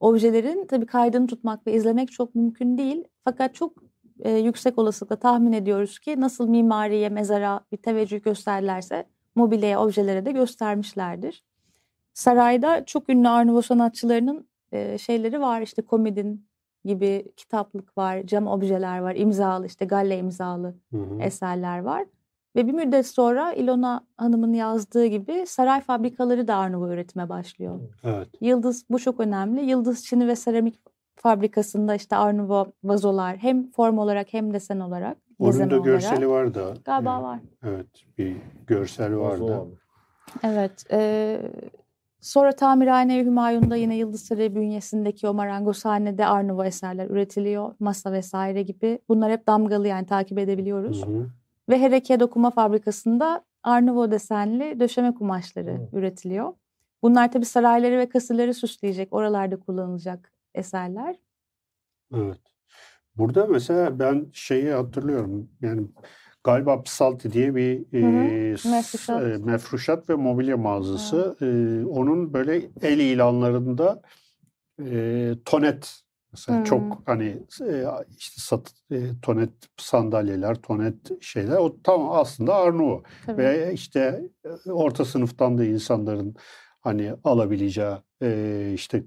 objelerin 0.00 0.66
tabii 0.66 0.86
kaydını 0.86 1.26
tutmak 1.26 1.66
ve 1.66 1.72
izlemek 1.72 2.12
çok 2.12 2.34
mümkün 2.34 2.78
değil. 2.78 3.04
Fakat 3.24 3.54
çok 3.54 3.72
e, 4.20 4.30
yüksek 4.30 4.78
olasılıkla 4.78 5.16
tahmin 5.16 5.52
ediyoruz 5.52 5.98
ki 5.98 6.20
nasıl 6.20 6.48
mimariye, 6.48 7.08
mezara 7.08 7.60
bir 7.72 7.76
teveccüh 7.76 8.22
gösterlerse 8.22 9.04
mobilyaya, 9.34 9.82
objelere 9.82 10.26
de 10.26 10.32
göstermişlerdir. 10.32 11.44
Sarayda 12.14 12.84
çok 12.84 13.08
ünlü 13.08 13.28
Arnavut 13.28 13.66
sanatçılarının 13.66 14.48
e, 14.72 14.98
şeyleri 14.98 15.40
var. 15.40 15.62
İşte 15.62 15.82
komedin 15.82 16.48
gibi 16.84 17.32
kitaplık 17.36 17.98
var, 17.98 18.26
cam 18.26 18.46
objeler 18.46 18.98
var, 18.98 19.14
imzalı 19.14 19.66
işte 19.66 19.84
galle 19.84 20.18
imzalı 20.18 20.74
Hı 20.90 20.96
hı. 20.96 21.22
eserler 21.22 21.78
var. 21.78 22.04
Ve 22.58 22.66
bir 22.66 22.72
müddet 22.72 23.06
sonra 23.06 23.52
İlona 23.52 24.00
Hanım'ın 24.16 24.52
yazdığı 24.52 25.06
gibi 25.06 25.44
saray 25.46 25.80
fabrikaları 25.80 26.48
da 26.48 26.56
Arnavut 26.56 26.90
üretime 26.90 27.28
başlıyor. 27.28 27.80
Evet. 28.04 28.28
Yıldız 28.40 28.84
bu 28.90 28.98
çok 28.98 29.20
önemli. 29.20 29.60
Yıldız 29.70 30.04
Çini 30.04 30.28
ve 30.28 30.36
Seramik 30.36 30.78
Fabrikası'nda 31.16 31.94
işte 31.94 32.16
Arnavut 32.16 32.68
vazolar 32.84 33.36
hem 33.36 33.70
form 33.70 33.98
olarak 33.98 34.32
hem 34.32 34.52
desen 34.54 34.80
olarak, 34.80 35.16
Onun 35.38 35.58
da 35.58 35.64
olarak. 35.64 35.84
görseli 35.84 36.28
var 36.28 36.54
da. 36.54 36.74
Galiba 36.84 37.10
Yani, 37.10 37.22
var. 37.22 37.38
Evet, 37.62 37.86
bir 38.18 38.36
görsel 38.66 39.16
vardı. 39.16 39.56
abi. 39.56 39.70
Evet. 40.42 40.84
eee, 40.92 41.40
sonra 42.20 42.52
Tamirhane 42.52 43.24
Hümayun'da 43.24 43.76
yine 43.76 43.96
Yıldız 43.96 44.22
Sarayı 44.22 44.54
bünyesindeki 44.54 45.28
o 45.28 45.34
marangozhanede 45.34 46.26
Arnavut 46.26 46.66
eserler 46.66 47.06
üretiliyor. 47.10 47.74
Masa 47.80 48.12
vesaire 48.12 48.62
gibi. 48.62 48.98
Bunlar 49.08 49.32
hep 49.32 49.46
damgalı 49.46 49.88
yani 49.88 50.06
takip 50.06 50.38
edebiliyoruz. 50.38 51.06
Hı 51.06 51.10
hı. 51.10 51.26
Ve 51.68 51.78
Hereke 51.78 52.20
Dokuma 52.20 52.50
Fabrikası'nda 52.50 53.44
Arnavut 53.62 54.12
desenli 54.12 54.80
döşeme 54.80 55.14
kumaşları 55.14 55.70
Hı. 55.74 55.88
üretiliyor. 55.98 56.52
Bunlar 57.02 57.32
tabii 57.32 57.44
sarayları 57.44 57.98
ve 57.98 58.08
kasırları 58.08 58.54
süsleyecek, 58.54 59.12
oralarda 59.12 59.56
kullanılacak 59.60 60.32
eserler. 60.54 61.16
Evet. 62.14 62.40
Burada 63.16 63.46
mesela 63.46 63.98
ben 63.98 64.26
şeyi 64.32 64.70
hatırlıyorum. 64.72 65.50
Yani 65.60 65.86
galiba 66.44 66.82
Psalti 66.82 67.32
diye 67.32 67.54
bir 67.54 67.78
hı. 67.78 67.96
e, 67.96 68.56
s- 68.56 68.70
Mefruşat. 68.70 69.22
e, 69.22 69.26
mefruşat 69.38 70.08
ve 70.10 70.14
mobilya 70.14 70.56
mağazası. 70.56 71.36
E, 71.40 71.46
onun 71.86 72.32
böyle 72.32 72.70
el 72.82 72.98
ilanlarında 72.98 74.02
e, 74.84 75.32
tonet 75.44 76.00
mesela 76.32 76.60
Hı. 76.60 76.64
çok 76.64 77.02
hani 77.06 77.42
e, 77.60 77.84
işte 78.18 78.40
sat, 78.40 78.72
e, 78.90 79.20
tonet 79.22 79.50
sandalyeler, 79.76 80.54
tonet 80.54 81.22
şeyler 81.22 81.56
o 81.56 81.82
tam 81.82 82.10
aslında 82.12 82.54
Arnavut. 82.54 83.06
Tabii. 83.26 83.42
Ve 83.42 83.72
işte 83.74 84.22
e, 84.66 84.70
orta 84.70 85.04
sınıftan 85.04 85.58
da 85.58 85.64
insanların 85.64 86.36
hani 86.80 87.14
alabileceği 87.24 87.96
e, 88.22 88.70
işte 88.74 89.04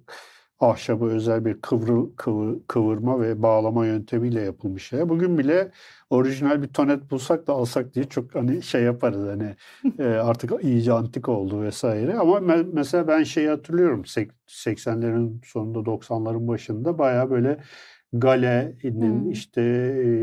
ahşabı 0.61 1.05
özel 1.05 1.45
bir 1.45 1.61
kıvrı, 1.61 2.15
kıvı- 2.17 2.59
kıvırma 2.67 3.21
ve 3.21 3.41
bağlama 3.43 3.85
yöntemiyle 3.85 4.41
yapılmış 4.41 4.87
şey. 4.87 5.09
Bugün 5.09 5.37
bile 5.37 5.71
orijinal 6.09 6.61
bir 6.61 6.67
tonet 6.67 7.11
bulsak 7.11 7.47
da 7.47 7.53
alsak 7.53 7.93
diye 7.93 8.05
çok 8.09 8.35
hani 8.35 8.61
şey 8.63 8.83
yaparız 8.83 9.27
hani 9.27 9.55
e, 9.99 10.03
artık 10.05 10.63
iyice 10.63 10.93
antik 10.93 11.29
oldu 11.29 11.61
vesaire. 11.61 12.17
Ama 12.17 12.37
me- 12.37 12.69
mesela 12.73 13.07
ben 13.07 13.23
şeyi 13.23 13.49
hatırlıyorum 13.49 14.05
sek- 14.05 14.31
80'lerin 14.47 15.41
sonunda 15.45 15.85
90'ların 15.85 16.47
başında 16.47 16.97
bayağı 16.97 17.29
böyle 17.29 17.59
Gale'nin 18.13 19.23
Hmm. 19.23 19.31
işte 19.31 19.61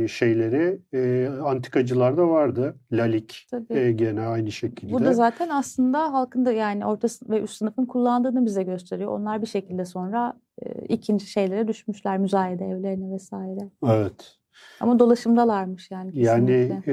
şeyleri 0.08 0.78
e, 0.94 1.28
antikacılarda 1.44 2.28
vardı. 2.28 2.76
Lalik 2.92 3.46
Tabii. 3.50 3.74
e, 3.78 3.92
gene 3.92 4.20
aynı 4.20 4.52
şekilde. 4.52 4.92
Bu 4.92 5.04
da 5.04 5.12
zaten 5.12 5.48
aslında 5.48 6.12
halkın 6.12 6.44
da 6.44 6.52
yani 6.52 6.86
orta 6.86 7.08
ve 7.30 7.40
üst 7.40 7.56
sınıfın 7.56 7.86
kullandığını 7.86 8.46
bize 8.46 8.62
gösteriyor. 8.62 9.12
Onlar 9.12 9.42
bir 9.42 9.46
şekilde 9.46 9.84
sonra 9.84 10.40
e, 10.62 10.84
ikinci 10.88 11.26
şeylere 11.26 11.68
düşmüşler 11.68 12.18
müzayede 12.18 12.64
evlerine 12.64 13.14
vesaire. 13.14 13.70
Evet. 13.86 14.34
Ama 14.80 14.98
dolaşımdalarmış 14.98 15.90
yani 15.90 16.18
Yani 16.18 16.46
kesinlikle. 16.46 16.92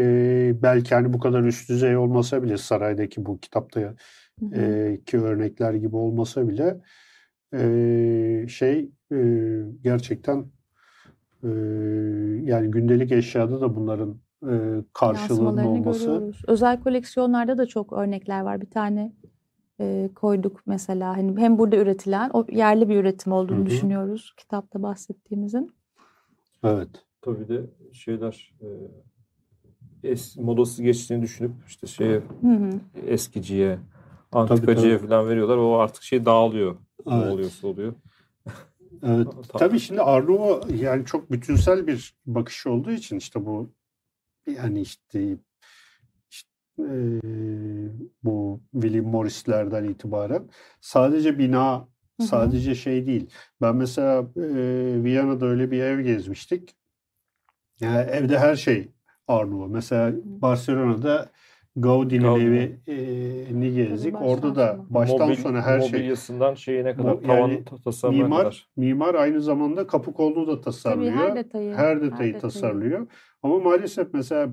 e, 0.50 0.62
belki 0.62 0.96
hani 0.96 1.14
bu 1.14 1.20
kadar 1.20 1.44
üst 1.44 1.70
düzey 1.70 1.98
olmasa 1.98 2.44
bile 2.44 2.58
saraydaki 2.58 3.26
bu 3.26 3.40
kitapta 3.40 3.94
e, 4.56 5.00
ki 5.06 5.20
örnekler 5.20 5.74
gibi 5.74 5.96
olmasa 5.96 6.48
bile 6.48 6.78
e, 7.54 8.46
şey 8.50 8.90
e, 9.12 9.18
gerçekten 9.84 10.46
e, 11.46 11.50
yani 12.44 12.72
gündelik 12.72 13.12
eşyada 13.12 13.62
da 13.62 13.76
bunların 13.76 14.16
e, 14.50 14.84
karşılığının 14.94 15.66
olması 15.66 16.06
görüyoruz. 16.06 16.42
Özel 16.48 16.80
koleksiyonlarda 16.84 17.58
da 17.58 17.66
çok 17.66 17.94
örnekler 17.94 18.42
var. 18.42 18.62
Bir 18.62 18.70
tane 18.70 19.12
e, 19.80 20.10
koyduk 20.16 20.62
mesela. 20.66 21.18
Hani 21.18 21.42
hem 21.42 21.58
burada 21.58 21.76
üretilen, 21.76 22.30
o 22.34 22.46
yerli 22.52 22.90
bir 22.90 22.96
üretim 22.96 23.32
olduğunu 23.32 23.58
Hı 23.58 23.62
hı. 23.62 23.66
düşünüyoruz 23.66 24.34
kitapta 24.38 24.82
bahsettiğimizin. 24.84 25.72
evet. 26.64 26.90
Tabii 27.22 27.48
de 27.48 27.62
şeyler 27.94 28.54
e, 28.62 28.68
es, 30.12 30.38
modası 30.38 30.84
geçtiğini 30.84 31.22
düşünüp 31.22 31.52
işte 31.68 31.88
şeye 31.88 32.22
Hı 32.42 32.48
hı. 32.48 32.70
eskiciye, 33.08 33.80
antikacıya 34.32 34.98
falan 34.98 35.30
veriyorlar. 35.30 35.58
O 35.58 35.78
artık 35.78 36.04
şey 36.04 36.26
dağılıyor. 36.26 36.76
Ne 37.06 37.14
Evet. 37.16 37.34
oluyorsa 37.34 37.68
oluyor. 37.68 37.94
Evet. 39.04 39.26
Tamam. 39.26 39.44
Tabii 39.58 39.80
şimdi 39.80 40.02
Arnavut 40.02 40.82
yani 40.82 41.06
çok 41.06 41.32
bütünsel 41.32 41.88
bir 41.88 42.16
bakış 42.26 42.68
olduğu 42.68 42.92
için 42.92 43.18
işte 43.18 43.46
bu 43.46 43.70
yani 44.48 44.82
işte, 44.82 45.38
işte, 46.30 46.50
eee, 46.78 47.22
bu 48.24 48.62
William 48.74 49.06
Morris'lerden 49.06 49.84
itibaren 49.84 50.50
sadece 50.82 51.38
bina 51.40 51.78
Hı 52.20 52.24
hı. 52.24 52.28
sadece 52.28 52.76
şey 52.76 53.06
değil. 53.06 53.30
Ben 53.62 53.76
mesela 53.76 54.22
eee, 54.36 55.04
Viyana'da 55.04 55.46
öyle 55.46 55.72
bir 55.72 55.80
ev 55.80 56.00
gezmiştik. 56.02 56.76
Yani 57.80 57.98
evde 58.12 58.40
her 58.40 58.56
şey 58.56 58.92
Arnavut. 59.28 59.70
Mesela 59.72 60.14
Barcelona'da 60.24 61.30
Gaudi'nin 61.76 62.22
Gaudi. 62.24 62.80
evini 62.88 63.74
gezdik. 63.74 64.14
baştan 64.14 64.28
Orada 64.30 64.56
da 64.56 64.80
baştan 64.90 65.30
Mobil- 65.30 65.36
sona 65.36 65.62
her 65.62 65.82
şey. 65.82 65.90
Mobilyasından 66.00 66.54
şeyine 66.54 66.96
kadar, 66.96 67.22
tavan 67.22 67.38
yani 67.38 67.64
ta- 67.66 67.78
tasarımına 67.78 68.24
Mimar 68.24 68.40
kadar. 68.44 68.70
mimar 68.78 69.16
aynı 69.16 69.42
zamanda 69.42 69.88
kapı 69.88 70.14
kolunu 70.14 70.48
da 70.48 70.52
Tabii 70.52 70.64
tasarlıyor. 70.64 71.14
her 71.14 71.36
detayı. 71.36 71.74
Her 71.74 72.02
detayı 72.02 72.40
tasarlıyor. 72.40 73.08
Ama 73.44 73.60
maalesef 73.60 74.08
mesela 74.14 74.50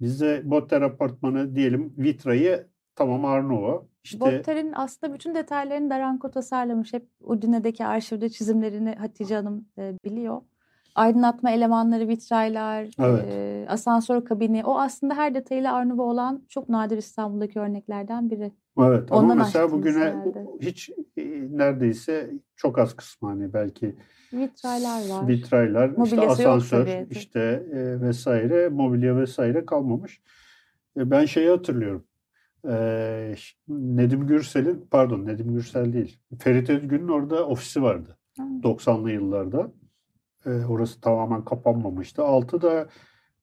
bizde 0.00 0.42
Botter 0.44 0.82
apartmanı 0.82 1.54
diyelim 1.54 1.94
vitrayı 1.98 2.66
tamam 2.94 3.24
Arnavut. 3.24 3.82
İşte 4.04 4.20
Botter'in 4.20 4.72
aslında 4.76 5.14
bütün 5.14 5.34
detaylarını 5.34 5.90
Daranko 5.90 6.30
tasarlamış. 6.30 6.92
Hep 6.92 7.06
Udine'deki 7.20 7.84
arşivde 7.86 8.28
çizimlerini 8.28 8.94
Hatice 8.94 9.34
Hanım 9.34 9.64
biliyor. 10.04 10.40
Aydınlatma 10.96 11.50
elemanları, 11.50 12.08
vitraylar, 12.08 12.86
Evet. 12.98 13.24
e, 13.28 13.66
asansör 13.68 14.24
kabini. 14.24 14.64
O 14.64 14.78
aslında 14.78 15.14
her 15.14 15.34
detayıyla 15.34 15.72
Arnavut 15.74 16.00
olan 16.00 16.42
çok 16.48 16.68
nadir 16.68 16.96
İstanbul'daki 16.98 17.60
örneklerden 17.60 18.30
biri. 18.30 18.52
Evet 18.78 19.12
ama 19.12 19.20
Ondan 19.22 19.38
mesela 19.38 19.72
bugüne 19.72 19.98
herhalde. 20.04 20.46
hiç 20.60 20.90
e, 21.16 21.22
neredeyse 21.50 22.30
çok 22.56 22.78
az 22.78 22.96
kısmı 22.96 23.28
hani 23.28 23.52
belki 23.52 23.96
Vitraylar 24.32 25.08
var. 25.10 25.28
vitraylar, 25.28 25.88
işte 25.88 26.00
Mobilyası 26.00 26.42
asansör, 26.42 26.86
tabii. 26.86 27.06
işte 27.10 27.40
e, 27.72 28.00
vesaire, 28.00 28.68
mobilya 28.68 29.16
vesaire 29.16 29.66
kalmamış. 29.66 30.20
E, 30.96 31.10
ben 31.10 31.24
şeyi 31.24 31.48
hatırlıyorum. 31.50 32.04
E, 32.68 33.34
Nedim 33.68 34.26
Gürsel'in, 34.26 34.86
pardon 34.90 35.26
Nedim 35.26 35.54
Gürsel 35.54 35.92
değil, 35.92 36.18
Ferit 36.38 36.70
Özgün'ün 36.70 37.08
orada 37.08 37.46
ofisi 37.46 37.82
vardı. 37.82 38.16
Ha. 38.38 38.44
90'lı 38.62 39.10
yıllarda. 39.10 39.72
E, 40.46 40.66
orası 40.66 41.00
tamamen 41.00 41.44
kapanmamıştı. 41.44 42.24
Altı 42.24 42.62
da 42.62 42.86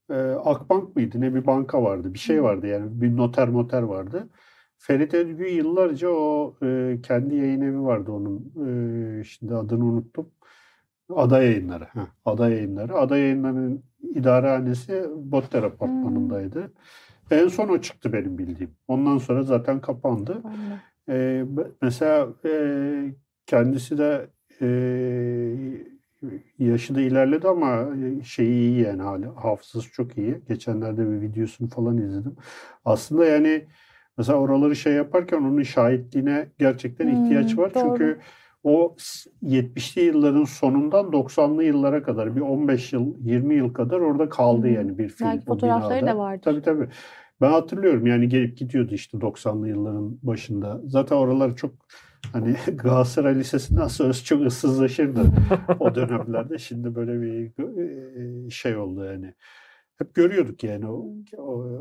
e, 0.10 0.16
Akbank 0.32 0.96
mıydı? 0.96 1.22
Ne 1.22 1.36
bir 1.36 1.46
banka 1.46 1.84
vardı. 1.84 2.14
Bir 2.14 2.20
şey 2.20 2.44
vardı 2.44 2.68
yani. 2.68 3.02
Bir 3.02 3.18
noter 3.18 3.50
moter 3.50 3.82
vardı. 3.82 4.30
Ferit 4.78 5.14
Özgün 5.14 5.54
yıllarca 5.54 6.10
o 6.10 6.56
e, 6.64 6.98
kendi 7.04 7.36
yayın 7.36 7.62
evi 7.62 7.82
vardı 7.84 8.12
onun. 8.12 8.54
E, 9.20 9.24
şimdi 9.24 9.56
adını 9.56 9.86
unuttum. 9.86 10.30
Ada 11.16 11.44
Yayınları. 11.44 11.84
Heh, 11.84 12.08
Ada 12.26 12.50
Yayınları. 12.50 12.96
Ada 12.96 13.18
Yayınları'nın 13.18 13.84
idarehanesi 14.16 15.06
Botter 15.16 15.64
Apartmanı'ndaydı. 15.64 16.74
En 17.32 17.48
son 17.48 17.70
o 17.70 17.82
çıktı 17.82 18.14
benim 18.14 18.38
bildiğim. 18.38 18.72
Ondan 18.88 19.18
sonra 19.18 19.44
zaten 19.44 19.82
kapandı. 19.82 20.42
Ee, 21.10 21.44
be- 21.48 21.72
mesela 21.82 22.28
e, 22.46 22.52
kendisi 23.46 23.98
de 23.98 24.30
e, 24.62 24.68
yaşı 26.60 26.96
da 26.96 27.02
ilerledi 27.02 27.48
ama 27.48 27.88
şeyi 28.24 28.50
iyi 28.52 28.82
yani 28.82 29.02
hali, 29.02 29.26
hafızası 29.28 29.92
çok 29.92 30.18
iyi. 30.18 30.42
Geçenlerde 30.48 31.10
bir 31.12 31.22
videosunu 31.22 31.70
falan 31.70 31.98
izledim. 31.98 32.36
Aslında 32.86 33.26
yani 33.26 33.66
mesela 34.18 34.40
oraları 34.40 34.76
şey 34.76 34.94
yaparken 34.94 35.38
onun 35.38 35.64
şahitliğine 35.64 36.52
gerçekten 36.60 37.08
ihtiyaç 37.08 37.58
Hmm, 37.58 37.58
var. 37.58 37.72
doğru. 37.74 37.78
Çünkü 37.82 38.20
o 38.64 38.96
s- 39.00 39.30
70'li 39.42 40.02
yılların 40.02 40.44
sonundan 40.44 41.12
90'lı 41.14 41.64
yıllara 41.64 42.04
kadar 42.04 42.36
bir 42.36 42.42
15 42.42 42.94
yıl 42.94 43.16
20 43.26 43.56
yıl 43.56 43.74
kadar 43.74 44.00
orada 44.00 44.30
kaldı 44.30 44.68
hı. 44.68 44.70
yani 44.70 44.98
bir 44.98 45.10
film 45.10 45.30
Belki 45.30 45.46
fotoğrafları 45.46 46.06
binada. 46.06 46.06
da 46.06 46.18
vardır. 46.18 46.42
Tabii 46.42 46.62
tabii. 46.62 46.90
Ben 47.42 47.52
hatırlıyorum 47.52 48.06
yani 48.08 48.30
gelip 48.30 48.58
gidiyordu 48.58 48.94
işte 48.94 49.22
90'lı 49.22 49.68
yılların 49.70 50.20
başında. 50.24 50.82
Zaten 50.86 51.16
oralar 51.16 51.56
çok 51.56 51.74
hani 52.32 52.56
Galatasaray 52.78 53.36
Lisesi'nden 53.36 53.88
sonra 53.88 54.14
çok 54.14 54.46
ıssızlaşırdı 54.46 55.32
o 55.80 55.96
dönemlerde. 55.96 56.58
Şimdi 56.58 56.96
böyle 56.96 57.22
bir 57.22 57.52
e, 58.48 58.50
şey 58.50 58.78
oldu 58.78 59.06
yani. 59.06 59.34
Hep 59.98 60.14
görüyorduk 60.14 60.64
yani 60.64 60.88
o, 60.88 61.14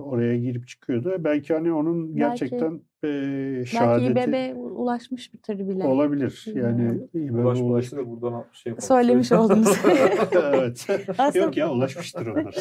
oraya 0.04 0.38
girip 0.38 0.68
çıkıyordu. 0.68 1.16
Belki 1.18 1.54
hani 1.54 1.72
onun 1.72 2.16
Belki- 2.16 2.58
e, 3.04 3.08
Belki 3.08 3.70
şehadeti 3.70 4.04
İBB 4.12 4.56
ulaşmıştır 4.58 5.58
bile. 5.58 5.84
olabilir. 5.84 6.44
Yani. 6.54 7.00
İBB 7.14 7.34
Ulaşmadıysa 7.34 7.64
ulaş... 7.64 7.92
da 7.92 8.10
buradan 8.10 8.44
şey 8.52 8.70
yapalım. 8.70 8.86
Söylemiş 8.88 9.32
oldunuz. 9.42 9.76
evet. 10.42 10.86
Aslında- 11.18 11.44
Yok 11.44 11.56
ya 11.56 11.72
ulaşmıştır 11.72 12.26
onlar. 12.26 12.54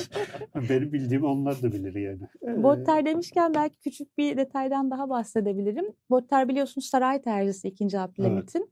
Benim 0.70 0.94
bildiğim 0.94 1.24
onlar 1.26 1.62
da 1.62 1.72
bilir 1.72 1.96
yani. 1.96 2.22
Ee, 2.48 2.64
Botter 2.64 3.06
demişken 3.06 3.54
belki 3.54 3.80
küçük 3.80 4.18
bir 4.18 4.38
detaydan 4.38 4.92
daha 4.92 5.10
bahsedebilirim. 5.10 5.86
Botter 6.10 6.48
biliyorsunuz 6.50 6.88
saray 6.88 7.22
tercihsi 7.22 7.68
2. 7.68 8.00
Abdülhamit'in. 8.00 8.70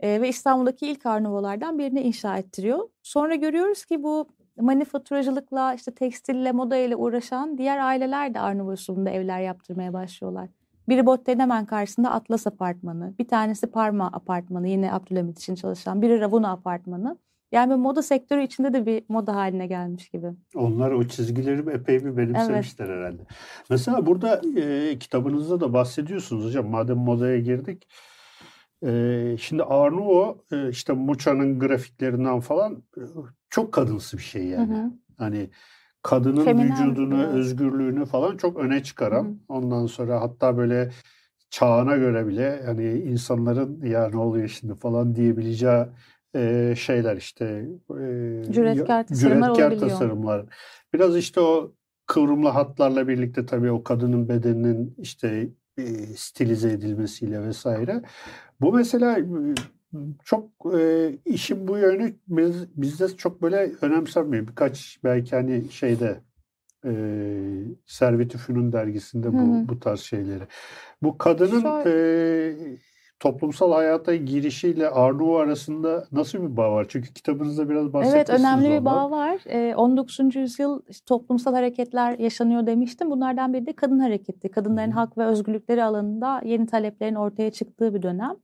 Ee, 0.00 0.20
ve 0.20 0.28
İstanbul'daki 0.28 0.86
ilk 0.86 1.06
arnovalardan 1.06 1.78
birini 1.78 2.00
inşa 2.00 2.38
ettiriyor. 2.38 2.78
Sonra 3.02 3.34
görüyoruz 3.34 3.84
ki 3.84 4.02
bu 4.02 4.28
manifaturacılıkla, 4.60 5.74
işte 5.74 5.94
tekstille, 5.94 6.52
moda 6.52 6.76
ile 6.76 6.96
uğraşan 6.96 7.58
diğer 7.58 7.78
aileler 7.78 8.34
de 8.34 8.40
Arnova 8.40 8.72
usulünde 8.72 9.10
evler 9.10 9.40
yaptırmaya 9.40 9.92
başlıyorlar. 9.92 10.48
Biri 10.88 11.06
Botter'in 11.06 11.38
hemen 11.38 11.66
karşısında 11.66 12.10
Atlas 12.10 12.46
Apartmanı, 12.46 13.14
bir 13.18 13.28
tanesi 13.28 13.66
Parma 13.66 14.06
Apartmanı 14.06 14.68
yine 14.68 14.92
Abdülhamit 14.92 15.38
için 15.38 15.54
çalışan, 15.54 16.02
biri 16.02 16.20
Ravuna 16.20 16.50
Apartmanı. 16.52 17.18
Yani 17.52 17.70
bir 17.70 17.76
moda 17.76 18.02
sektörü 18.02 18.42
içinde 18.42 18.72
de 18.72 18.86
bir 18.86 19.04
moda 19.08 19.36
haline 19.36 19.66
gelmiş 19.66 20.08
gibi. 20.08 20.26
Onlar 20.54 20.90
o 20.90 21.04
çizgileri 21.04 21.70
epey 21.70 22.04
bir 22.04 22.16
benimsemişler 22.16 22.88
herhalde. 22.88 23.22
Mesela 23.70 24.06
burada 24.06 24.40
e, 24.60 24.98
kitabınızda 24.98 25.60
da 25.60 25.72
bahsediyorsunuz 25.72 26.44
hocam. 26.44 26.66
Madem 26.66 26.96
modaya 26.96 27.38
girdik. 27.40 27.88
E, 28.86 29.36
şimdi 29.40 29.62
Arnavo 29.62 30.44
e, 30.52 30.68
işte 30.68 30.92
Muça'nın 30.92 31.58
grafiklerinden 31.58 32.40
falan 32.40 32.82
e, 32.96 33.02
çok 33.50 33.72
kadınsı 33.72 34.16
bir 34.18 34.22
şey 34.22 34.44
yani. 34.44 34.74
Hı 34.74 34.82
hı. 34.82 34.92
Hani 35.18 35.50
kadının 36.06 36.44
Feminen 36.44 36.90
vücudunu, 36.90 37.18
biraz. 37.18 37.34
özgürlüğünü 37.34 38.06
falan 38.06 38.36
çok 38.36 38.56
öne 38.56 38.82
çıkaran. 38.82 39.24
Hı. 39.24 39.34
Ondan 39.48 39.86
sonra 39.86 40.20
hatta 40.20 40.56
böyle 40.56 40.90
çağına 41.50 41.96
göre 41.96 42.26
bile 42.26 42.62
hani 42.66 42.92
insanların 42.92 43.84
ya 43.84 44.08
ne 44.08 44.16
oluyor 44.16 44.48
şimdi 44.48 44.74
falan 44.74 45.14
diyebileceği 45.14 45.84
e, 46.36 46.74
şeyler 46.76 47.16
işte 47.16 47.44
e, 47.90 48.52
Cüretkar 48.52 49.06
tasarımlar 49.06 49.54
cüretkar 49.54 49.88
tasarımlar. 49.88 50.46
Biraz 50.94 51.16
işte 51.16 51.40
o 51.40 51.72
kıvrımlı 52.06 52.48
hatlarla 52.48 53.08
birlikte 53.08 53.46
tabii 53.46 53.70
o 53.70 53.82
kadının 53.82 54.28
bedeninin 54.28 54.94
işte 54.98 55.48
e, 55.78 55.84
stilize 56.16 56.72
edilmesiyle 56.72 57.42
vesaire. 57.42 58.02
Bu 58.60 58.72
mesela 58.72 59.18
çok 60.24 60.50
e, 60.78 61.10
işin 61.24 61.68
bu 61.68 61.78
yönü 61.78 62.14
biz, 62.28 62.68
bizde 62.76 63.08
çok 63.08 63.42
böyle 63.42 63.72
önemsenmiyor. 63.80 64.48
Birkaç 64.48 64.98
belki 65.04 65.36
hani 65.36 65.70
şeyde 65.70 66.20
e, 66.84 66.92
Servet-i 67.86 68.38
Fünun 68.38 68.72
dergisinde 68.72 69.32
bu, 69.32 69.68
bu 69.68 69.80
tarz 69.80 70.00
şeyleri. 70.00 70.44
Bu 71.02 71.18
kadının 71.18 71.62
Şöyle- 71.62 71.90
e, 71.90 72.78
toplumsal 73.20 73.72
hayata 73.72 74.14
girişiyle 74.14 74.90
Arnavut 74.90 75.40
arasında 75.40 76.04
nasıl 76.12 76.42
bir 76.42 76.56
bağ 76.56 76.72
var? 76.72 76.86
Çünkü 76.88 77.12
kitabınızda 77.14 77.68
biraz 77.68 77.84
Evet 77.84 77.94
bahsetmişsiniz 77.94 78.40
önemli 78.40 78.70
bir 78.70 78.84
bağ 78.84 79.10
var. 79.10 79.40
Ee, 79.46 79.74
19. 79.76 80.36
yüzyıl 80.36 80.80
toplumsal 81.06 81.54
hareketler 81.54 82.18
yaşanıyor 82.18 82.66
demiştim. 82.66 83.10
Bunlardan 83.10 83.54
biri 83.54 83.66
de 83.66 83.72
kadın 83.72 83.98
hareketi. 83.98 84.50
Kadınların 84.50 84.90
hı. 84.90 84.94
hak 84.94 85.18
ve 85.18 85.24
özgürlükleri 85.24 85.84
alanında 85.84 86.40
yeni 86.44 86.66
taleplerin 86.66 87.14
ortaya 87.14 87.50
çıktığı 87.50 87.94
bir 87.94 88.02
dönem. 88.02 88.36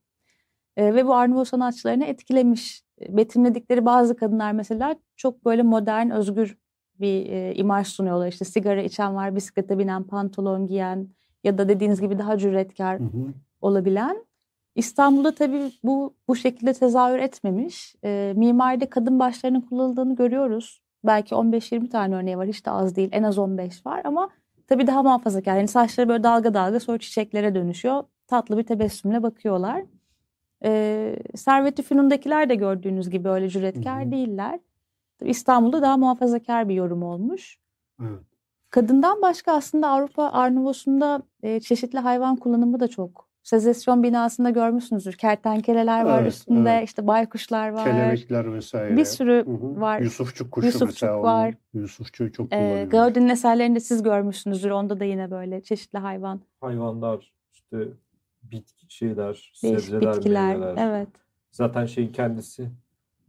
Ee, 0.76 0.94
ve 0.94 1.06
bu 1.06 1.14
Arnavut 1.14 1.48
sanatçılarını 1.48 2.04
etkilemiş. 2.04 2.82
Betimledikleri 3.08 3.84
bazı 3.84 4.16
kadınlar 4.16 4.52
mesela 4.52 4.96
çok 5.16 5.44
böyle 5.44 5.62
modern, 5.62 6.10
özgür 6.10 6.58
bir 7.00 7.26
e, 7.26 7.54
imaj 7.54 7.86
sunuyorlar. 7.86 8.28
İşte 8.28 8.44
sigara 8.44 8.82
içen 8.82 9.14
var, 9.14 9.36
bisiklete 9.36 9.78
binen, 9.78 10.02
pantolon 10.04 10.66
giyen 10.66 11.08
ya 11.44 11.58
da 11.58 11.68
dediğiniz 11.68 12.00
gibi 12.00 12.18
daha 12.18 12.38
cüretkar 12.38 13.00
Hı 13.00 13.04
hı. 13.04 13.34
olabilen. 13.60 14.24
İstanbul'da 14.74 15.34
tabii 15.34 15.72
bu 15.84 16.14
bu 16.28 16.36
şekilde 16.36 16.72
tezahür 16.72 17.18
etmemiş. 17.18 17.94
E, 18.04 18.32
mimaride 18.36 18.90
kadın 18.90 19.18
başlarının 19.18 19.60
kullanıldığını 19.60 20.16
görüyoruz. 20.16 20.82
Belki 21.04 21.34
15-20 21.34 21.88
tane 21.88 22.14
örneği 22.14 22.38
var. 22.38 22.46
Hiç 22.46 22.66
de 22.66 22.70
az 22.70 22.96
değil. 22.96 23.08
En 23.12 23.22
az 23.22 23.38
15 23.38 23.86
var 23.86 24.00
ama 24.04 24.28
tabii 24.66 24.86
daha 24.86 25.02
muhafazakar. 25.02 25.56
Yani 25.56 25.68
saçları 25.68 26.08
böyle 26.08 26.22
dalga 26.22 26.54
dalga 26.54 26.80
sonra 26.80 26.98
çiçeklere 26.98 27.54
dönüşüyor. 27.54 28.04
Tatlı 28.26 28.58
bir 28.58 28.62
tebessümle 28.62 29.22
bakıyorlar. 29.22 29.82
E, 30.64 31.16
Servet-i 31.34 31.82
Fünun'dakiler 31.82 32.48
de 32.48 32.54
gördüğünüz 32.54 33.10
gibi 33.10 33.28
öyle 33.28 33.48
cüretkar 33.48 34.10
değiller. 34.10 34.60
İstanbul'da 35.24 35.82
daha 35.82 35.96
muhafazakar 35.96 36.68
bir 36.68 36.74
yorum 36.74 37.02
olmuş. 37.02 37.56
Evet. 38.02 38.20
Kadından 38.70 39.22
başka 39.22 39.52
aslında 39.52 39.88
Avrupa 39.88 40.28
Arnavos'unda 40.30 41.22
e, 41.42 41.60
çeşitli 41.60 41.98
hayvan 41.98 42.36
kullanımı 42.36 42.80
da 42.80 42.88
çok. 42.88 43.28
Sezesyon 43.42 44.02
binasında 44.02 44.50
görmüşsünüzdür. 44.50 45.12
Kertenkeleler 45.12 46.04
var 46.04 46.22
Evet, 46.22 46.32
üstünde, 46.32 46.70
evet. 46.70 46.88
işte 46.88 47.06
baykuşlar 47.06 47.68
var. 47.68 47.84
Kelebekler 47.84 48.54
vesaire. 48.54 48.96
Bir 48.96 49.04
sürü 49.04 49.46
Hı 49.46 49.50
hı. 49.50 49.80
var. 49.80 50.00
Yusufçuk 50.00 50.52
kuşu 50.52 50.66
Yusufçuk 50.66 50.88
mesela 51.02 51.22
var. 51.22 51.54
Yusufçuğu 51.74 52.32
çok 52.32 52.52
E, 52.52 52.56
kullanıyorlar. 52.56 52.84
Gaudí'nin 52.90 53.28
eserlerinde 53.28 53.80
siz 53.80 54.02
görmüşsünüzdür. 54.02 54.70
Onda 54.70 55.00
da 55.00 55.04
yine 55.04 55.30
böyle 55.30 55.60
çeşitli 55.62 55.98
hayvan, 55.98 56.40
Hayvanlar, 56.60 57.32
işte 57.52 57.76
bitki 58.52 58.86
şeyler, 58.88 59.52
değişik 59.62 59.80
sebzeler, 59.80 60.16
bitkiler. 60.16 60.56
meyveler. 60.56 60.88
Evet. 60.88 61.08
Zaten 61.50 61.86
şeyin 61.86 62.12
kendisi, 62.12 62.70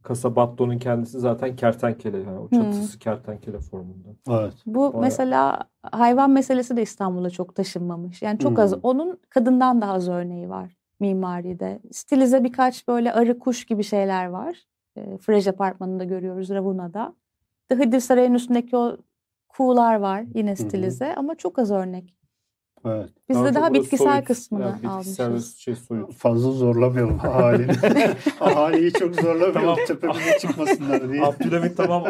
Casabatto'nun 0.07 0.77
kendisi 0.77 1.19
zaten 1.19 1.55
kertenkele. 1.55 2.17
Yani 2.17 2.39
o 2.39 2.49
çatısı 2.49 2.99
kertenkele 2.99 3.59
formunda. 3.59 4.09
Evet. 4.29 4.53
Bu 4.65 4.79
Bayağı. 4.79 5.01
mesela 5.01 5.59
hayvan 5.91 6.31
meselesi 6.31 6.77
de 6.77 6.81
İstanbul'a 6.81 7.29
çok 7.29 7.55
taşınmamış. 7.55 8.21
Yani 8.21 8.39
çok 8.39 8.59
az. 8.59 8.71
Hmm. 8.71 8.79
Onun 8.83 9.19
kadından 9.29 9.81
daha 9.81 9.93
az 9.93 10.09
örneği 10.09 10.49
var 10.49 10.75
mimaride. 10.99 11.79
Stilize 11.91 12.43
birkaç 12.43 12.87
böyle 12.87 13.13
arı 13.13 13.39
kuş 13.39 13.65
gibi 13.65 13.83
şeyler 13.83 14.25
var. 14.25 14.57
E, 14.95 15.17
Frej 15.17 15.47
Apartmanı'nda 15.47 16.03
görüyoruz 16.03 16.49
Ravuna'da. 16.49 17.15
İşte 17.61 17.83
Hıdır 17.83 17.99
Sarayı'nın 17.99 18.35
üstündeki 18.35 18.77
o 18.77 18.97
kuğular 19.49 19.95
var 19.95 20.23
yine 20.35 20.55
stilize 20.55 21.15
ama 21.15 21.35
çok 21.35 21.59
az 21.59 21.71
örnek. 21.71 22.15
Evet. 22.85 23.09
Biz 23.29 23.37
Daha 23.37 23.45
de 23.45 23.53
daha 23.55 23.73
bitkisel 23.73 23.97
soyut, 24.11 24.25
kısmını 24.27 24.63
yani 24.63 24.83
bitkisel 24.83 25.25
almışız. 25.27 25.55
şey 25.57 25.75
soyut. 25.75 26.13
Fazla 26.13 26.51
zorlamayalım 26.51 27.19
ahalini. 27.19 27.71
Ahaliyi 28.39 28.93
çok 28.93 29.15
zorlamayalım. 29.15 29.53
Tamam. 29.53 29.77
Tepemize 29.87 30.37
çıkmasınlar 30.41 31.11
diye. 31.11 31.23
Abdülhamit 31.25 31.77
tamam 31.77 32.03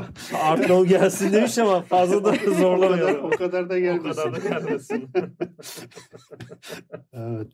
Art 0.43 0.59
Nouveau 0.69 0.85
gelsin 0.85 1.31
demiş 1.33 1.57
ama 1.57 1.81
fazla 1.81 2.23
da 2.23 2.29
o, 2.29 2.33
kadar, 2.33 2.51
zorlamayalım. 2.57 3.25
o 3.25 3.29
kadar 3.29 3.69
da 3.69 3.73
O 3.73 3.77
gelmesin. 3.77 4.21
kadar 4.21 4.33
da 4.35 4.49
gelmesin. 4.49 5.09
Evet. 7.13 7.47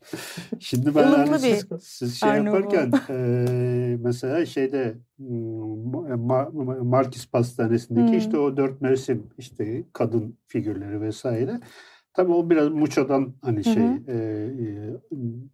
Şimdi 0.60 0.96
ben 0.96 1.02
Ilımlı 1.08 1.16
hani 1.18 1.40
siz, 1.40 1.66
siz 1.82 2.20
şey 2.20 2.30
Arnavut. 2.30 2.74
yaparken 2.74 2.92
eee, 3.10 3.98
mesela 4.04 4.46
şeyde 4.46 4.96
hmm, 5.18 5.94
Ma- 5.94 6.52
Ma- 6.52 6.84
Markis 6.84 7.28
Pastanesi'ndeki 7.32 8.08
Hmm. 8.12 8.18
işte 8.18 8.38
o 8.38 8.58
dört 8.58 8.82
mevsim 8.82 9.28
işte 9.38 9.84
kadın 9.94 10.38
figürleri 10.48 11.02
vesaire. 11.02 11.60
Tabii 12.14 12.32
o 12.32 12.50
biraz 12.50 12.70
Muça'dan 12.70 13.34
hani 13.42 13.64
şey 13.64 13.84
hı. 13.84 14.00
eee 14.08 15.00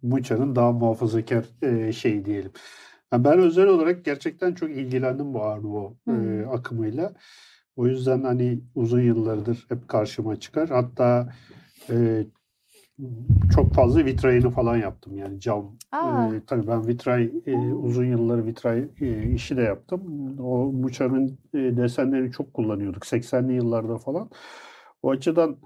Muça'nın 0.02 0.56
daha 0.56 0.72
muhafazakar 0.72 1.44
eee 1.62 1.92
şey 1.92 2.24
diyelim. 2.24 2.50
Yani 3.12 3.24
ben 3.24 3.38
özel 3.38 3.66
olarak 3.66 4.04
gerçekten 4.04 4.54
çok 4.54 4.70
ilgilendim 4.70 5.34
bu 5.34 5.96
Hmm. 6.04 6.38
eee, 6.40 6.46
akımıyla. 6.46 7.12
O 7.76 7.86
yüzden 7.86 8.22
hani 8.22 8.60
uzun 8.74 9.00
yıllardır 9.00 9.66
hep 9.68 9.88
karşıma 9.88 10.40
çıkar. 10.40 10.68
Hatta 10.68 11.32
eee, 11.90 12.26
çok 13.54 13.74
fazla 13.74 14.04
vitrayını 14.04 14.50
falan 14.50 14.76
yaptım 14.76 15.16
yani 15.16 15.40
cam. 15.40 15.76
Aa. 15.92 16.26
Eee, 16.32 16.42
tabii 16.46 16.66
ben 16.66 16.86
vitray 16.88 17.32
eee, 17.46 17.72
uzun 17.72 18.04
yıllar 18.04 18.46
vitray 18.46 18.88
eee, 19.00 19.32
işi 19.34 19.56
de 19.56 19.62
yaptım. 19.62 20.00
O 20.40 20.72
Muça'nın 20.72 21.38
eee, 21.54 21.76
desenlerini 21.76 22.32
çok 22.32 22.54
kullanıyorduk 22.54 23.06
80'li 23.06 23.52
yıllarda 23.54 23.98
falan. 23.98 24.30
O 25.02 25.10
açıdan 25.10 25.56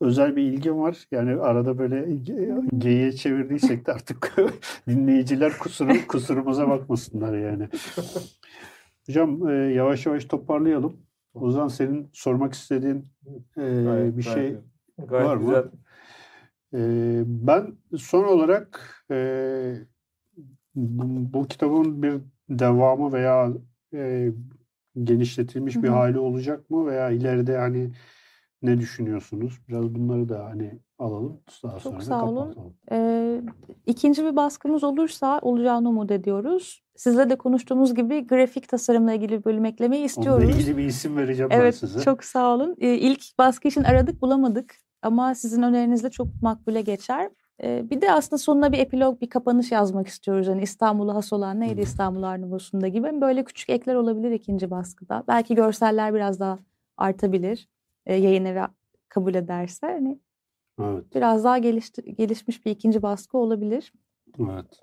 özel 0.00 0.36
bir 0.36 0.42
ilgim 0.42 0.78
var. 0.80 1.06
Yani 1.10 1.40
arada 1.40 1.78
böyle 1.78 1.96
ge- 2.00 2.78
geyiğe 2.78 3.12
çevirdiysek 3.12 3.86
de 3.86 3.92
artık 3.92 4.36
dinleyiciler 4.88 5.58
kusuru, 5.58 6.06
kusurumuza 6.08 6.68
bakmasınlar 6.68 7.38
yani. 7.38 7.68
Hocam 9.06 9.48
eee, 9.48 9.54
yavaş 9.74 10.06
yavaş 10.06 10.24
toparlayalım. 10.24 10.96
O 11.34 11.50
zaman 11.50 11.68
senin 11.68 12.10
sormak 12.12 12.52
istediğin 12.54 13.06
eee, 13.56 13.64
Gayet- 13.84 14.16
bir 14.16 14.22
şey 14.22 14.32
gayet- 14.34 14.60
gayet 15.08 15.26
var 15.28 15.36
mı? 15.36 15.42
güzel. 15.42 15.64
Ee, 16.74 17.22
ben 17.26 17.72
son 17.96 18.24
olarak 18.24 18.80
e, 19.10 19.74
bu, 20.74 21.02
bu 21.38 21.46
kitabın 21.48 22.02
bir 22.02 22.14
devamı 22.48 23.12
veya 23.12 23.52
e, 23.94 24.32
genişletilmiş 25.04 25.76
Hı 25.76 25.82
bir 25.82 25.88
hali 25.88 26.18
olacak 26.18 26.70
mı 26.70 26.86
veya 26.86 27.10
ileride 27.10 27.56
hani 27.58 27.90
ne 28.62 28.80
düşünüyorsunuz? 28.80 29.60
Biraz 29.68 29.94
bunları 29.94 30.28
da 30.28 30.44
hani 30.44 30.80
alalım. 30.98 31.40
Daha 31.64 31.72
Çok 31.72 31.82
sonra 31.82 31.96
da 31.96 32.00
sağ 32.04 32.24
olun. 32.28 32.42
kapatalım. 32.42 32.74
Ee, 32.92 33.40
ikinci 33.86 34.24
bir 34.24 34.36
baskımız 34.36 34.84
olursa 34.84 35.38
olacağını 35.42 35.88
umut 35.88 36.10
ediyoruz. 36.10 36.82
Sizle 36.96 37.30
de 37.30 37.36
konuştuğumuz 37.38 37.94
gibi 37.94 38.26
grafik 38.26 38.68
tasarımla 38.68 39.12
ilgili 39.12 39.38
bir 39.38 39.44
bölüm 39.44 39.64
eklemeyi 39.64 40.00
Onunla 40.00 40.06
istiyoruz. 40.06 40.48
ilgili 40.50 40.76
bir 40.76 40.84
isim 40.84 41.16
vereceğim 41.16 41.50
ben 41.50 41.60
Evet, 41.60 41.74
size. 41.76 42.00
çok 42.00 42.24
sağ 42.24 42.54
olun. 42.54 42.76
Ee, 42.80 42.94
ilk 42.94 43.20
baskı 43.38 43.68
için 43.68 43.82
aradık, 43.84 44.22
bulamadık. 44.22 44.74
Ama 45.02 45.34
sizin 45.34 45.62
önerinizle 45.62 46.10
çok 46.10 46.26
makbule 46.42 46.80
geçer. 46.80 47.30
Ee, 47.62 47.90
bir 47.90 48.00
de 48.00 48.12
aslında 48.12 48.38
sonuna 48.38 48.72
bir 48.72 48.78
epilog, 48.78 49.20
bir 49.20 49.28
kapanış 49.30 49.72
yazmak 49.72 50.06
istiyoruz. 50.08 50.48
Hani 50.48 50.62
İstanbul'a 50.62 51.14
has 51.14 51.32
olan 51.32 51.60
neydi. 51.60 51.80
İstanbul 51.80 52.22
Arnavutlu'sunda 52.22 52.88
gibi. 52.88 53.20
Böyle 53.20 53.44
küçük 53.44 53.70
ekler 53.70 53.94
olabilir 53.94 54.30
ikinci 54.30 54.70
baskıda. 54.70 55.24
Belki 55.28 55.54
görseller 55.54 56.14
biraz 56.14 56.40
daha 56.40 56.58
artabilir. 56.96 57.68
Ee, 58.10 58.14
yayın 58.14 58.44
evi 58.44 58.60
kabul 59.08 59.34
ederse. 59.34 59.86
Hani 59.86 60.20
Evet. 60.80 61.04
biraz 61.14 61.44
daha 61.44 61.58
gelişti, 61.58 62.14
gelişmiş 62.14 62.66
bir 62.66 62.70
ikinci 62.70 63.02
baskı 63.02 63.38
olabilir. 63.38 63.92
Evet. 64.38 64.82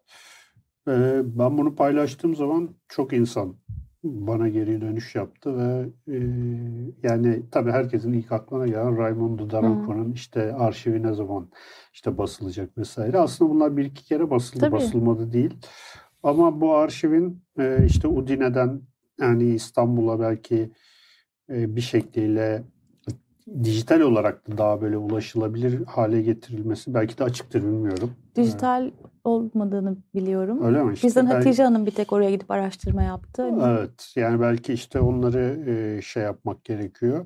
Ee, 0.88 1.22
ben 1.24 1.58
bunu 1.58 1.76
paylaştığım 1.76 2.36
zaman 2.36 2.70
çok 2.88 3.14
insan 3.14 3.56
bana 4.04 4.50
geri 4.50 4.82
dönüş 4.82 5.16
yaptı 5.16 5.58
ve 5.58 5.90
e, 6.08 6.18
yani 7.04 7.42
tabii 7.52 7.72
herkesin 7.72 8.14
ilk 8.14 8.32
aklına 8.32 8.68
gelen 8.68 8.98
Raimondo 8.98 9.50
Daranco'nun 9.50 10.12
işte 10.12 10.54
arşivi 10.54 11.04
ne 11.04 11.14
zaman 11.14 11.50
işte 11.94 12.18
basılacak 12.18 12.78
vesaire. 12.78 13.20
Aslında 13.20 13.52
bunlar 13.52 13.78
bir 13.78 13.86
iki 13.86 14.06
kere 14.06 14.30
basıldı, 14.30 14.60
Tabii. 14.60 14.76
basılmadı 14.76 15.34
değil. 15.34 15.58
Ama 16.24 16.62
bu 16.62 16.76
arşivin 16.76 17.44
e, 17.60 17.86
işte 17.86 18.08
Udine'den 18.08 18.82
yani 19.20 19.44
İstanbul'a 19.44 20.20
belki 20.20 20.72
e, 21.50 21.76
bir 21.76 21.82
şekliyle 21.82 22.64
dijital 23.64 24.00
olarak 24.02 24.52
da 24.52 24.58
daha 24.58 24.82
böyle 24.82 24.98
ulaşılabilir 24.98 25.86
hale 25.86 26.22
getirilmesi 26.22 26.94
belki 26.94 27.18
de 27.18 27.24
açıktır 27.24 27.62
bilmiyorum. 27.62 28.12
Dijital 28.36 28.92
olmadığını 29.24 29.98
biliyorum. 30.16 30.64
Öyle 30.66 30.84
mi? 30.84 30.94
İşte 30.94 31.08
Bizden 31.08 31.26
belki- 31.26 31.36
Hatice 31.36 31.64
Hanım 31.64 31.86
bir 31.86 31.92
tek 31.92 32.14
oraya 32.14 32.32
gidip 32.32 32.52
araştırma 32.52 33.04
yaptı. 33.04 33.42
Hani 33.44 33.64
Evet, 33.80 34.14
yani 34.16 34.42
belki 34.42 34.74
işte 34.74 35.00
onları 35.00 35.64
e, 35.98 36.02
şey 36.02 36.24
yapmak 36.24 36.64
gerekiyor. 36.64 37.26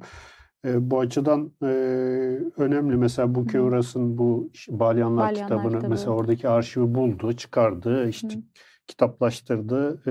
E, 0.65 0.91
bu 0.91 0.99
açıdan 0.99 1.51
e, 1.63 1.65
önemli. 2.57 2.97
Mesela 2.97 3.35
bu 3.35 3.41
Hı. 3.43 3.47
Kevras'ın 3.47 4.17
bu 4.17 4.49
Balyanlar, 4.69 5.25
Balyanlar 5.29 5.33
kitabını 5.33 5.71
kitabı. 5.71 5.89
mesela 5.89 6.11
oradaki 6.11 6.49
arşivi 6.49 6.95
buldu, 6.95 7.33
çıkardı, 7.33 8.09
işte 8.09 8.27
Hı. 8.27 8.41
kitaplaştırdı. 8.87 10.01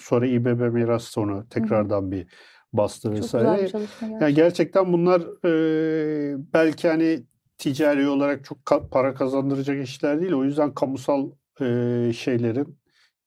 Sonra 0.00 0.26
İBB 0.26 0.72
Miras 0.72 1.04
sonu 1.04 1.44
tekrardan 1.50 2.10
bir 2.12 2.26
bastı 2.72 3.08
Çok 3.08 3.16
vesaire. 3.16 3.68
çalışma 3.68 4.06
Yani 4.08 4.18
gerçekten. 4.20 4.34
gerçekten 4.34 4.92
bunlar 4.92 5.20
e, 5.44 6.36
belki 6.54 6.88
hani 6.88 7.22
ticari 7.58 8.08
olarak 8.08 8.44
çok 8.44 8.58
ka- 8.58 8.88
para 8.88 9.14
kazandıracak 9.14 9.84
işler 9.88 10.20
değil. 10.20 10.32
O 10.32 10.44
yüzden 10.44 10.74
kamusal 10.74 11.30
e, 11.60 11.64
şeylerin, 12.16 12.78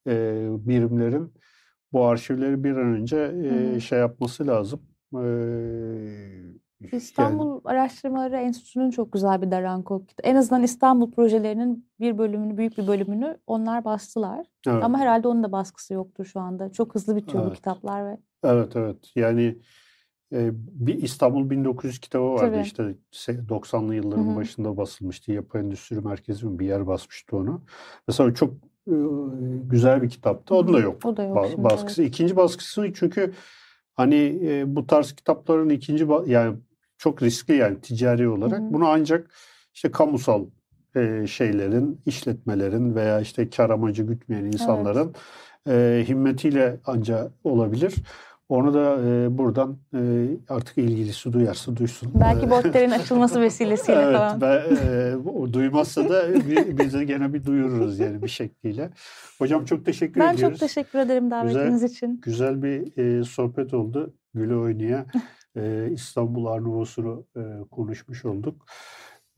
e, 0.07 0.45
birimlerin 0.67 1.33
bu 1.93 2.05
arşivleri 2.05 2.63
bir 2.63 2.71
an 2.71 2.77
önce 2.93 3.17
e, 3.75 3.79
şey 3.79 3.99
yapması 3.99 4.47
lazım. 4.47 4.81
E, 5.13 5.17
yani 6.81 6.89
İstanbul 6.91 7.61
Araştırmaları 7.65 8.35
Enstitüsü'nün 8.37 8.89
çok 8.91 9.11
güzel 9.13 9.41
bir 9.41 9.51
Daranko. 9.51 10.05
En 10.23 10.35
azından 10.35 10.63
İstanbul 10.63 11.11
projelerinin 11.11 11.89
bir 11.99 12.17
bölümünü, 12.17 12.57
büyük 12.57 12.77
bir 12.77 12.87
bölümünü 12.87 13.37
onlar 13.47 13.85
bastılar. 13.85 14.45
evet, 14.67 14.83
Ama 14.83 14.99
herhalde 14.99 15.27
onun 15.27 15.43
da 15.43 15.51
baskısı 15.51 15.93
yoktur 15.93 16.25
şu 16.25 16.39
anda. 16.39 16.71
Çok 16.71 16.95
hızlı 16.95 17.15
bitiyor 17.15 17.43
bu 17.43 17.47
Evet. 17.47 17.55
kitaplar 17.57 18.05
ve 18.05 18.17
evet, 18.43 18.75
evet. 18.75 18.97
Yani 19.15 19.57
e, 20.33 20.49
bir 20.55 21.03
İstanbul 21.03 21.49
1900 21.49 21.99
kitabı 21.99 22.25
vardı 22.33 22.51
Tabii. 22.51 22.61
işte 22.61 22.95
se- 23.11 23.47
90'lı 23.49 23.95
yılların 23.95 24.27
Hı 24.27 24.31
hı. 24.31 24.35
başında 24.35 24.77
basılmıştı. 24.77 25.31
Yapı 25.31 25.57
Endüstri 25.57 26.01
Merkezi 26.01 26.45
mi 26.45 26.59
bir 26.59 26.65
yer 26.65 26.87
basmıştı 26.87 27.37
onu. 27.37 27.61
Mesela 28.07 28.33
çok 28.33 28.53
e, 28.87 28.95
güzel 29.63 30.01
bir 30.01 30.09
kitaptı. 30.09 30.55
Onun 30.55 30.73
da 30.73 30.79
yok. 30.79 31.05
o 31.05 31.17
da 31.17 31.23
yok 31.23 31.37
ba- 31.37 31.63
baskısı. 31.63 32.03
İkinci 32.03 32.35
baskısı 32.35 32.91
çünkü 32.93 33.33
hani 33.95 34.39
e, 34.43 34.75
bu 34.75 34.87
tarz 34.87 35.11
kitapların 35.11 35.69
ikinci 35.69 36.03
ba- 36.03 36.29
yani 36.29 36.57
çok 36.97 37.23
riskli 37.23 37.55
yani 37.55 37.81
ticari 37.81 38.29
olarak. 38.29 38.59
Hı 38.59 38.63
hı. 38.63 38.73
Bunu 38.73 38.87
ancak 38.87 39.31
işte 39.73 39.91
kamusal 39.91 40.45
e, 40.95 41.27
şeylerin, 41.27 42.01
işletmelerin 42.05 42.95
veya 42.95 43.19
işte 43.19 43.49
kar 43.49 43.69
amacı 43.69 44.03
gütmeyen 44.03 44.45
insanların 44.45 45.13
e, 45.69 46.05
himmetiyle 46.07 46.79
ancak 46.85 47.31
olabilir. 47.43 47.95
Onu 48.51 48.73
da 48.73 48.97
e, 49.07 49.37
buradan 49.37 49.77
e, 49.93 49.99
artık 50.49 50.77
ilgilisi 50.77 51.33
duyarsa 51.33 51.75
duysun. 51.75 52.11
Belki 52.19 52.45
E, 52.45 52.49
botlerin 52.49 52.91
açılması 52.91 53.41
vesilesiyle 53.47 53.99
Evet, 54.01 54.15
falan. 54.17 54.41
ben, 54.41 54.61
e, 54.87 55.15
o 55.15 55.53
duymazsa 55.53 56.09
da 56.09 56.33
bi- 56.33 56.77
biz 56.77 56.93
de 56.93 57.03
gene 57.03 57.33
bir 57.33 57.45
duyururuz 57.45 57.99
yani 57.99 58.21
bir 58.21 58.27
şekliyle. 58.27 58.89
Hocam 59.39 59.65
çok 59.65 59.85
teşekkür 59.85 60.21
Ben 60.21 60.33
ediyoruz. 60.33 60.59
çok 60.59 60.67
teşekkür 60.69 60.99
ederim 60.99 61.31
davetiniz 61.31 61.83
için. 61.83 62.21
Güzel 62.23 62.63
bir 62.63 62.97
e, 62.97 63.23
sohbet 63.23 63.73
oldu. 63.73 64.13
Güle 64.33 64.55
oynaya 64.55 65.05
e, 65.57 65.89
İstanbul 65.91 66.45
Arnavutlu'nu 66.45 67.25
e, 67.37 67.41
konuşmuş 67.71 68.25
olduk. 68.25 68.65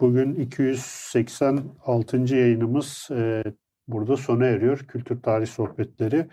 Bugün 0.01 0.36
286. 0.36 2.18
yayınımız 2.36 3.07
e, 3.11 3.43
burada 3.88 4.18
sona 4.18 4.45
eriyor. 4.45 4.78
Kültür 4.80 5.22
Tarih 5.22 5.47
Sohbetleri. 5.47 6.28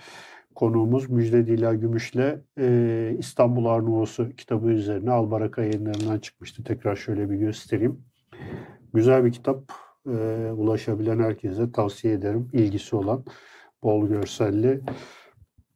Konuğumuz 0.60 1.10
Müjde 1.10 1.46
Dila 1.46 1.74
Gümüş'le 1.74 2.38
e, 2.58 3.16
İstanbul 3.18 3.66
Arnavutlusu 3.66 4.36
kitabı 4.36 4.68
üzerine 4.68 5.10
Albaraka 5.10 5.62
yayınlarından 5.62 6.18
çıkmıştı. 6.18 6.64
Tekrar 6.64 6.96
şöyle 6.96 7.30
bir 7.30 7.36
göstereyim. 7.36 8.04
Güzel 8.94 9.24
bir 9.24 9.32
kitap. 9.32 9.72
E, 10.06 10.10
ulaşabilen 10.56 11.18
herkese 11.18 11.72
tavsiye 11.72 12.14
ederim. 12.14 12.48
İlgisi 12.52 12.96
olan, 12.96 13.24
bol 13.82 14.08
görselli, 14.08 14.80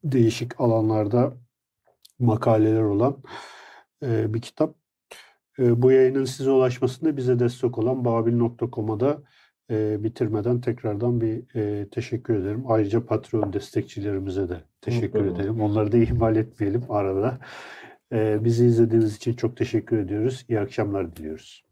değişik 0.05 0.61
alanlarda 0.61 1.33
makaleler 2.19 2.83
olan 2.83 3.17
e, 4.03 4.35
bir 4.35 4.41
kitap. 4.41 4.75
E, 5.59 5.83
bu 5.83 5.93
yayının 5.93 6.25
size 6.25 6.51
ulaşmasında 6.51 7.17
bize 7.17 7.39
destek 7.39 7.79
olan 7.79 8.05
babil.com'a 8.05 9.01
da 9.01 9.23
e, 9.71 10.05
bitirmeden 10.05 10.61
tekrardan 10.61 11.21
bir 11.21 11.57
e, 11.57 11.89
teşekkür 11.89 12.35
ederim. 12.35 12.65
Ayrıca 12.67 13.07
Patreon 13.07 13.53
destekçilerimize 13.53 14.49
de 14.49 14.61
teşekkür 14.81 15.21
Mutlaka. 15.21 15.43
edelim. 15.43 15.61
Onları 15.61 15.93
da 15.93 15.97
ihmal 15.97 16.37
etmeyelim 16.37 16.83
arada. 16.89 17.39
E, 18.13 18.45
bizi 18.45 18.67
izlediğiniz 18.67 19.17
için 19.17 19.35
çok 19.35 19.57
teşekkür 19.57 19.99
ediyoruz. 19.99 20.45
İyi 20.49 20.61
akşamlar 20.61 21.17
diliyoruz. 21.17 21.64